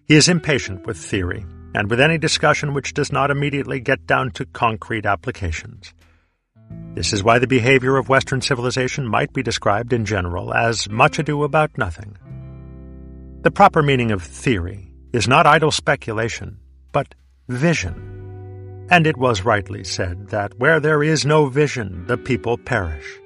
He 0.06 0.16
is 0.16 0.30
impatient 0.30 0.86
with 0.86 0.96
theory 0.96 1.44
and 1.74 1.90
with 1.90 2.00
any 2.00 2.20
discussion 2.20 2.76
which 2.76 2.94
does 2.94 3.12
not 3.12 3.32
immediately 3.32 3.80
get 3.80 4.06
down 4.06 4.30
to 4.32 4.46
concrete 4.46 5.08
applications. 5.08 5.94
This 6.96 7.12
is 7.12 7.24
why 7.24 7.40
the 7.40 7.48
behavior 7.48 7.98
of 7.98 8.08
Western 8.08 8.42
civilization 8.42 9.08
might 9.08 9.34
be 9.34 9.42
described 9.42 9.94
in 9.94 10.06
general 10.06 10.54
as 10.54 10.88
much 10.90 11.18
ado 11.18 11.44
about 11.44 11.78
nothing. 11.78 12.18
The 13.42 13.52
proper 13.52 13.82
meaning 13.82 14.12
of 14.12 14.22
theory 14.22 14.94
is 15.12 15.28
not 15.28 15.48
idle 15.48 15.72
speculation, 15.72 16.60
but 16.92 17.16
vision. 17.50 18.88
And 18.90 19.08
it 19.08 19.18
was 19.18 19.44
rightly 19.44 19.84
said 19.84 20.28
that 20.30 20.58
where 20.60 20.80
there 20.80 21.02
is 21.02 21.26
no 21.26 21.48
vision, 21.48 22.06
the 22.08 22.18
people 22.18 22.58
perish. 22.58 23.20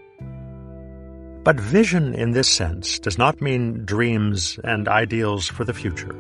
But 1.44 1.60
vision 1.60 2.14
in 2.14 2.32
this 2.32 2.50
sense 2.50 3.00
does 3.00 3.18
not 3.18 3.42
mean 3.42 3.86
dreams 3.86 4.60
and 4.64 4.88
ideals 4.88 5.48
for 5.48 5.66
the 5.66 5.74
future. 5.74 6.16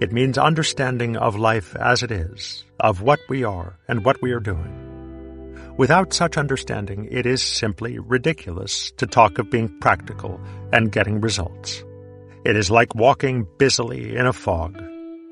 It 0.00 0.12
means 0.12 0.36
understanding 0.36 1.16
of 1.16 1.36
life 1.36 1.76
as 1.76 2.02
it 2.02 2.10
is, 2.10 2.64
of 2.80 3.02
what 3.02 3.20
we 3.28 3.44
are 3.44 3.78
and 3.88 4.04
what 4.04 4.20
we 4.20 4.32
are 4.32 4.40
doing. 4.40 4.91
Without 5.82 6.12
such 6.12 6.36
understanding, 6.36 7.08
it 7.10 7.26
is 7.26 7.42
simply 7.42 7.98
ridiculous 7.98 8.92
to 8.98 9.04
talk 9.04 9.38
of 9.38 9.50
being 9.50 9.68
practical 9.80 10.40
and 10.72 10.92
getting 10.92 11.20
results. 11.20 11.82
It 12.44 12.54
is 12.54 12.70
like 12.70 12.94
walking 12.94 13.48
busily 13.58 14.14
in 14.14 14.26
a 14.26 14.32
fog. 14.32 14.80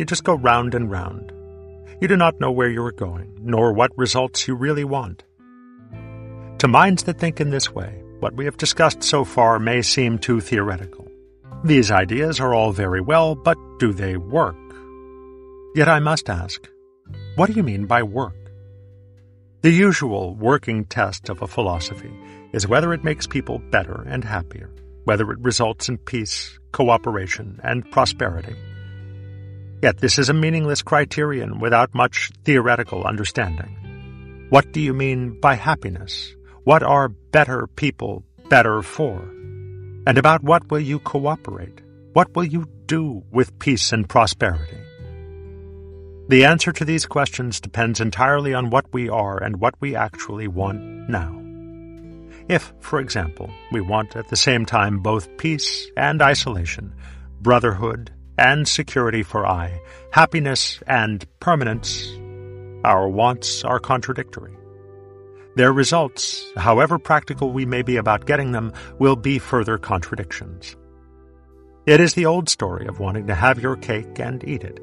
You 0.01 0.05
just 0.05 0.25
go 0.25 0.35
round 0.35 0.75
and 0.75 0.91
round. 0.91 1.31
You 2.01 2.09
do 2.09 2.17
not 2.17 2.41
know 2.41 2.51
where 2.51 2.69
you 2.69 2.83
are 2.83 2.91
going, 2.91 3.39
nor 3.41 3.73
what 3.73 3.97
results 3.97 4.49
you 4.49 4.57
really 4.57 4.83
want. 4.83 5.23
To 6.59 6.67
minds 6.67 7.05
that 7.05 7.21
think 7.21 7.41
in 7.41 7.51
this 7.51 7.73
way, 7.73 8.03
what 8.19 8.35
we 8.35 8.45
have 8.47 8.57
discussed 8.57 9.05
so 9.05 9.25
far 9.25 9.61
may 9.61 9.83
seem 9.83 10.19
too 10.19 10.41
theoretical. 10.41 11.07
These 11.63 11.93
ideas 11.93 12.41
are 12.41 12.55
all 12.55 12.73
very 12.73 13.01
well, 13.01 13.37
but 13.37 13.57
do 13.79 13.93
they 13.93 14.17
work? 14.17 14.59
Yet 15.77 15.89
I 15.89 16.01
must 16.01 16.29
ask, 16.29 16.69
what 17.37 17.47
do 17.47 17.53
you 17.53 17.63
mean 17.63 17.87
by 17.87 18.03
work? 18.03 18.35
The 19.63 19.71
usual 19.71 20.35
working 20.37 20.87
test 20.87 21.29
of 21.29 21.43
a 21.43 21.47
philosophy 21.47 22.11
is 22.51 22.67
whether 22.67 22.95
it 22.95 23.05
makes 23.05 23.27
people 23.27 23.59
better 23.59 24.07
and 24.09 24.25
happier, 24.25 24.71
whether 25.05 25.31
it 25.33 25.39
results 25.41 25.91
in 25.91 25.99
peace, 25.99 26.59
cooperation, 26.73 27.61
and 27.63 27.89
prosperity. 27.91 28.57
Yet 29.83 29.99
this 29.99 30.19
is 30.19 30.31
a 30.31 30.35
meaningless 30.35 30.81
criterion 30.81 31.61
without 31.61 31.95
much 31.95 32.31
theoretical 32.43 33.05
understanding. 33.05 34.47
What 34.49 34.73
do 34.73 34.81
you 34.81 34.95
mean 34.95 35.39
by 35.41 35.57
happiness? 35.57 36.35
What 36.65 36.83
are 36.83 37.11
better 37.11 37.67
people 37.67 38.25
better 38.49 38.81
for? 38.81 39.21
And 40.07 40.17
about 40.17 40.43
what 40.43 40.71
will 40.71 40.81
you 40.81 41.01
cooperate? 41.01 41.83
What 42.15 42.35
will 42.35 42.45
you 42.45 42.67
do 42.87 43.25
with 43.31 43.59
peace 43.59 43.93
and 43.93 44.09
prosperity? 44.09 44.79
The 46.31 46.45
answer 46.45 46.71
to 46.71 46.85
these 46.85 47.07
questions 47.07 47.61
depends 47.61 48.01
entirely 48.01 48.55
on 48.55 48.71
what 48.71 48.93
we 48.93 49.09
are 49.09 49.43
and 49.43 49.61
what 49.61 49.75
we 49.81 49.97
actually 49.97 50.47
want 50.47 50.81
now. 51.09 51.37
If, 52.49 52.73
for 52.79 53.01
example, 53.01 53.51
we 53.73 53.81
want 53.81 54.15
at 54.15 54.29
the 54.29 54.37
same 54.37 54.65
time 54.65 55.01
both 55.01 55.37
peace 55.39 55.89
and 55.97 56.23
isolation, 56.23 56.95
brotherhood 57.41 58.13
and 58.39 58.69
security 58.69 59.25
for 59.25 59.45
I, 59.45 59.81
happiness 60.13 60.81
and 60.87 61.27
permanence, 61.41 62.09
our 62.85 63.09
wants 63.09 63.65
are 63.65 63.81
contradictory. 63.81 64.57
their 65.57 65.73
results, 65.73 66.45
however 66.57 66.99
practical 66.99 67.53
we 67.53 67.67
may 67.67 67.83
be 67.83 67.97
about 67.97 68.27
getting 68.27 68.53
them, 68.53 68.73
will 68.99 69.17
be 69.17 69.39
further 69.39 69.79
contradictions. 69.79 70.77
It 71.87 72.01
is 72.01 72.15
the 72.15 72.27
old 72.27 72.49
story 72.49 72.87
of 72.87 73.01
wanting 73.01 73.27
to 73.27 73.35
have 73.35 73.61
your 73.61 73.77
cake 73.77 74.21
and 74.21 74.47
eat 74.49 74.63
it, 74.63 74.79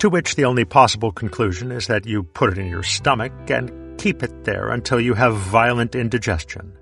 to 0.00 0.10
which 0.10 0.34
the 0.34 0.46
only 0.46 0.64
possible 0.64 1.12
conclusion 1.12 1.70
is 1.70 1.86
that 1.86 2.06
you 2.06 2.22
put 2.22 2.50
it 2.50 2.58
in 2.58 2.66
your 2.66 2.82
stomach 2.82 3.32
and 3.48 3.98
keep 3.98 4.22
it 4.22 4.44
there 4.44 4.70
until 4.70 4.98
you 4.98 5.12
have 5.12 5.36
violent 5.36 5.94
indigestion. 5.94 6.72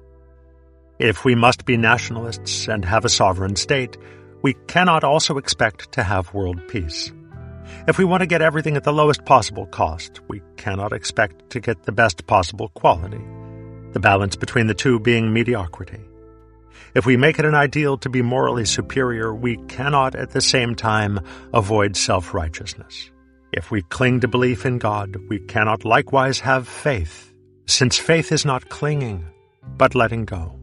If 1.01 1.25
we 1.25 1.35
must 1.35 1.64
be 1.64 1.77
nationalists 1.77 2.69
and 2.69 2.85
have 2.85 3.05
a 3.05 3.09
sovereign 3.09 3.57
state, 3.57 3.97
we 4.43 4.55
cannot 4.69 5.03
also 5.03 5.37
expect 5.37 5.93
to 5.93 6.05
have 6.05 6.33
world 6.33 6.61
peace. 6.69 7.12
If 7.89 7.99
we 7.99 8.05
want 8.05 8.21
to 8.21 8.27
get 8.27 8.41
everything 8.41 8.77
at 8.77 8.85
the 8.85 8.93
lowest 8.93 9.25
possible 9.25 9.66
cost, 9.66 10.21
we 10.29 10.41
cannot 10.57 10.93
expect 10.93 11.51
to 11.51 11.61
get 11.61 11.83
the 11.83 11.93
best 11.93 12.27
possible 12.27 12.69
quality, 12.69 13.21
the 13.93 14.01
balance 14.01 14.37
between 14.37 14.69
the 14.69 14.75
two 14.75 15.01
being 15.01 15.33
mediocrity. 15.33 16.08
If 16.95 17.07
we 17.07 17.16
make 17.16 17.39
it 17.39 17.45
an 17.45 17.55
ideal 17.55 17.99
to 17.99 18.09
be 18.09 18.22
morally 18.22 18.64
superior, 18.64 19.35
we 19.35 19.57
cannot 19.68 20.14
at 20.14 20.31
the 20.31 20.41
same 20.41 20.74
time 20.74 21.20
avoid 21.53 21.97
self 21.97 22.35
righteousness. 22.35 23.11
If 23.53 23.70
we 23.70 23.83
cling 23.83 24.20
to 24.20 24.29
belief 24.29 24.66
in 24.66 24.79
God, 24.79 25.16
we 25.29 25.39
cannot 25.39 25.85
likewise 25.85 26.41
have 26.41 26.68
faith, 26.68 27.33
since 27.66 27.99
faith 27.99 28.31
is 28.33 28.45
not 28.45 28.68
clinging, 28.68 29.26
but 29.76 29.95
letting 29.95 30.24
go. 30.24 30.59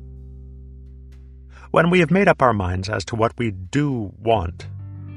When 1.71 1.89
we 1.89 1.99
have 1.99 2.11
made 2.11 2.27
up 2.27 2.41
our 2.41 2.53
minds 2.53 2.89
as 2.89 3.03
to 3.05 3.15
what 3.15 3.37
we 3.37 3.51
do 3.51 4.13
want, 4.19 4.67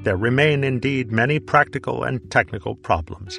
there 0.03 0.16
remain 0.16 0.64
indeed 0.64 1.12
many 1.12 1.38
practical 1.38 2.05
and 2.05 2.30
technical 2.30 2.74
problems. 2.74 3.38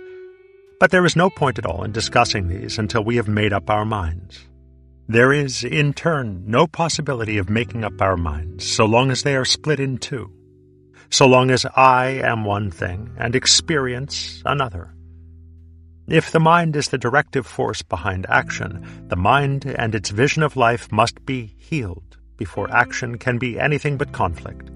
But 0.80 0.92
there 0.92 1.06
is 1.06 1.16
no 1.16 1.30
point 1.30 1.60
at 1.60 1.66
all 1.66 1.84
in 1.84 1.92
discussing 1.92 2.48
these 2.48 2.78
until 2.78 3.04
we 3.04 3.18
have 3.18 3.28
made 3.28 3.52
up 3.52 3.70
our 3.70 3.86
minds. 3.86 4.49
There 5.10 5.34
is, 5.34 5.64
in 5.64 5.94
turn, 5.94 6.44
no 6.46 6.68
possibility 6.68 7.40
of 7.40 7.50
making 7.50 7.84
up 7.84 8.00
our 8.00 8.16
minds 8.16 8.64
so 8.64 8.86
long 8.86 9.10
as 9.10 9.24
they 9.24 9.36
are 9.36 9.44
split 9.44 9.80
in 9.80 9.98
two, 9.98 10.32
so 11.10 11.26
long 11.26 11.50
as 11.50 11.66
I 11.66 12.22
am 12.24 12.46
one 12.46 12.70
thing 12.70 13.16
and 13.18 13.36
experience 13.36 14.44
another. 14.46 14.94
If 16.08 16.32
the 16.32 16.40
mind 16.40 16.76
is 16.76 16.90
the 16.90 17.00
directive 17.00 17.48
force 17.48 17.82
behind 17.82 18.28
action, 18.30 19.08
the 19.08 19.16
mind 19.16 19.66
and 19.66 19.96
its 19.96 20.12
vision 20.12 20.44
of 20.44 20.56
life 20.56 20.92
must 20.92 21.26
be 21.26 21.56
healed 21.58 22.18
before 22.38 22.72
action 22.72 23.18
can 23.18 23.40
be 23.40 23.60
anything 23.60 23.98
but 23.98 24.12
conflict. 24.12 24.70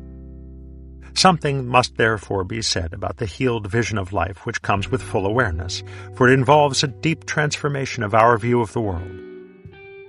Something 1.13 1.67
must 1.67 1.95
therefore 1.97 2.43
be 2.43 2.63
said 2.63 2.91
about 2.91 3.17
the 3.17 3.27
healed 3.27 3.67
vision 3.67 3.99
of 3.99 4.13
life 4.13 4.47
which 4.47 4.63
comes 4.63 4.89
with 4.89 5.03
full 5.03 5.27
awareness, 5.27 5.83
for 6.15 6.27
it 6.27 6.33
involves 6.33 6.83
a 6.83 6.87
deep 6.87 7.27
transformation 7.27 8.01
of 8.01 8.15
our 8.15 8.35
view 8.39 8.61
of 8.61 8.73
the 8.73 8.81
world. 8.81 9.22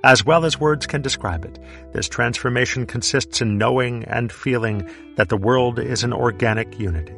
As 0.05 0.23
well 0.23 0.45
as 0.45 0.61
words 0.61 0.87
can 0.87 1.01
describe 1.01 1.47
it, 1.47 1.59
this 1.93 2.11
transformation 2.11 2.85
consists 2.85 3.41
in 3.41 3.57
knowing 3.57 4.05
and 4.05 4.31
feeling 4.31 4.87
that 5.17 5.31
the 5.31 5.37
world 5.37 5.79
is 5.79 6.05
an 6.05 6.13
organic 6.13 6.79
unity. 6.79 7.15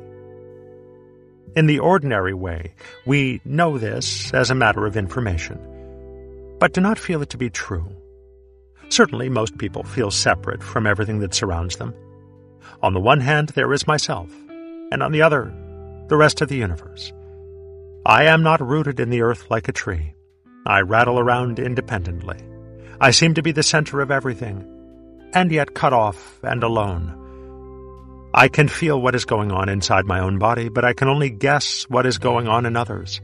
In 1.56 1.66
the 1.66 1.80
ordinary 1.80 2.32
way, 2.32 2.74
we 3.04 3.40
know 3.44 3.76
this 3.76 4.32
as 4.32 4.50
a 4.50 4.54
matter 4.54 4.86
of 4.86 4.96
information, 4.96 5.58
but 6.60 6.74
do 6.74 6.80
not 6.80 6.96
feel 6.96 7.22
it 7.22 7.30
to 7.30 7.36
be 7.36 7.50
true. 7.50 7.88
Certainly, 8.88 9.30
most 9.30 9.58
people 9.58 9.82
feel 9.82 10.12
separate 10.12 10.62
from 10.62 10.86
everything 10.86 11.18
that 11.18 11.34
surrounds 11.34 11.78
them. 11.78 11.92
On 12.84 12.94
the 12.94 13.00
one 13.00 13.20
hand, 13.20 13.48
there 13.48 13.72
is 13.72 13.88
myself, 13.88 14.30
and 14.92 15.02
on 15.02 15.10
the 15.10 15.22
other, 15.22 15.52
the 16.06 16.16
rest 16.16 16.40
of 16.40 16.48
the 16.48 16.54
universe. 16.54 17.12
I 18.06 18.26
am 18.26 18.44
not 18.44 18.60
rooted 18.60 19.00
in 19.00 19.10
the 19.10 19.22
earth 19.22 19.50
like 19.50 19.66
a 19.66 19.72
tree. 19.72 20.14
I 20.66 20.82
rattle 20.82 21.18
around 21.18 21.58
independently. 21.58 22.38
I 23.00 23.10
seem 23.10 23.34
to 23.34 23.42
be 23.42 23.52
the 23.52 23.62
center 23.62 24.00
of 24.00 24.10
everything, 24.10 24.64
and 25.34 25.52
yet 25.52 25.74
cut 25.74 25.92
off 25.92 26.40
and 26.42 26.62
alone. 26.62 28.30
I 28.32 28.48
can 28.48 28.68
feel 28.68 29.00
what 29.00 29.14
is 29.14 29.26
going 29.26 29.52
on 29.52 29.68
inside 29.68 30.06
my 30.06 30.20
own 30.20 30.38
body, 30.38 30.70
but 30.70 30.84
I 30.84 30.94
can 30.94 31.08
only 31.08 31.28
guess 31.28 31.84
what 31.90 32.06
is 32.06 32.16
going 32.16 32.48
on 32.48 32.64
in 32.64 32.74
others. 32.76 33.20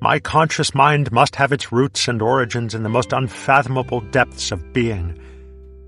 My 0.00 0.20
conscious 0.20 0.74
mind 0.74 1.10
must 1.10 1.36
have 1.36 1.52
its 1.52 1.72
roots 1.72 2.06
and 2.06 2.22
origins 2.22 2.74
in 2.74 2.84
the 2.84 2.88
most 2.88 3.12
unfathomable 3.12 4.00
depths 4.00 4.52
of 4.52 4.72
being, 4.72 5.18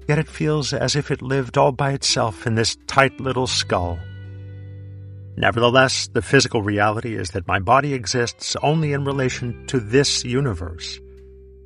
yet 0.08 0.18
it 0.18 0.28
feels 0.28 0.72
as 0.72 0.96
if 0.96 1.12
it 1.12 1.22
lived 1.22 1.56
all 1.56 1.72
by 1.72 1.92
itself 1.92 2.48
in 2.48 2.56
this 2.56 2.76
tight 2.88 3.20
little 3.20 3.46
skull. 3.46 3.98
Nevertheless, 5.36 6.08
the 6.08 6.22
physical 6.22 6.62
reality 6.62 7.16
is 7.16 7.30
that 7.30 7.48
my 7.48 7.58
body 7.58 7.94
exists 7.94 8.56
only 8.62 8.92
in 8.92 9.04
relation 9.04 9.66
to 9.66 9.78
this 9.78 10.24
universe 10.24 11.00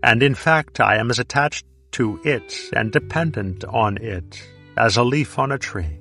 and 0.03 0.23
in 0.23 0.35
fact 0.35 0.81
I 0.81 0.97
am 0.97 1.11
as 1.11 1.19
attached 1.19 1.67
to 1.93 2.21
it 2.25 2.71
and 2.73 2.93
dependent 2.93 3.65
on 3.65 3.97
it 3.99 4.43
as 4.77 4.97
a 4.97 5.05
leaf 5.05 5.39
on 5.39 5.53
a 5.53 5.59
tree. 5.59 5.99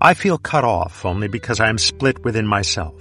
I 0.00 0.14
feel 0.14 0.36
cut 0.36 0.64
off 0.64 1.04
only 1.04 1.26
because 1.28 1.58
I 1.58 1.68
am 1.68 1.78
split 1.78 2.22
within 2.22 2.46
myself, 2.46 2.94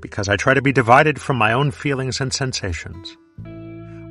because 0.00 0.28
I 0.28 0.36
try 0.36 0.54
to 0.54 0.62
be 0.62 0.72
divided 0.72 1.20
from 1.20 1.36
my 1.36 1.52
own 1.52 1.72
feelings 1.72 2.20
and 2.20 2.32
sensations. 2.32 3.16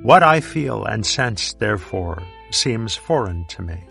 What 0.03 0.21
I 0.21 0.41
feel 0.41 0.85
and 0.85 1.05
sense, 1.05 1.53
therefore, 1.53 2.21
seems 2.51 2.95
foreign 2.95 3.45
to 3.49 3.61
me. 3.61 3.83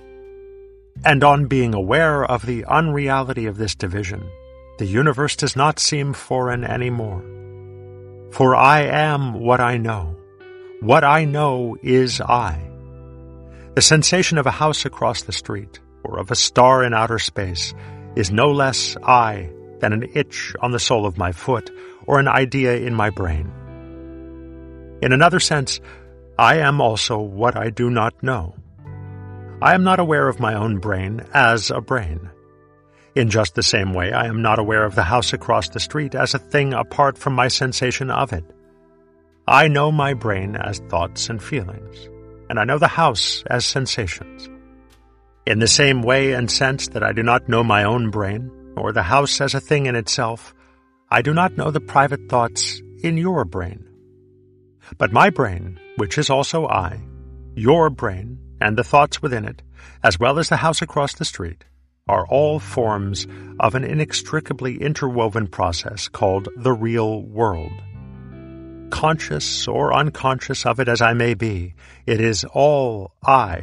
And 1.04 1.24
on 1.24 1.46
being 1.46 1.74
aware 1.74 2.24
of 2.24 2.44
the 2.44 2.64
unreality 2.66 3.46
of 3.46 3.56
this 3.56 3.74
division, 3.74 4.28
the 4.78 4.86
universe 4.86 5.36
does 5.36 5.56
not 5.56 5.78
seem 5.78 6.12
foreign 6.12 6.64
any 6.64 6.90
more. 6.90 7.22
For 8.30 8.54
I 8.54 8.82
am 8.82 9.34
what 9.34 9.60
I 9.60 9.78
know, 9.78 10.17
what 10.80 11.04
I 11.04 11.24
know 11.24 11.76
is 11.82 12.20
I. 12.20 12.62
The 13.74 13.82
sensation 13.82 14.38
of 14.38 14.46
a 14.46 14.52
house 14.52 14.84
across 14.84 15.22
the 15.22 15.32
street, 15.32 15.80
or 16.04 16.18
of 16.18 16.30
a 16.30 16.36
star 16.36 16.84
in 16.84 16.94
outer 16.94 17.18
space, 17.18 17.74
is 18.16 18.30
no 18.30 18.50
less 18.50 18.96
I 19.02 19.50
than 19.80 19.92
an 19.92 20.08
itch 20.14 20.54
on 20.60 20.72
the 20.72 20.78
sole 20.78 21.06
of 21.06 21.18
my 21.18 21.32
foot, 21.32 21.70
or 22.06 22.18
an 22.18 22.28
idea 22.28 22.76
in 22.76 22.94
my 22.94 23.10
brain. 23.10 23.52
In 25.02 25.12
another 25.12 25.40
sense, 25.40 25.80
I 26.38 26.58
am 26.58 26.80
also 26.80 27.18
what 27.18 27.56
I 27.56 27.70
do 27.70 27.90
not 27.90 28.22
know. 28.22 28.54
I 29.60 29.74
am 29.74 29.82
not 29.84 30.00
aware 30.00 30.28
of 30.28 30.40
my 30.40 30.54
own 30.54 30.78
brain 30.78 31.22
as 31.34 31.70
a 31.70 31.80
brain. 31.80 32.30
In 33.16 33.30
just 33.30 33.56
the 33.56 33.62
same 33.62 33.94
way, 33.94 34.12
I 34.12 34.26
am 34.26 34.42
not 34.42 34.60
aware 34.60 34.84
of 34.84 34.94
the 34.94 35.02
house 35.02 35.32
across 35.32 35.68
the 35.68 35.80
street 35.80 36.14
as 36.14 36.34
a 36.34 36.38
thing 36.38 36.72
apart 36.72 37.18
from 37.18 37.32
my 37.32 37.48
sensation 37.48 38.10
of 38.10 38.32
it. 38.32 38.44
I 39.50 39.66
know 39.68 39.90
my 39.90 40.12
brain 40.12 40.56
as 40.56 40.78
thoughts 40.90 41.30
and 41.30 41.42
feelings, 41.42 42.10
and 42.50 42.60
I 42.60 42.64
know 42.64 42.76
the 42.76 42.86
house 42.86 43.42
as 43.46 43.64
sensations. 43.64 44.46
In 45.46 45.58
the 45.58 45.66
same 45.66 46.02
way 46.02 46.34
and 46.34 46.50
sense 46.50 46.88
that 46.88 47.02
I 47.02 47.14
do 47.14 47.22
not 47.22 47.48
know 47.48 47.64
my 47.64 47.84
own 47.84 48.10
brain, 48.10 48.50
or 48.76 48.92
the 48.92 49.02
house 49.02 49.40
as 49.40 49.54
a 49.54 49.60
thing 49.60 49.86
in 49.86 49.96
itself, 49.96 50.54
I 51.10 51.22
do 51.22 51.32
not 51.32 51.56
know 51.56 51.70
the 51.70 51.80
private 51.80 52.28
thoughts 52.28 52.82
in 53.02 53.16
your 53.16 53.46
brain. 53.46 53.88
But 54.98 55.12
my 55.12 55.30
brain, 55.30 55.80
which 55.96 56.18
is 56.18 56.28
also 56.28 56.66
I, 56.66 57.00
your 57.54 57.88
brain, 57.88 58.38
and 58.60 58.76
the 58.76 58.84
thoughts 58.84 59.22
within 59.22 59.46
it, 59.46 59.62
as 60.02 60.20
well 60.20 60.38
as 60.38 60.50
the 60.50 60.58
house 60.58 60.82
across 60.82 61.14
the 61.14 61.24
street, 61.24 61.64
are 62.06 62.26
all 62.26 62.58
forms 62.58 63.26
of 63.60 63.74
an 63.74 63.84
inextricably 63.84 64.76
interwoven 64.82 65.46
process 65.46 66.06
called 66.06 66.50
the 66.54 66.74
real 66.74 67.22
world 67.22 67.72
conscious 68.90 69.68
or 69.68 69.94
unconscious 69.94 70.66
of 70.66 70.80
it 70.80 70.88
as 70.88 71.00
I 71.00 71.12
may 71.12 71.34
be, 71.34 71.74
it 72.06 72.20
is 72.20 72.44
all 72.44 73.12
I, 73.24 73.62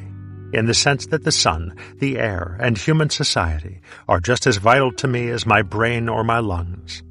in 0.53 0.65
the 0.65 0.73
sense 0.73 1.07
that 1.07 1.23
the 1.23 1.31
sun, 1.31 1.75
the 1.97 2.17
air, 2.17 2.57
and 2.61 2.77
human 2.77 3.09
society 3.09 3.81
are 4.07 4.19
just 4.19 4.47
as 4.47 4.57
vital 4.57 4.91
to 4.93 5.07
me 5.07 5.29
as 5.29 5.45
my 5.45 5.61
brain 5.61 6.07
or 6.07 6.23
my 6.23 6.39
lungs. 6.39 7.03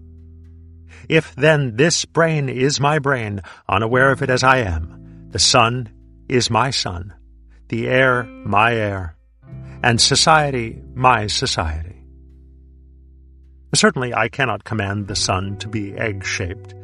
If 1.08 1.34
then 1.34 1.76
this 1.76 2.04
brain 2.04 2.48
is 2.48 2.80
my 2.80 2.98
brain, 2.98 3.42
unaware 3.68 4.10
of 4.10 4.22
it 4.22 4.30
as 4.30 4.42
I 4.42 4.58
am, 4.58 5.28
the 5.30 5.38
sun 5.38 5.90
is 6.28 6.50
my 6.50 6.70
sun, 6.70 7.14
the 7.68 7.88
air 7.88 8.24
my 8.24 8.74
air, 8.74 9.16
and 9.82 10.00
society 10.00 10.80
my 10.94 11.26
society. 11.26 11.90
Certainly 13.74 14.14
I 14.14 14.28
cannot 14.28 14.64
command 14.64 15.08
the 15.08 15.16
sun 15.16 15.58
to 15.58 15.68
be 15.68 15.94
egg-shaped, 15.94 16.74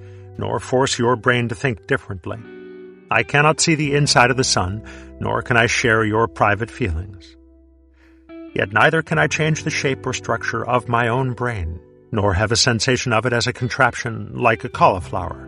nor 0.41 0.59
force 0.59 0.99
your 0.99 1.15
brain 1.15 1.49
to 1.49 1.55
think 1.55 1.87
differently. 1.87 2.39
I 3.11 3.23
cannot 3.23 3.61
see 3.61 3.75
the 3.75 3.95
inside 3.95 4.31
of 4.31 4.37
the 4.37 4.45
sun, 4.45 4.83
nor 5.21 5.43
can 5.43 5.57
I 5.57 5.67
share 5.67 6.05
your 6.05 6.27
private 6.27 6.71
feelings. 6.71 7.37
Yet 8.55 8.73
neither 8.73 9.03
can 9.03 9.19
I 9.19 9.27
change 9.27 9.63
the 9.63 9.71
shape 9.71 10.07
or 10.07 10.13
structure 10.13 10.67
of 10.67 10.89
my 10.89 11.09
own 11.09 11.35
brain, 11.35 11.79
nor 12.11 12.35
have 12.35 12.51
a 12.51 12.57
sensation 12.57 13.13
of 13.13 13.27
it 13.27 13.33
as 13.33 13.47
a 13.47 13.53
contraption 13.53 14.33
like 14.35 14.65
a 14.65 14.69
cauliflower. 14.69 15.47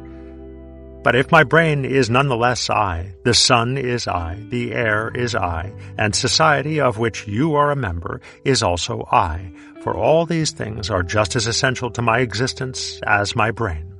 But 1.03 1.16
if 1.16 1.32
my 1.32 1.43
brain 1.43 1.84
is 1.84 2.09
nonetheless 2.11 2.70
I, 2.70 3.14
the 3.24 3.34
sun 3.34 3.76
is 3.76 4.07
I, 4.07 4.38
the 4.51 4.72
air 4.72 5.11
is 5.12 5.34
I, 5.34 5.72
and 5.99 6.14
society 6.14 6.80
of 6.80 6.99
which 6.99 7.26
you 7.26 7.57
are 7.57 7.72
a 7.72 7.76
member 7.76 8.20
is 8.45 8.62
also 8.62 9.09
I, 9.11 9.53
for 9.82 9.97
all 9.97 10.26
these 10.26 10.53
things 10.53 10.90
are 10.90 11.03
just 11.03 11.34
as 11.34 11.49
essential 11.49 11.90
to 11.93 12.03
my 12.03 12.18
existence 12.18 13.01
as 13.05 13.34
my 13.34 13.51
brain. 13.51 13.91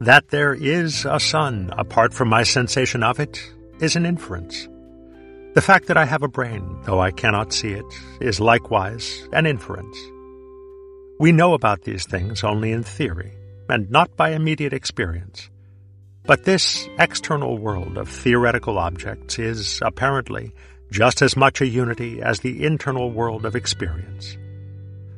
That 0.00 0.28
there 0.28 0.54
is 0.54 1.04
a 1.04 1.20
sun 1.20 1.74
apart 1.76 2.14
from 2.14 2.28
my 2.28 2.42
sensation 2.42 3.02
of 3.02 3.20
it 3.20 3.38
is 3.80 3.96
an 3.96 4.06
inference. 4.06 4.66
The 5.52 5.60
fact 5.60 5.88
that 5.88 5.98
I 5.98 6.06
have 6.06 6.22
a 6.22 6.28
brain, 6.28 6.78
though 6.84 7.00
I 7.00 7.10
cannot 7.10 7.52
see 7.52 7.72
it, 7.72 7.84
is 8.18 8.40
likewise 8.40 9.28
an 9.34 9.44
inference. 9.44 9.98
We 11.18 11.32
know 11.32 11.52
about 11.52 11.82
these 11.82 12.06
things 12.06 12.44
only 12.44 12.72
in 12.72 12.82
theory, 12.82 13.32
and 13.68 13.90
not 13.90 14.16
by 14.16 14.30
immediate 14.30 14.72
experience. 14.72 15.50
But 16.24 16.44
this 16.44 16.88
external 16.98 17.58
world 17.58 17.98
of 17.98 18.08
theoretical 18.08 18.78
objects 18.78 19.38
is, 19.38 19.80
apparently, 19.82 20.54
just 20.90 21.20
as 21.20 21.36
much 21.36 21.60
a 21.60 21.66
unity 21.66 22.22
as 22.22 22.40
the 22.40 22.64
internal 22.64 23.10
world 23.10 23.44
of 23.44 23.54
experience. 23.54 24.38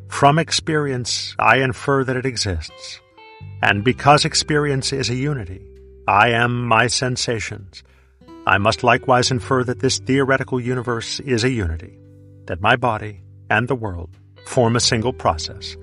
From 0.08 0.40
experience, 0.40 1.36
I 1.38 1.58
infer 1.58 2.02
that 2.02 2.16
it 2.16 2.26
exists, 2.26 3.01
and 3.62 3.84
because 3.84 4.24
experience 4.24 4.92
is 4.92 5.10
a 5.10 5.14
unity, 5.14 5.64
I 6.08 6.30
am 6.30 6.66
my 6.66 6.88
sensations, 6.88 7.82
I 8.46 8.58
must 8.58 8.82
likewise 8.82 9.30
infer 9.30 9.62
that 9.64 9.78
this 9.78 10.00
theoretical 10.00 10.58
universe 10.58 11.20
is 11.20 11.44
a 11.44 11.50
unity, 11.50 11.96
that 12.46 12.60
my 12.60 12.74
body 12.74 13.22
and 13.48 13.68
the 13.68 13.76
world 13.76 14.10
form 14.46 14.74
a 14.74 14.80
single 14.80 15.12
process. 15.12 15.76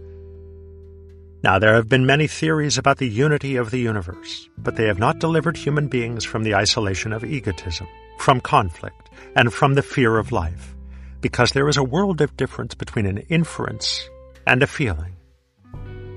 Now, 1.42 1.58
there 1.58 1.76
have 1.76 1.88
been 1.88 2.06
many 2.06 2.28
theories 2.28 2.78
about 2.78 2.98
the 2.98 3.08
unity 3.08 3.56
of 3.56 3.72
the 3.72 3.80
universe, 3.80 4.50
but 4.58 4.76
they 4.76 4.88
have 4.88 5.00
not 5.00 5.20
delivered 5.20 5.56
human 5.56 5.88
beings 5.88 6.26
from 6.26 6.44
the 6.44 6.56
isolation 6.56 7.14
of 7.14 7.24
egotism, 7.24 7.88
from 8.18 8.42
conflict, 8.42 9.10
and 9.38 9.54
from 9.54 9.76
the 9.76 9.82
fear 9.82 10.18
of 10.18 10.34
life, 10.34 10.76
because 11.22 11.54
there 11.54 11.70
is 11.70 11.78
a 11.78 11.84
world 11.84 12.20
of 12.20 12.36
difference 12.36 12.76
between 12.76 13.06
an 13.06 13.20
inference 13.30 14.10
and 14.46 14.62
a 14.62 14.68
feeling. 14.68 15.16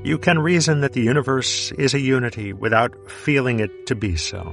You 0.04 0.18
can 0.18 0.40
reason 0.40 0.80
that 0.80 0.94
the 0.94 1.00
universe 1.00 1.70
is 1.72 1.94
a 1.94 2.00
unity 2.00 2.52
without 2.52 2.92
feeling 3.08 3.60
it 3.60 3.86
to 3.86 3.94
be 3.94 4.16
so. 4.16 4.52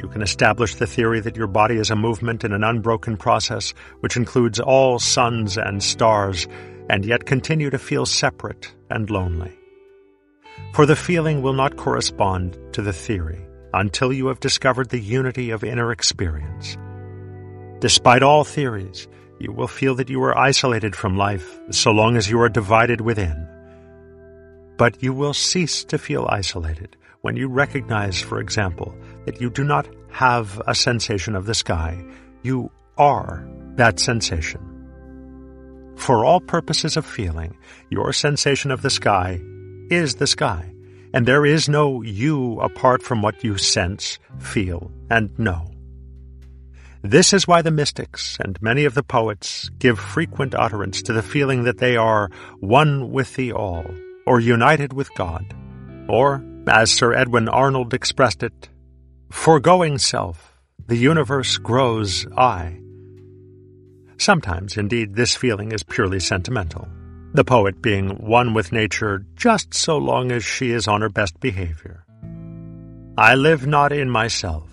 You 0.00 0.08
can 0.08 0.22
establish 0.22 0.76
the 0.76 0.86
theory 0.86 1.18
that 1.20 1.36
your 1.36 1.48
body 1.48 1.76
is 1.76 1.90
a 1.90 1.96
movement 1.96 2.44
in 2.44 2.52
an 2.52 2.62
unbroken 2.62 3.16
process 3.16 3.74
which 3.98 4.16
includes 4.16 4.60
all 4.60 5.00
suns 5.00 5.56
and 5.56 5.82
stars, 5.82 6.46
and 6.88 7.04
yet 7.04 7.26
continue 7.26 7.70
to 7.70 7.78
feel 7.78 8.06
separate 8.06 8.72
and 8.90 9.10
lonely. 9.10 9.58
For 10.72 10.86
the 10.86 10.96
feeling 10.96 11.42
will 11.42 11.52
not 11.52 11.76
correspond 11.76 12.56
to 12.74 12.82
the 12.82 12.92
theory 12.92 13.44
until 13.72 14.12
you 14.12 14.28
have 14.28 14.38
discovered 14.38 14.90
the 14.90 15.00
unity 15.00 15.50
of 15.50 15.64
inner 15.64 15.90
experience. 15.90 16.76
Despite 17.80 18.22
all 18.22 18.44
theories, 18.44 19.08
you 19.40 19.50
will 19.50 19.66
feel 19.66 19.96
that 19.96 20.10
you 20.10 20.22
are 20.22 20.38
isolated 20.38 20.94
from 20.94 21.16
life 21.16 21.58
so 21.70 21.90
long 21.90 22.16
as 22.16 22.30
you 22.30 22.40
are 22.40 22.48
divided 22.48 23.00
within. 23.00 23.48
But 24.76 25.02
you 25.02 25.12
will 25.12 25.34
cease 25.34 25.84
to 25.84 25.98
feel 25.98 26.26
isolated 26.30 26.96
when 27.20 27.36
you 27.36 27.48
recognize, 27.48 28.20
for 28.20 28.38
example, 28.38 28.94
that 29.24 29.40
you 29.40 29.48
do 29.48 29.64
not 29.64 29.88
have 30.10 30.60
a 30.66 30.74
sensation 30.74 31.34
of 31.34 31.46
the 31.46 31.54
sky, 31.54 32.04
you 32.42 32.70
are 32.98 33.48
that 33.76 33.98
sensation. 33.98 34.60
For 35.96 36.24
all 36.24 36.40
purposes 36.40 36.96
of 36.96 37.06
feeling, 37.06 37.56
your 37.88 38.12
sensation 38.12 38.70
of 38.70 38.82
the 38.82 38.90
sky 38.90 39.40
is 39.90 40.16
the 40.16 40.26
sky, 40.26 40.72
and 41.14 41.26
there 41.26 41.46
is 41.46 41.68
no 41.68 42.02
you 42.02 42.60
apart 42.60 43.02
from 43.02 43.22
what 43.22 43.42
you 43.42 43.56
sense, 43.56 44.18
feel, 44.38 44.90
and 45.08 45.36
know. 45.38 45.70
This 47.02 47.32
is 47.32 47.46
why 47.46 47.62
the 47.62 47.70
mystics 47.70 48.38
and 48.40 48.60
many 48.62 48.84
of 48.84 48.94
the 48.94 49.02
poets 49.02 49.70
give 49.78 49.98
frequent 49.98 50.54
utterance 50.54 51.02
to 51.02 51.12
the 51.12 51.22
feeling 51.22 51.64
that 51.64 51.78
they 51.78 51.96
are 51.96 52.30
one 52.60 53.12
with 53.12 53.34
the 53.36 53.52
all, 53.52 53.84
or 54.26 54.40
united 54.40 54.92
with 54.92 55.14
God, 55.14 55.54
or 56.08 56.44
as 56.66 56.90
Sir 56.90 57.12
Edwin 57.12 57.48
Arnold 57.48 57.92
expressed 57.92 58.42
it, 58.42 58.68
foregoing 59.30 59.98
self, 59.98 60.58
the 60.86 60.96
universe 60.96 61.58
grows 61.58 62.26
I. 62.36 62.80
Sometimes, 64.18 64.76
indeed, 64.76 65.14
this 65.14 65.34
feeling 65.34 65.72
is 65.72 65.82
purely 65.82 66.20
sentimental, 66.20 66.88
the 67.32 67.44
poet 67.44 67.82
being 67.82 68.10
one 68.10 68.54
with 68.54 68.72
nature 68.72 69.26
just 69.34 69.74
so 69.74 69.98
long 69.98 70.30
as 70.30 70.44
she 70.44 70.70
is 70.70 70.86
on 70.86 71.00
her 71.00 71.08
best 71.08 71.38
behavior. 71.40 72.04
I 73.18 73.34
live 73.34 73.66
not 73.66 73.92
in 73.92 74.08
myself, 74.08 74.70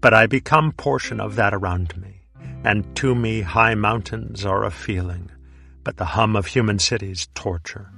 but 0.00 0.14
I 0.14 0.26
become 0.26 0.72
portion 0.72 1.20
of 1.20 1.36
that 1.36 1.54
around 1.54 1.96
me, 1.96 2.22
and 2.64 2.94
to 2.96 3.14
me 3.14 3.40
high 3.40 3.74
mountains 3.74 4.44
are 4.44 4.64
a 4.64 4.70
feeling, 4.70 5.30
but 5.82 5.96
the 5.96 6.04
hum 6.04 6.36
of 6.36 6.46
human 6.46 6.78
cities 6.78 7.28
torture. 7.34 7.90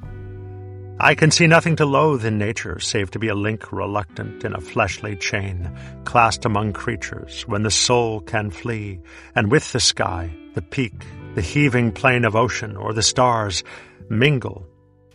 I 1.00 1.14
can 1.14 1.30
see 1.30 1.46
nothing 1.46 1.76
to 1.76 1.86
loathe 1.86 2.24
in 2.24 2.38
nature 2.38 2.80
save 2.80 3.12
to 3.12 3.20
be 3.20 3.28
a 3.28 3.34
link 3.36 3.70
reluctant 3.70 4.44
in 4.44 4.52
a 4.52 4.60
fleshly 4.60 5.14
chain, 5.14 5.70
clasped 6.04 6.44
among 6.44 6.72
creatures, 6.72 7.42
when 7.42 7.62
the 7.62 7.70
soul 7.70 8.20
can 8.20 8.50
flee, 8.50 8.98
and 9.36 9.48
with 9.48 9.70
the 9.70 9.78
sky, 9.78 10.28
the 10.54 10.62
peak, 10.62 11.06
the 11.36 11.40
heaving 11.40 11.92
plain 11.92 12.24
of 12.24 12.34
ocean, 12.34 12.76
or 12.76 12.92
the 12.92 13.02
stars, 13.02 13.62
mingle, 14.10 14.66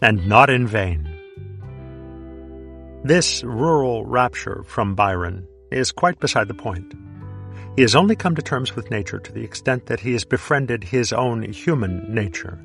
and 0.02 0.26
not 0.26 0.50
in 0.50 0.68
vain. 0.68 1.06
This 3.04 3.44
rural 3.44 4.06
rapture 4.06 4.64
from 4.66 4.96
Byron 4.96 5.46
is 5.70 5.92
quite 5.92 6.18
beside 6.18 6.48
the 6.48 6.54
point. 6.54 6.94
He 7.76 7.82
has 7.82 7.94
only 7.94 8.16
come 8.16 8.38
to 8.38 8.42
terms 8.42 8.74
with 8.74 8.90
nature 8.90 9.20
to 9.20 9.34
the 9.34 9.44
extent 9.44 9.88
that 9.88 10.00
he 10.00 10.14
has 10.14 10.24
befriended 10.24 10.86
his 10.86 11.12
own 11.12 11.42
human 11.52 12.06
nature. 12.08 12.58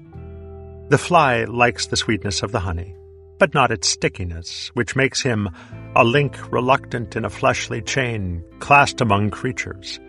The 0.89 0.99
fly 0.99 1.45
likes 1.47 1.87
the 1.87 1.97
sweetness 1.97 2.45
of 2.45 2.53
the 2.53 2.61
honey 2.61 2.95
but 3.39 3.55
not 3.55 3.71
its 3.71 3.89
stickiness, 3.89 4.71
which 4.75 4.97
makes 4.97 5.23
him 5.23 5.49
a 5.95 6.05
link 6.05 6.37
reluctant 6.53 7.17
in 7.17 7.25
a 7.25 7.31
fleshly 7.31 7.81
chain, 7.81 8.45
clasped 8.59 9.01
among 9.01 9.31
creatures. 9.31 10.01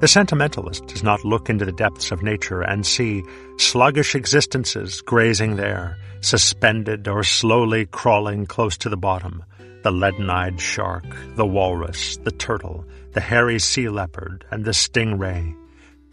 The 0.00 0.08
sentimentalist 0.08 0.86
does 0.86 1.02
not 1.02 1.24
look 1.24 1.48
into 1.48 1.64
the 1.64 1.72
depths 1.72 2.10
of 2.10 2.22
nature 2.22 2.62
and 2.62 2.84
see 2.84 3.22
sluggish 3.58 4.14
existences 4.14 5.00
grazing 5.02 5.56
there, 5.56 5.96
suspended 6.20 7.06
or 7.06 7.22
slowly 7.22 7.86
crawling 7.86 8.46
close 8.46 8.76
to 8.78 8.88
the 8.88 8.96
bottom, 8.96 9.44
the 9.82 9.92
leaden-eyed 9.92 10.60
shark, 10.60 11.04
the 11.36 11.46
walrus, 11.46 12.16
the 12.18 12.32
turtle, 12.32 12.84
the 13.12 13.20
hairy 13.20 13.58
sea 13.58 13.88
leopard, 13.88 14.44
and 14.50 14.64
the 14.64 14.72
stingray. 14.72 15.54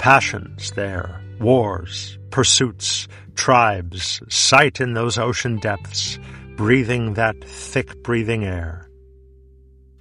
Passions 0.02 0.72
there, 0.72 1.22
wars, 1.40 2.18
pursuits, 2.32 3.08
tribes 3.36 4.20
sight 4.30 4.82
in 4.82 4.96
those 4.96 5.20
ocean 5.20 5.60
depths, 5.60 6.18
breathing 6.56 7.14
that 7.14 7.44
thick 7.44 8.02
breathing 8.02 8.44
air. 8.44 8.90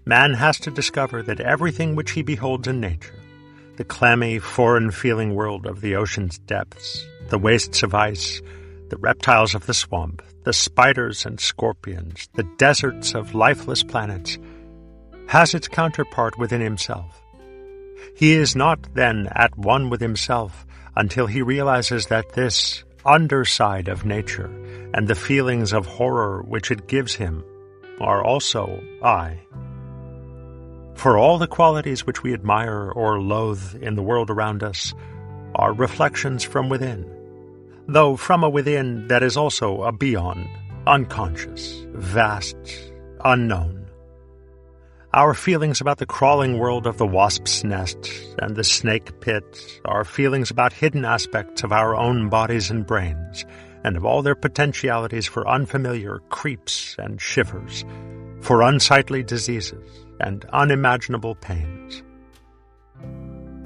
Man 0.07 0.33
has 0.33 0.59
to 0.61 0.71
discover 0.71 1.23
that 1.25 1.41
everything 1.41 1.97
which 1.97 2.13
he 2.13 2.23
beholds 2.23 2.67
in 2.67 2.81
nature, 2.81 3.21
the 3.77 3.85
clammy, 3.85 4.39
foreign 4.39 4.91
feeling 4.91 5.35
world 5.35 5.67
of 5.67 5.83
the 5.83 5.97
ocean's 5.97 6.39
depths, 6.39 7.07
the 7.29 7.39
wastes 7.39 7.83
of 7.83 7.95
ice, 7.95 8.41
the 8.89 8.97
reptiles 8.97 9.55
of 9.55 9.67
the 9.67 9.75
swamp, 9.75 10.23
the 10.45 10.55
spiders 10.55 11.27
and 11.27 11.39
scorpions, 11.39 12.27
the 12.37 12.49
deserts 12.57 13.15
of 13.15 13.35
lifeless 13.35 13.83
planets, 13.83 14.39
has 15.27 15.53
its 15.53 15.69
counterpart 15.69 16.39
within 16.39 16.63
himself. 16.63 17.20
He 18.15 18.35
is 18.35 18.57
not 18.57 18.95
then 18.95 19.29
at 19.33 19.57
one 19.57 19.91
with 19.91 20.01
himself 20.01 20.67
until 20.97 21.27
he 21.27 21.43
realizes 21.43 22.07
that 22.07 22.33
this 22.33 22.85
underside 23.05 23.89
of 23.89 24.05
nature 24.05 24.51
and 24.93 25.09
the 25.09 25.15
feelings 25.15 25.73
of 25.73 25.87
horror 25.87 26.43
which 26.43 26.71
it 26.71 26.89
gives 26.89 27.15
him 27.15 27.45
are 28.01 28.25
also 28.25 28.83
I. 29.03 29.41
For 30.95 31.17
all 31.17 31.39
the 31.39 31.47
qualities 31.47 32.07
which 32.07 32.23
we 32.23 32.35
admire 32.35 32.91
or 32.91 33.21
loathe 33.21 33.83
in 33.83 33.95
the 33.95 34.03
world 34.03 34.29
around 34.29 34.63
us 34.63 34.93
are 35.55 35.73
reflections 35.73 36.45
from 36.45 36.69
within, 36.69 37.11
though 37.89 38.17
from 38.17 38.45
a 38.45 38.51
within 38.51 39.09
that 39.09 39.23
is 39.23 39.37
also 39.37 39.83
a 39.83 39.93
beyond, 39.93 40.47
unconscious, 40.87 41.87
vast, 41.95 42.57
unknown. 43.25 43.80
Our 45.13 45.35
feelings 45.35 45.81
about 45.81 45.99
the 45.99 46.07
crawling 46.07 46.57
world 46.57 46.87
of 46.87 46.97
the 46.97 47.07
wasp's 47.07 47.65
nest 47.65 47.99
and 48.39 48.55
the 48.55 48.63
snake 48.63 49.21
pit 49.21 49.81
are 49.85 50.05
feelings 50.05 50.53
about 50.53 50.73
hidden 50.73 51.05
aspects 51.05 51.65
of 51.65 51.73
our 51.73 51.97
own 51.97 52.29
bodies 52.29 52.71
and 52.71 52.87
brains, 52.87 53.45
and 53.83 53.97
of 53.97 54.05
all 54.05 54.23
their 54.23 54.37
potentialities 54.37 55.27
for 55.27 55.49
unfamiliar 55.49 56.21
creeps 56.29 56.95
and 56.97 57.21
shivers, 57.21 57.85
for 58.41 58.63
unsightly 58.63 59.25
diseases 59.25 59.85
and 60.21 60.45
unimaginable 60.53 61.35
pains. 61.35 62.05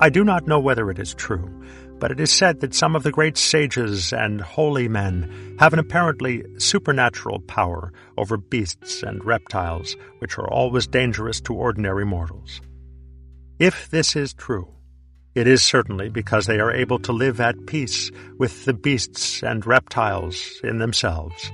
I 0.01 0.09
do 0.09 0.25
not 0.25 0.47
know 0.47 0.61
whether 0.61 0.91
it 0.91 0.99
is 0.99 1.13
true, 1.13 1.63
but 2.05 2.11
it 2.11 2.21
is 2.21 2.31
said 2.31 2.61
that 2.61 2.75
some 2.75 2.95
of 2.95 3.03
the 3.03 3.11
great 3.11 3.39
sages 3.39 4.13
and 4.13 4.39
holy 4.39 4.89
men 4.89 5.57
have 5.59 5.73
an 5.73 5.79
apparently 5.79 6.45
supernatural 6.59 7.41
power 7.41 7.95
over 8.19 8.37
beasts 8.37 9.03
and 9.03 9.25
reptiles, 9.25 9.97
which 10.19 10.37
are 10.37 10.47
always 10.47 10.87
dangerous 10.87 11.41
to 11.41 11.55
ordinary 11.55 12.05
mortals. 12.05 12.61
If 13.59 13.89
this 13.89 14.17
is 14.17 14.35
true, 14.35 14.69
it 15.35 15.47
is 15.47 15.63
certainly 15.63 16.11
because 16.11 16.45
they 16.45 16.61
are 16.61 16.71
able 16.71 16.99
to 16.99 17.13
live 17.13 17.41
at 17.41 17.65
peace 17.65 18.11
with 18.39 18.67
the 18.67 18.75
beasts 18.75 19.43
and 19.43 19.65
reptiles 19.65 20.61
in 20.63 20.77
themselves. 20.77 21.51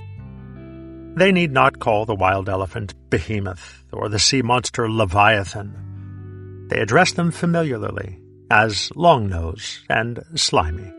They 1.15 1.31
need 1.31 1.53
not 1.53 1.79
call 1.79 2.05
the 2.05 2.13
wild 2.13 2.49
elephant 2.49 2.93
Behemoth 3.09 3.85
or 3.93 4.09
the 4.09 4.19
sea 4.19 4.41
monster 4.41 4.91
Leviathan. 4.91 6.67
They 6.69 6.81
address 6.81 7.13
them 7.13 7.31
familiarly 7.31 8.20
as 8.51 8.89
Longnose 8.97 9.79
and 9.89 10.21
Slimy. 10.35 10.91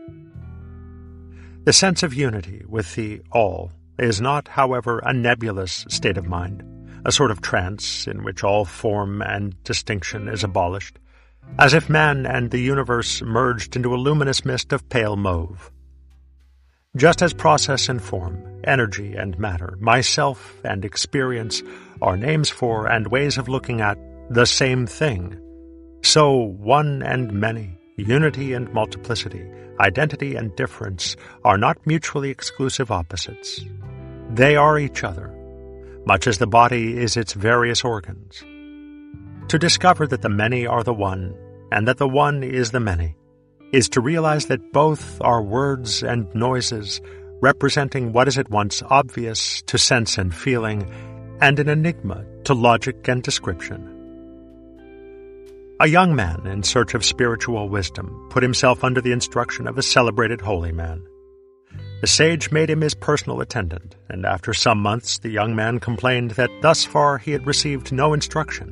The 1.65 1.71
sense 1.71 2.01
of 2.01 2.11
unity 2.11 2.63
with 2.67 2.95
the 2.95 3.21
All 3.31 3.71
is 3.99 4.19
not, 4.19 4.47
however, 4.47 4.99
a 5.05 5.13
nebulous 5.13 5.85
state 5.87 6.17
of 6.17 6.25
mind, 6.25 6.63
a 7.05 7.11
sort 7.11 7.29
of 7.29 7.41
trance 7.41 8.07
in 8.07 8.23
which 8.23 8.43
all 8.43 8.65
form 8.65 9.21
and 9.21 9.55
distinction 9.63 10.27
is 10.27 10.43
abolished, 10.43 10.97
as 11.59 11.75
if 11.75 11.91
man 11.91 12.25
and 12.25 12.49
the 12.49 12.59
universe 12.59 13.21
merged 13.21 13.75
into 13.75 13.93
a 13.93 14.01
luminous 14.01 14.43
mist 14.43 14.73
of 14.73 14.89
pale 14.89 15.15
mauve. 15.15 15.71
Just 16.97 17.21
as 17.21 17.33
process 17.33 17.87
and 17.87 18.01
form, 18.01 18.61
energy 18.63 19.13
and 19.13 19.37
matter, 19.37 19.77
myself 19.79 20.59
and 20.63 20.83
experience 20.83 21.61
are 22.01 22.17
names 22.17 22.49
for 22.49 22.87
and 22.87 23.07
ways 23.07 23.37
of 23.37 23.47
looking 23.47 23.79
at 23.79 23.99
the 24.31 24.45
same 24.45 24.87
thing, 24.87 25.39
so 26.03 26.35
one 26.35 27.01
and 27.01 27.31
many, 27.31 27.79
unity 27.97 28.53
and 28.53 28.71
multiplicity, 28.73 29.49
identity 29.79 30.35
and 30.35 30.55
difference 30.55 31.15
are 31.45 31.57
not 31.57 31.87
mutually 31.87 32.29
exclusive 32.29 32.91
opposites. 32.91 33.61
They 34.29 34.55
are 34.57 34.77
each 34.77 35.03
other, 35.03 35.33
much 36.05 36.27
as 36.27 36.37
the 36.37 36.47
body 36.47 36.97
is 36.97 37.15
its 37.15 37.33
various 37.33 37.83
organs. 37.83 38.43
To 39.47 39.57
discover 39.57 40.05
that 40.07 40.21
the 40.21 40.29
many 40.29 40.67
are 40.67 40.83
the 40.83 40.93
one, 40.93 41.35
and 41.71 41.87
that 41.87 41.97
the 41.97 42.07
one 42.07 42.43
is 42.43 42.71
the 42.71 42.79
many, 42.79 43.15
is 43.71 43.87
to 43.89 44.01
realize 44.01 44.47
that 44.47 44.73
both 44.73 45.21
are 45.21 45.41
words 45.41 46.03
and 46.03 46.27
noises 46.35 47.01
representing 47.41 48.13
what 48.13 48.27
is 48.27 48.37
at 48.37 48.49
once 48.49 48.83
obvious 48.89 49.61
to 49.63 49.77
sense 49.77 50.17
and 50.17 50.35
feeling, 50.35 50.89
and 51.41 51.59
an 51.59 51.69
enigma 51.69 52.25
to 52.43 52.53
logic 52.53 53.07
and 53.07 53.23
description. 53.23 53.92
A 55.83 55.87
young 55.87 56.15
man 56.15 56.47
in 56.47 56.63
search 56.63 56.93
of 56.93 57.03
spiritual 57.03 57.67
wisdom 57.67 58.29
put 58.29 58.41
himself 58.41 58.85
under 58.85 59.01
the 59.01 59.11
instruction 59.11 59.67
of 59.67 59.77
a 59.77 59.83
celebrated 59.83 60.39
holy 60.39 60.71
man. 60.71 61.05
The 61.99 62.07
sage 62.07 62.53
made 62.53 62.69
him 62.69 62.79
his 62.79 62.93
personal 62.93 63.41
attendant, 63.41 63.97
and 64.07 64.25
after 64.25 64.53
some 64.53 64.77
months 64.79 65.17
the 65.19 65.29
young 65.29 65.57
man 65.57 65.81
complained 65.81 66.31
that 66.31 66.61
thus 66.61 66.85
far 66.85 67.17
he 67.17 67.31
had 67.31 67.45
received 67.45 67.91
no 67.91 68.13
instruction. 68.13 68.69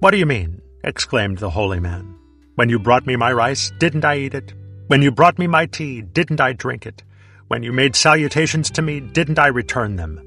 What 0.00 0.10
do 0.10 0.18
you 0.18 0.26
mean? 0.26 0.60
exclaimed 0.82 1.38
the 1.38 1.48
holy 1.48 1.80
man. 1.80 2.14
When 2.56 2.68
you 2.68 2.78
brought 2.78 3.06
me 3.06 3.16
my 3.16 3.32
rice, 3.32 3.72
didn't 3.80 4.04
I 4.04 4.18
eat 4.18 4.34
it? 4.34 4.52
When 4.88 5.00
you 5.00 5.10
brought 5.10 5.38
me 5.38 5.46
my 5.46 5.64
tea, 5.64 6.02
didn't 6.02 6.38
I 6.38 6.52
drink 6.52 6.84
it? 6.84 7.02
When 7.48 7.62
you 7.62 7.72
made 7.72 7.96
salutations 7.96 8.70
to 8.72 8.82
me, 8.82 9.00
didn't 9.00 9.38
I 9.38 9.46
return 9.46 9.96
them? 9.96 10.20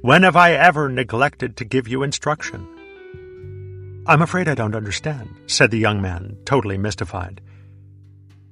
When 0.00 0.22
have 0.22 0.36
I 0.36 0.52
ever 0.52 0.88
neglected 0.88 1.56
to 1.56 1.64
give 1.64 1.88
you 1.88 2.04
instruction? 2.04 2.68
I'm 4.08 4.22
afraid 4.22 4.48
I 4.48 4.54
don't 4.54 4.74
understand, 4.74 5.28
said 5.48 5.70
the 5.70 5.76
young 5.76 6.00
man, 6.00 6.38
totally 6.46 6.78
mystified. 6.78 7.42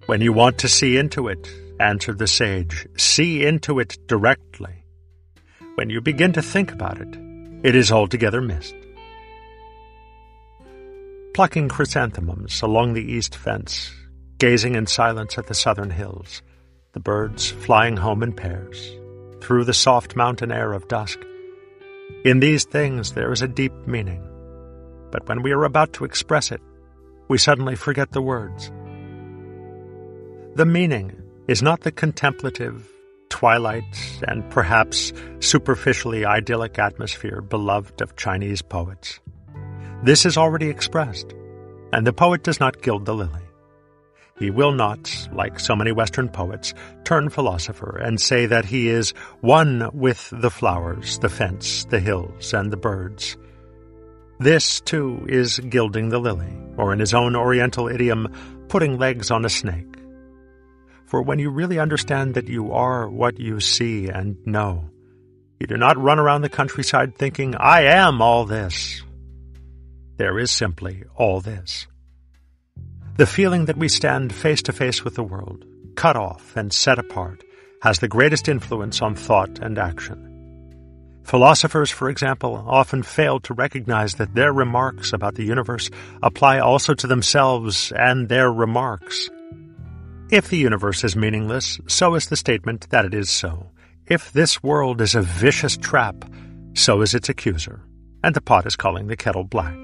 When 0.05 0.21
you 0.21 0.35
want 0.35 0.59
to 0.59 0.69
see 0.69 0.99
into 0.99 1.29
it, 1.29 1.49
answered 1.81 2.19
the 2.19 2.27
sage, 2.27 2.87
see 2.99 3.43
into 3.43 3.81
it 3.81 3.97
directly. 4.07 4.85
When 5.77 5.89
you 5.89 6.03
begin 6.03 6.35
to 6.35 6.43
think 6.43 6.73
about 6.73 7.01
it, 7.01 7.09
it 7.63 7.75
is 7.75 7.91
altogether 7.91 8.43
missed. 8.43 8.75
Plucking 11.33 11.71
chrysanthemums 11.71 12.61
along 12.61 12.93
the 12.93 13.11
east 13.11 13.35
fence, 13.35 13.91
gazing 14.37 14.75
in 14.75 14.87
silence 14.87 15.39
at 15.39 15.47
the 15.47 15.55
southern 15.55 15.91
hills, 15.91 16.43
the 16.93 17.01
birds 17.01 17.51
flying 17.51 17.97
home 17.97 18.23
in 18.23 18.35
pairs, 18.35 18.91
through 19.41 19.65
the 19.65 19.73
soft 19.73 20.17
mountain 20.17 20.53
air 20.53 20.75
of 20.75 20.87
dusk. 20.89 21.19
In 22.27 22.41
these 22.41 22.65
things 22.65 23.13
there 23.13 23.33
is 23.33 23.41
a 23.41 23.49
deep 23.49 23.73
meaning 23.87 24.23
but 25.17 25.27
when 25.27 25.43
we 25.43 25.53
are 25.53 25.65
about 25.65 25.95
to 25.95 26.05
express 26.05 26.53
it, 26.53 26.61
we 27.29 27.39
suddenly 27.39 27.75
forget 27.75 28.13
the 28.13 28.21
words. 28.21 28.71
The 30.57 30.67
meaning 30.67 31.23
is 31.49 31.63
not 31.63 31.81
the 31.81 31.91
contemplative, 31.91 32.87
twilight, 33.31 33.97
and 34.29 34.49
perhaps 34.51 35.15
superficially 35.41 36.27
idyllic 36.27 36.79
atmosphere 36.79 37.41
beloved 37.41 38.03
of 38.03 38.17
Chinese 38.17 38.61
poets. 38.61 39.21
This 40.03 40.27
is 40.27 40.37
already 40.37 40.69
expressed, 40.69 41.33
and 41.95 42.07
the 42.07 42.13
poet 42.13 42.43
does 42.43 42.61
not 42.61 42.83
gild 42.83 43.07
the 43.07 43.15
lily. 43.15 43.41
He 44.39 44.51
will 44.51 44.73
not, 44.73 45.29
like 45.33 45.59
so 45.59 45.75
many 45.75 45.93
Western 45.93 46.29
poets, 46.29 46.75
turn 47.05 47.31
philosopher 47.31 47.97
and 47.97 48.21
say 48.21 48.45
that 48.45 48.67
he 48.67 48.89
is 48.89 49.13
one 49.41 49.89
with 49.95 50.29
the 50.31 50.51
flowers, 50.51 51.19
the 51.21 51.31
fence, 51.31 51.85
the 51.85 52.01
hills, 52.01 52.53
and 52.53 52.71
the 52.71 52.77
birds, 52.77 53.39
this, 54.39 54.81
too, 54.81 55.25
is 55.29 55.59
gilding 55.59 56.11
the 56.11 56.19
lily, 56.19 56.53
or 56.77 56.93
in 56.93 56.99
his 56.99 57.15
own 57.15 57.35
oriental 57.35 57.89
idiom, 57.89 58.33
putting 58.69 58.99
legs 58.99 59.31
on 59.31 59.45
a 59.45 59.49
snake. 59.49 59.97
For 61.07 61.23
when 61.23 61.39
you 61.39 61.51
really 61.51 61.79
understand 61.79 62.35
that 62.35 62.49
you 62.49 62.73
are 62.73 63.09
what 63.09 63.39
you 63.39 63.61
see 63.61 64.09
and 64.09 64.37
know, 64.45 64.91
you 65.59 65.67
do 65.67 65.77
not 65.77 65.97
run 65.97 66.19
around 66.19 66.43
the 66.43 66.49
countryside 66.49 67.17
thinking, 67.17 67.55
I 67.55 67.83
am 67.85 68.21
all 68.21 68.45
this. 68.45 69.03
There 70.17 70.39
is 70.39 70.51
simply 70.51 71.05
all 71.15 71.41
this. 71.41 71.87
The 73.17 73.27
feeling 73.27 73.67
that 73.67 73.79
we 73.79 73.89
stand 73.89 74.35
face 74.35 74.63
to 74.63 74.73
face 74.73 75.03
with 75.03 75.15
the 75.15 75.23
world, 75.23 75.65
cut 75.95 76.17
off 76.17 76.57
and 76.57 76.73
set 76.73 76.99
apart, 76.99 77.43
has 77.81 78.01
the 78.01 78.09
greatest 78.09 78.49
influence 78.49 79.01
on 79.01 79.15
thought 79.15 79.59
and 79.61 79.79
action. 79.79 80.36
Philosophers, 81.27 81.91
for 81.91 82.09
example, 82.09 82.65
often 82.69 83.03
fail 83.03 83.41
to 83.41 83.53
recognize 83.53 84.15
that 84.15 84.33
their 84.37 84.53
remarks 84.53 85.13
about 85.13 85.35
the 85.35 85.43
universe 85.43 85.91
apply 86.23 86.61
also 86.61 86.95
to 86.95 87.09
themselves 87.09 87.93
and 87.97 88.29
their 88.29 88.53
remarks. 88.53 89.29
If 90.31 90.51
the 90.51 90.57
universe 90.57 91.03
is 91.03 91.17
meaningless, 91.17 91.81
so 91.89 92.15
is 92.15 92.29
the 92.29 92.37
statement 92.37 92.91
that 92.91 93.05
it 93.05 93.13
is 93.13 93.29
so. 93.29 93.73
If 94.07 94.33
this 94.33 94.63
world 94.63 95.01
is 95.01 95.17
a 95.17 95.23
vicious 95.23 95.77
trap, 95.77 96.15
so 96.75 97.01
is 97.03 97.13
its 97.13 97.29
accuser, 97.29 97.83
and 98.23 98.33
the 98.33 98.41
pot 98.41 98.65
is 98.65 98.77
calling 98.77 99.09
the 99.09 99.17
kettle 99.17 99.43
black. 99.43 99.77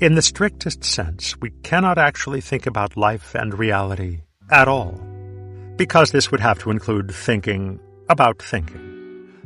In 0.00 0.16
the 0.16 0.22
strictest 0.22 0.82
sense, 0.82 1.36
we 1.40 1.50
cannot 1.62 1.98
actually 1.98 2.40
think 2.40 2.66
about 2.66 2.96
life 2.96 3.36
and 3.36 3.56
reality 3.56 4.22
at 4.50 4.66
all, 4.66 5.00
because 5.76 6.10
this 6.10 6.32
would 6.32 6.40
have 6.40 6.58
to 6.58 6.72
include 6.72 7.14
thinking 7.14 7.78
about 8.08 8.42
thinking 8.42 8.89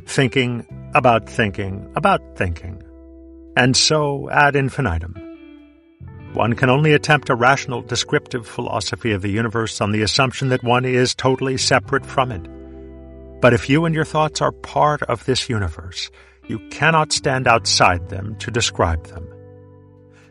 thinking 0.05 0.65
about 0.93 1.29
thinking 1.29 1.91
about 1.95 2.21
thinking, 2.35 2.81
and 3.55 3.75
so 3.75 4.29
ad 4.29 4.55
infinitum. 4.55 5.13
One 6.33 6.53
can 6.53 6.69
only 6.69 6.93
attempt 6.93 7.29
a 7.29 7.35
rational 7.35 7.81
descriptive 7.81 8.45
philosophy 8.45 9.13
of 9.13 9.21
the 9.21 9.29
universe 9.29 9.79
on 9.79 9.91
the 9.91 10.01
assumption 10.01 10.49
that 10.49 10.63
one 10.63 10.83
is 10.83 11.15
totally 11.15 11.57
separate 11.57 12.05
from 12.05 12.31
it. 12.31 12.45
But 13.41 13.53
if 13.53 13.69
you 13.69 13.85
and 13.85 13.95
your 13.95 14.05
thoughts 14.05 14.41
are 14.41 14.51
part 14.51 15.01
of 15.03 15.23
this 15.25 15.49
universe, 15.49 16.11
you 16.47 16.59
cannot 16.69 17.13
stand 17.13 17.47
outside 17.47 18.09
them 18.09 18.35
to 18.39 18.51
describe 18.51 19.07
them. 19.07 19.27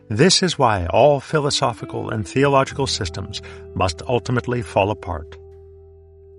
This 0.09 0.43
is 0.43 0.59
why 0.59 0.85
all 0.87 1.19
philosophical 1.19 2.11
and 2.11 2.27
theological 2.27 2.85
systems 2.85 3.41
must 3.73 4.03
ultimately 4.03 4.61
fall 4.61 4.91
apart. 4.91 5.37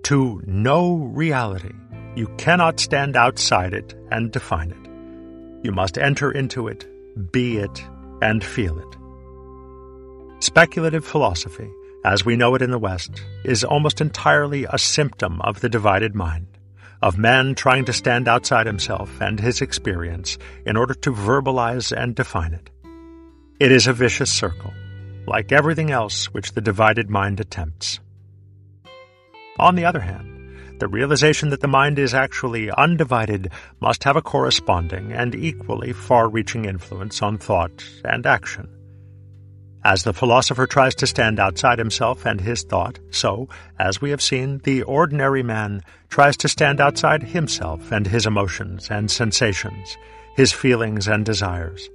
To 0.03 0.41
know 0.45 0.95
reality 0.95 1.73
you 2.17 2.27
cannot 2.37 2.79
stand 2.79 3.15
outside 3.15 3.75
it 3.75 3.93
and 4.11 4.31
define 4.31 4.71
it. 4.71 5.63
You 5.63 5.71
must 5.71 5.99
enter 5.99 6.31
into 6.31 6.67
it, 6.67 6.87
be 7.31 7.57
it, 7.57 7.83
and 8.23 8.43
feel 8.43 8.79
it. 8.79 10.43
Speculative 10.43 11.05
philosophy, 11.05 11.69
as 12.03 12.25
we 12.25 12.35
know 12.35 12.55
it 12.55 12.63
in 12.63 12.71
the 12.71 12.79
West, 12.79 13.21
is 13.43 13.63
almost 13.63 14.01
entirely 14.01 14.65
a 14.67 14.79
symptom 14.79 15.39
of 15.41 15.61
the 15.61 15.69
divided 15.69 16.15
mind, 16.15 16.47
of 17.03 17.19
man 17.19 17.53
trying 17.53 17.85
to 17.85 17.93
stand 17.93 18.27
outside 18.27 18.65
himself 18.65 19.21
and 19.21 19.39
his 19.39 19.61
experience 19.61 20.39
in 20.65 20.75
order 20.75 20.95
to 20.95 21.11
verbalize 21.11 21.95
and 21.95 22.15
define 22.15 22.53
it. 22.53 22.71
It 23.59 23.71
is 23.71 23.85
a 23.85 23.93
vicious 23.93 24.31
circle, 24.31 24.73
like 25.27 25.51
everything 25.51 25.91
else 25.91 26.33
which 26.33 26.53
the 26.53 26.61
divided 26.61 27.11
mind 27.11 27.39
attempts. 27.39 27.99
On 29.59 29.75
the 29.75 29.85
other 29.85 29.99
hand, 29.99 30.36
the 30.79 30.87
realization 30.87 31.49
that 31.49 31.61
the 31.61 31.67
mind 31.67 31.99
is 31.99 32.13
actually 32.13 32.71
undivided 32.71 33.51
must 33.79 34.03
have 34.03 34.15
a 34.15 34.21
corresponding 34.21 35.11
and 35.11 35.33
equally 35.35 35.93
far-reaching 35.93 36.65
influence 36.65 37.21
on 37.21 37.37
thought 37.37 37.83
and 38.03 38.25
action. 38.25 38.67
As 39.83 40.03
the 40.03 40.13
philosopher 40.13 40.67
tries 40.67 40.95
to 40.95 41.07
stand 41.07 41.39
outside 41.39 41.79
himself 41.79 42.25
and 42.25 42.41
his 42.41 42.63
thought, 42.63 42.99
so, 43.09 43.47
as 43.79 44.01
we 44.01 44.09
have 44.09 44.21
seen, 44.21 44.59
the 44.63 44.83
ordinary 44.83 45.43
man 45.43 45.81
tries 46.09 46.35
to 46.37 46.49
stand 46.49 46.81
outside 46.81 47.23
himself 47.23 47.91
and 47.91 48.05
his 48.05 48.25
emotions 48.25 48.89
and 48.91 49.09
sensations, 49.09 49.97
his 50.35 50.51
feelings 50.51 51.07
and 51.07 51.25
desires. 51.25 51.89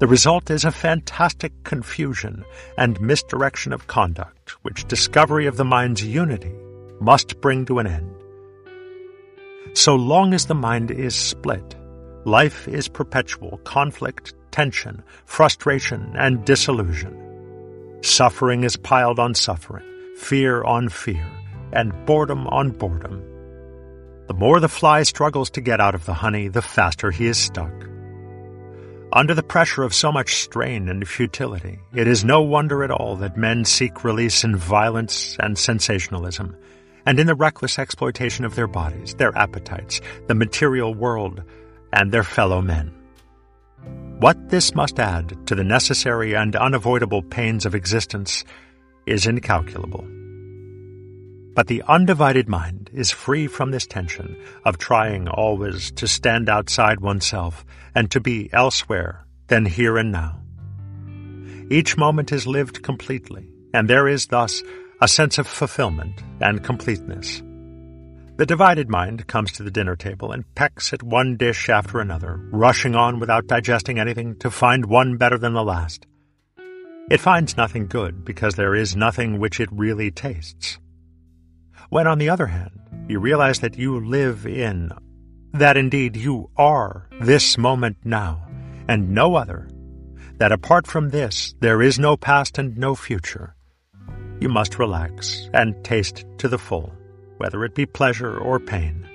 The 0.00 0.06
result 0.08 0.50
is 0.50 0.64
a 0.64 0.72
fantastic 0.72 1.52
confusion 1.62 2.44
and 2.76 3.00
misdirection 3.00 3.72
of 3.72 3.86
conduct, 3.86 4.62
which 4.62 4.88
discovery 4.88 5.46
of 5.46 5.56
the 5.56 5.64
mind's 5.64 6.04
unity 6.04 6.52
must 7.02 7.40
bring 7.40 7.64
to 7.66 7.78
an 7.78 7.86
end. 7.86 8.08
so 9.74 9.94
long 9.96 10.34
as 10.34 10.46
the 10.46 10.54
mind 10.54 10.90
is 10.90 11.14
split, 11.14 11.74
life 12.24 12.68
is 12.68 12.88
perpetual 12.88 13.58
conflict, 13.64 14.34
tension, 14.50 15.02
frustration, 15.24 16.12
and 16.14 16.44
disillusion. 16.44 17.18
Suffering 18.02 18.64
is 18.64 18.76
piled 18.76 19.18
on 19.18 19.34
suffering, 19.34 19.84
fear 20.16 20.62
on 20.62 20.88
fear, 20.88 21.26
and 21.72 21.92
boredom 22.06 22.46
on 22.48 22.70
boredom. 22.70 23.22
The 24.28 24.34
more 24.34 24.60
the 24.60 24.68
fly 24.68 25.02
struggles 25.02 25.50
to 25.50 25.60
get 25.60 25.80
out 25.80 25.94
of 25.94 26.04
the 26.04 26.14
honey, 26.14 26.48
the 26.48 26.62
faster 26.62 27.10
he 27.10 27.26
is 27.26 27.38
stuck. 27.38 27.72
Under 29.12 29.34
the 29.34 29.42
pressure 29.42 29.82
of 29.82 29.92
so 29.92 30.10
much 30.12 30.36
strain 30.36 30.88
and 30.88 31.06
futility, 31.06 31.78
it 31.94 32.06
is 32.06 32.24
no 32.24 32.40
wonder 32.42 32.82
at 32.84 32.90
all 32.90 33.16
that 33.16 33.36
men 33.36 33.64
seek 33.64 34.04
release 34.04 34.44
in 34.44 34.56
violence 34.56 35.36
and 35.40 35.58
sensationalism, 35.58 36.56
and 37.06 37.18
in 37.18 37.26
the 37.26 37.34
reckless 37.34 37.78
exploitation 37.78 38.44
of 38.44 38.54
their 38.54 38.66
bodies, 38.66 39.14
their 39.14 39.36
appetites, 39.36 40.00
the 40.26 40.34
material 40.34 40.94
world, 40.94 41.42
and 41.92 42.12
their 42.12 42.24
fellow 42.24 42.60
men. 42.60 42.92
What 44.18 44.50
this 44.50 44.74
must 44.74 45.00
add 45.00 45.46
to 45.48 45.54
the 45.54 45.64
necessary 45.64 46.34
and 46.34 46.54
unavoidable 46.54 47.22
pains 47.22 47.66
of 47.66 47.74
existence 47.74 48.44
is 49.06 49.26
incalculable. 49.26 50.06
But 51.54 51.66
the 51.66 51.82
undivided 51.88 52.48
mind 52.48 52.88
is 52.94 53.10
free 53.10 53.46
from 53.46 53.72
this 53.72 53.86
tension 53.86 54.36
of 54.64 54.78
trying 54.78 55.28
always 55.28 55.90
to 55.92 56.06
stand 56.06 56.48
outside 56.48 57.00
oneself 57.00 57.64
and 57.94 58.10
to 58.12 58.20
be 58.20 58.48
elsewhere 58.52 59.26
than 59.48 59.66
here 59.66 59.98
and 59.98 60.12
now. 60.12 60.40
Each 61.70 61.96
moment 61.96 62.32
is 62.32 62.46
lived 62.46 62.82
completely, 62.82 63.50
and 63.74 63.88
there 63.88 64.08
is 64.08 64.26
thus 64.26 64.62
a 65.02 65.08
sense 65.08 65.36
of 65.36 65.48
fulfillment 65.48 66.22
and 66.40 66.62
completeness. 66.62 67.42
The 68.36 68.46
divided 68.46 68.88
mind 68.88 69.26
comes 69.26 69.50
to 69.52 69.64
the 69.64 69.70
dinner 69.72 69.96
table 69.96 70.30
and 70.30 70.44
pecks 70.54 70.92
at 70.92 71.02
one 71.02 71.36
dish 71.36 71.68
after 71.68 71.98
another, 71.98 72.36
rushing 72.52 72.94
on 72.94 73.18
without 73.18 73.48
digesting 73.48 73.98
anything 73.98 74.38
to 74.38 74.48
find 74.48 74.86
one 74.86 75.16
better 75.16 75.38
than 75.38 75.54
the 75.54 75.64
last. 75.64 76.06
It 77.10 77.18
finds 77.18 77.56
nothing 77.56 77.88
good 77.88 78.24
because 78.24 78.54
there 78.54 78.76
is 78.76 78.94
nothing 78.94 79.40
which 79.40 79.58
it 79.58 79.68
really 79.72 80.12
tastes. 80.12 80.78
When, 81.88 82.06
on 82.06 82.18
the 82.18 82.28
other 82.28 82.46
hand, 82.46 82.78
you 83.08 83.18
realize 83.18 83.58
that 83.58 83.76
you 83.76 83.98
live 84.06 84.46
in, 84.46 84.92
that 85.52 85.76
indeed 85.76 86.16
you 86.16 86.48
are 86.56 87.08
this 87.20 87.58
moment 87.58 87.96
now, 88.04 88.46
and 88.86 89.10
no 89.10 89.34
other, 89.34 89.68
that 90.36 90.52
apart 90.52 90.86
from 90.86 91.08
this 91.08 91.56
there 91.58 91.82
is 91.82 91.98
no 91.98 92.16
past 92.16 92.56
and 92.56 92.78
no 92.78 92.94
future, 92.94 93.56
you 94.42 94.48
must 94.48 94.80
relax 94.80 95.48
and 95.54 95.84
taste 95.84 96.24
to 96.38 96.48
the 96.48 96.58
full, 96.58 96.92
whether 97.36 97.64
it 97.64 97.76
be 97.76 97.86
pleasure 97.86 98.36
or 98.36 98.58
pain. 98.58 99.08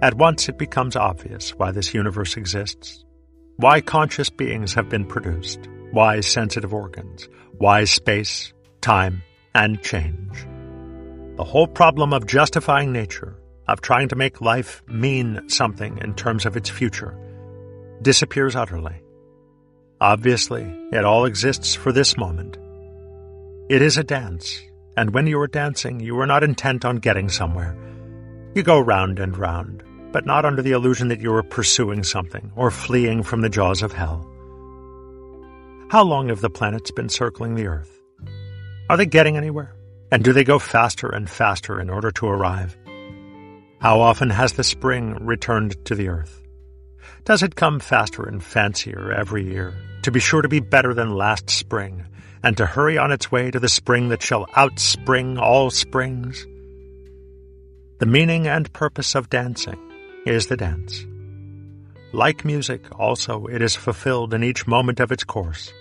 At 0.00 0.14
once 0.14 0.48
it 0.48 0.58
becomes 0.58 0.94
obvious 0.94 1.50
why 1.58 1.72
this 1.72 1.92
universe 1.92 2.36
exists, 2.36 3.04
why 3.56 3.80
conscious 3.80 4.30
beings 4.30 4.72
have 4.74 4.88
been 4.88 5.04
produced, 5.04 5.68
why 5.90 6.20
sensitive 6.20 6.72
organs, 6.72 7.28
why 7.58 7.82
space, 7.84 8.52
time, 8.80 9.22
and 9.56 9.82
change. 9.82 10.46
The 11.36 11.44
whole 11.44 11.66
problem 11.66 12.12
of 12.12 12.26
justifying 12.26 12.92
nature, 12.92 13.36
of 13.66 13.80
trying 13.80 14.08
to 14.08 14.16
make 14.16 14.40
life 14.40 14.82
mean 14.86 15.48
something 15.48 15.98
in 15.98 16.14
terms 16.14 16.46
of 16.46 16.56
its 16.56 16.70
future, 16.70 17.18
disappears 18.02 18.54
utterly. 18.54 19.02
Obviously, 20.00 20.62
it 20.92 21.04
all 21.04 21.24
exists 21.24 21.74
for 21.74 21.92
this 21.92 22.16
moment. 22.16 22.56
It 23.70 23.82
is 23.82 23.96
a 23.96 24.02
dance, 24.02 24.60
and 24.96 25.14
when 25.14 25.28
you 25.28 25.38
are 25.38 25.46
dancing, 25.46 26.00
you 26.00 26.18
are 26.18 26.26
not 26.26 26.42
intent 26.42 26.84
on 26.84 26.96
getting 26.96 27.28
somewhere. 27.28 27.76
You 28.52 28.64
go 28.64 28.80
round 28.80 29.20
and 29.20 29.38
round, 29.38 29.84
but 30.10 30.26
not 30.26 30.44
under 30.44 30.60
the 30.60 30.72
illusion 30.72 31.06
that 31.06 31.20
you 31.20 31.32
are 31.34 31.44
pursuing 31.44 32.02
something 32.02 32.50
or 32.56 32.72
fleeing 32.72 33.22
from 33.22 33.42
the 33.42 33.48
jaws 33.48 33.82
of 33.82 33.92
hell. 33.92 34.28
How 35.88 36.02
long 36.02 36.30
have 36.30 36.40
the 36.40 36.50
planets 36.50 36.90
been 36.90 37.08
circling 37.08 37.54
the 37.54 37.68
Earth? 37.68 37.96
Are 38.88 38.96
they 38.96 39.06
getting 39.06 39.36
anywhere? 39.36 39.72
And 40.10 40.24
do 40.24 40.32
they 40.32 40.42
go 40.42 40.58
faster 40.58 41.08
and 41.08 41.30
faster 41.30 41.80
in 41.80 41.90
order 41.90 42.10
to 42.10 42.26
arrive? 42.26 42.76
How 43.80 44.00
often 44.00 44.30
has 44.30 44.54
the 44.54 44.64
spring 44.64 45.14
returned 45.24 45.76
to 45.84 45.94
the 45.94 46.08
earth? 46.08 46.42
Does 47.24 47.44
it 47.44 47.54
come 47.54 47.78
faster 47.78 48.24
and 48.24 48.42
fancier 48.42 49.12
every 49.12 49.44
year, 49.44 49.74
to 50.02 50.10
be 50.10 50.18
sure 50.18 50.42
to 50.42 50.48
be 50.48 50.58
better 50.58 50.92
than 50.92 51.14
last 51.14 51.48
spring, 51.50 52.04
and 52.42 52.56
to 52.56 52.66
hurry 52.66 52.96
on 52.96 53.12
its 53.12 53.30
way 53.30 53.50
to 53.50 53.60
the 53.60 53.68
spring 53.68 54.08
that 54.08 54.22
shall 54.22 54.46
outspring 54.56 55.38
all 55.38 55.70
springs? 55.70 56.46
The 57.98 58.06
meaning 58.06 58.46
and 58.46 58.72
purpose 58.72 59.14
of 59.14 59.28
dancing 59.28 59.78
is 60.26 60.46
the 60.46 60.56
dance. 60.56 61.04
Like 62.12 62.44
music, 62.44 62.82
also, 62.98 63.46
it 63.46 63.62
is 63.62 63.76
fulfilled 63.76 64.34
in 64.34 64.42
each 64.42 64.66
moment 64.66 65.00
of 65.00 65.12
its 65.12 65.22
course. 65.22 65.72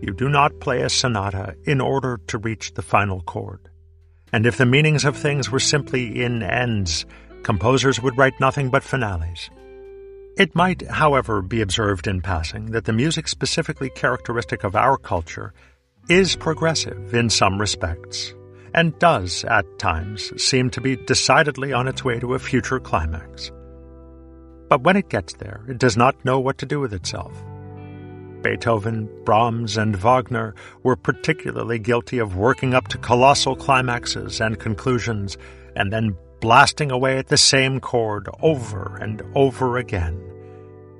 You 0.00 0.12
do 0.12 0.28
not 0.28 0.60
play 0.60 0.82
a 0.82 0.88
sonata 0.88 1.56
in 1.64 1.80
order 1.80 2.20
to 2.28 2.38
reach 2.38 2.74
the 2.74 2.82
final 2.82 3.22
chord. 3.22 3.68
And 4.32 4.46
if 4.46 4.56
the 4.56 4.66
meanings 4.66 5.04
of 5.04 5.16
things 5.16 5.50
were 5.50 5.60
simply 5.60 6.22
in 6.22 6.42
ends, 6.42 7.06
composers 7.42 8.00
would 8.02 8.16
write 8.16 8.38
nothing 8.40 8.70
but 8.70 8.82
finales. 8.82 9.50
It 10.36 10.54
might, 10.54 10.86
however, 10.86 11.40
be 11.40 11.62
observed 11.62 12.06
in 12.06 12.20
passing 12.20 12.72
that 12.72 12.84
the 12.84 12.92
music 12.92 13.26
specifically 13.26 13.88
characteristic 13.88 14.64
of 14.64 14.76
our 14.76 14.98
culture 14.98 15.54
is 16.10 16.36
progressive 16.36 17.14
in 17.14 17.30
some 17.30 17.58
respects, 17.58 18.34
and 18.74 18.98
does, 18.98 19.44
at 19.44 19.78
times, 19.78 20.30
seem 20.40 20.68
to 20.70 20.80
be 20.82 20.96
decidedly 20.96 21.72
on 21.72 21.88
its 21.88 22.04
way 22.04 22.20
to 22.20 22.34
a 22.34 22.38
future 22.38 22.78
climax. 22.78 23.50
But 24.68 24.82
when 24.82 24.96
it 24.96 25.08
gets 25.08 25.32
there, 25.34 25.64
it 25.68 25.78
does 25.78 25.96
not 25.96 26.22
know 26.22 26.38
what 26.38 26.58
to 26.58 26.66
do 26.66 26.80
with 26.80 26.92
itself. 26.92 27.32
Beethoven, 28.42 29.08
Brahms, 29.24 29.78
and 29.78 29.96
Wagner 29.96 30.54
were 30.82 30.96
particularly 30.96 31.78
guilty 31.78 32.18
of 32.18 32.36
working 32.36 32.74
up 32.74 32.88
to 32.88 32.98
colossal 32.98 33.56
climaxes 33.56 34.40
and 34.40 34.60
conclusions, 34.60 35.38
and 35.74 35.90
then 35.90 36.16
blasting 36.46 36.92
away 36.92 37.18
at 37.18 37.26
the 37.26 37.36
same 37.36 37.80
chord 37.80 38.28
over 38.40 38.96
and 39.00 39.20
over 39.34 39.78
again, 39.78 40.16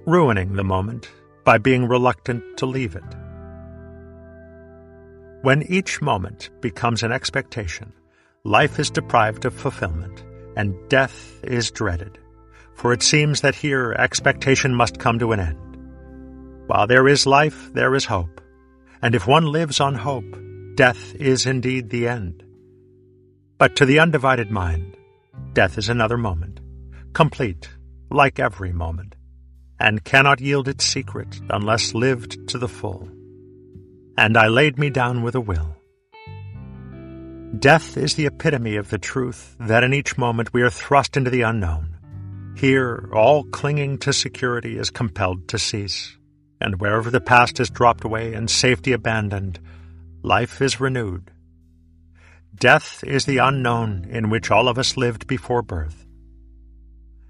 ruining 0.04 0.54
the 0.54 0.64
moment 0.64 1.08
by 1.44 1.56
being 1.56 1.86
reluctant 1.86 2.42
to 2.56 2.66
leave 2.66 2.96
it. 2.96 3.14
When 5.42 5.62
each 5.62 6.02
moment 6.02 6.50
becomes 6.60 7.04
an 7.04 7.12
expectation, 7.12 7.92
life 8.42 8.80
is 8.80 8.90
deprived 8.90 9.44
of 9.44 9.54
fulfillment, 9.54 10.24
and 10.56 10.74
death 10.88 11.38
is 11.44 11.70
dreaded, 11.70 12.18
for 12.74 12.92
it 12.92 13.04
seems 13.04 13.42
that 13.42 13.54
here 13.54 13.92
expectation 13.92 14.74
must 14.74 14.98
come 14.98 15.20
to 15.20 15.30
an 15.30 15.38
end. 15.38 15.76
While 16.66 16.88
there 16.88 17.06
is 17.06 17.24
life, 17.24 17.72
there 17.72 17.94
is 17.94 18.06
hope. 18.06 18.40
And 19.00 19.14
if 19.14 19.28
one 19.28 19.46
lives 19.46 19.78
on 19.78 19.94
hope, 19.94 20.36
death 20.74 21.14
is 21.14 21.46
indeed 21.46 21.90
the 21.90 22.08
end. 22.08 22.42
But 23.58 23.76
to 23.76 23.86
the 23.86 24.00
undivided 24.00 24.50
mind, 24.50 24.95
death 25.52 25.78
is 25.78 25.88
another 25.88 26.16
moment, 26.16 26.60
complete, 27.12 27.68
like 28.10 28.38
every 28.38 28.72
moment, 28.72 29.14
and 29.78 30.04
cannot 30.04 30.40
yield 30.40 30.68
its 30.68 30.84
secret 30.84 31.40
unless 31.50 31.94
lived 31.94 32.48
to 32.48 32.58
the 32.58 32.68
full. 32.68 33.08
And 34.18 34.36
I 34.36 34.48
laid 34.48 34.78
me 34.78 34.90
down 34.90 35.22
with 35.22 35.34
a 35.34 35.40
will. 35.40 35.76
Death 37.58 37.96
is 37.96 38.14
the 38.14 38.26
epitome 38.26 38.76
of 38.76 38.90
the 38.90 38.98
truth 38.98 39.56
that 39.60 39.84
in 39.84 39.94
each 39.94 40.18
moment 40.18 40.52
we 40.52 40.62
are 40.62 40.70
thrust 40.70 41.16
into 41.16 41.30
the 41.30 41.42
unknown. 41.42 41.96
Here, 42.56 43.10
all 43.12 43.44
clinging 43.44 43.98
to 43.98 44.12
security 44.12 44.78
is 44.78 44.90
compelled 44.90 45.48
to 45.48 45.58
cease 45.58 46.16
and 46.60 46.80
wherever 46.80 47.10
the 47.10 47.20
past 47.20 47.60
is 47.60 47.70
dropped 47.70 48.04
away 48.04 48.34
and 48.34 48.50
safety 48.50 48.92
abandoned, 48.92 49.58
life 50.22 50.62
is 50.62 50.80
renewed. 50.80 51.30
Death 52.58 53.04
is 53.04 53.26
the 53.26 53.36
unknown 53.36 54.06
in 54.08 54.30
which 54.30 54.50
all 54.50 54.66
of 54.66 54.78
us 54.78 54.96
lived 54.96 55.26
before 55.26 55.60
birth. 55.60 56.06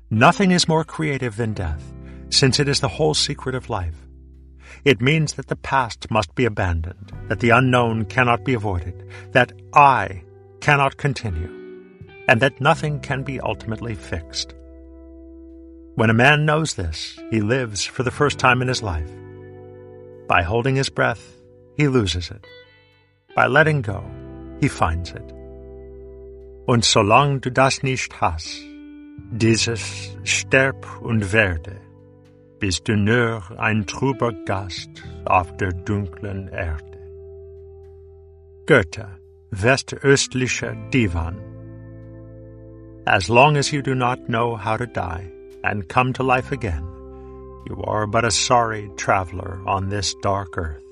Nothing 0.08 0.52
is 0.52 0.68
more 0.68 0.84
creative 0.84 1.36
than 1.36 1.52
death, 1.52 1.82
since 2.30 2.60
it 2.60 2.68
is 2.68 2.78
the 2.78 2.88
whole 2.88 3.12
secret 3.12 3.56
of 3.56 3.68
life. 3.68 3.96
It 4.84 5.00
means 5.00 5.34
that 5.34 5.48
the 5.48 5.56
past 5.56 6.12
must 6.12 6.32
be 6.36 6.44
abandoned, 6.44 7.10
that 7.28 7.40
the 7.40 7.50
unknown 7.50 8.04
cannot 8.04 8.44
be 8.44 8.54
avoided, 8.54 8.94
that 9.32 9.50
I 9.74 10.22
cannot 10.60 10.96
continue, 10.96 11.50
and 12.28 12.40
that 12.40 12.60
nothing 12.60 13.00
can 13.00 13.24
be 13.24 13.40
ultimately 13.40 13.96
fixed. 13.96 14.54
When 15.96 16.10
a 16.10 16.14
man 16.14 16.46
knows 16.46 16.74
this, 16.74 17.18
he 17.30 17.40
lives 17.40 17.84
for 17.84 18.04
the 18.04 18.12
first 18.12 18.38
time 18.38 18.62
in 18.62 18.68
his 18.68 18.82
life. 18.82 19.10
By 20.28 20.42
holding 20.42 20.76
his 20.76 20.88
breath, 20.88 21.34
he 21.76 21.88
loses 21.88 22.30
it. 22.30 22.46
By 23.34 23.48
letting 23.48 23.82
go, 23.82 24.04
he 24.60 24.68
finds 24.68 25.12
it. 25.12 25.34
Und 26.66 26.84
solange 26.84 27.40
du 27.40 27.50
das 27.50 27.82
nicht 27.82 28.20
hast, 28.20 28.62
dieses 29.30 30.16
sterb 30.24 30.86
und 31.00 31.32
werde, 31.32 31.80
bist 32.58 32.88
du 32.88 32.96
nur 32.96 33.42
ein 33.58 33.86
trüber 33.86 34.32
Gast 34.44 34.90
auf 35.24 35.56
der 35.56 35.72
dunklen 35.72 36.48
Erde. 36.48 36.98
Goethe, 38.66 39.08
westöstlicher 39.50 40.74
Divan 40.90 41.36
As 43.06 43.28
long 43.28 43.56
as 43.56 43.72
you 43.72 43.82
do 43.82 43.94
not 43.94 44.28
know 44.28 44.56
how 44.56 44.76
to 44.76 44.86
die 44.86 45.30
and 45.62 45.88
come 45.88 46.12
to 46.14 46.24
life 46.24 46.50
again, 46.50 46.82
you 47.68 47.80
are 47.84 48.08
but 48.08 48.24
a 48.24 48.32
sorry 48.32 48.90
traveler 48.96 49.60
on 49.64 49.88
this 49.88 50.16
dark 50.22 50.58
earth. 50.58 50.85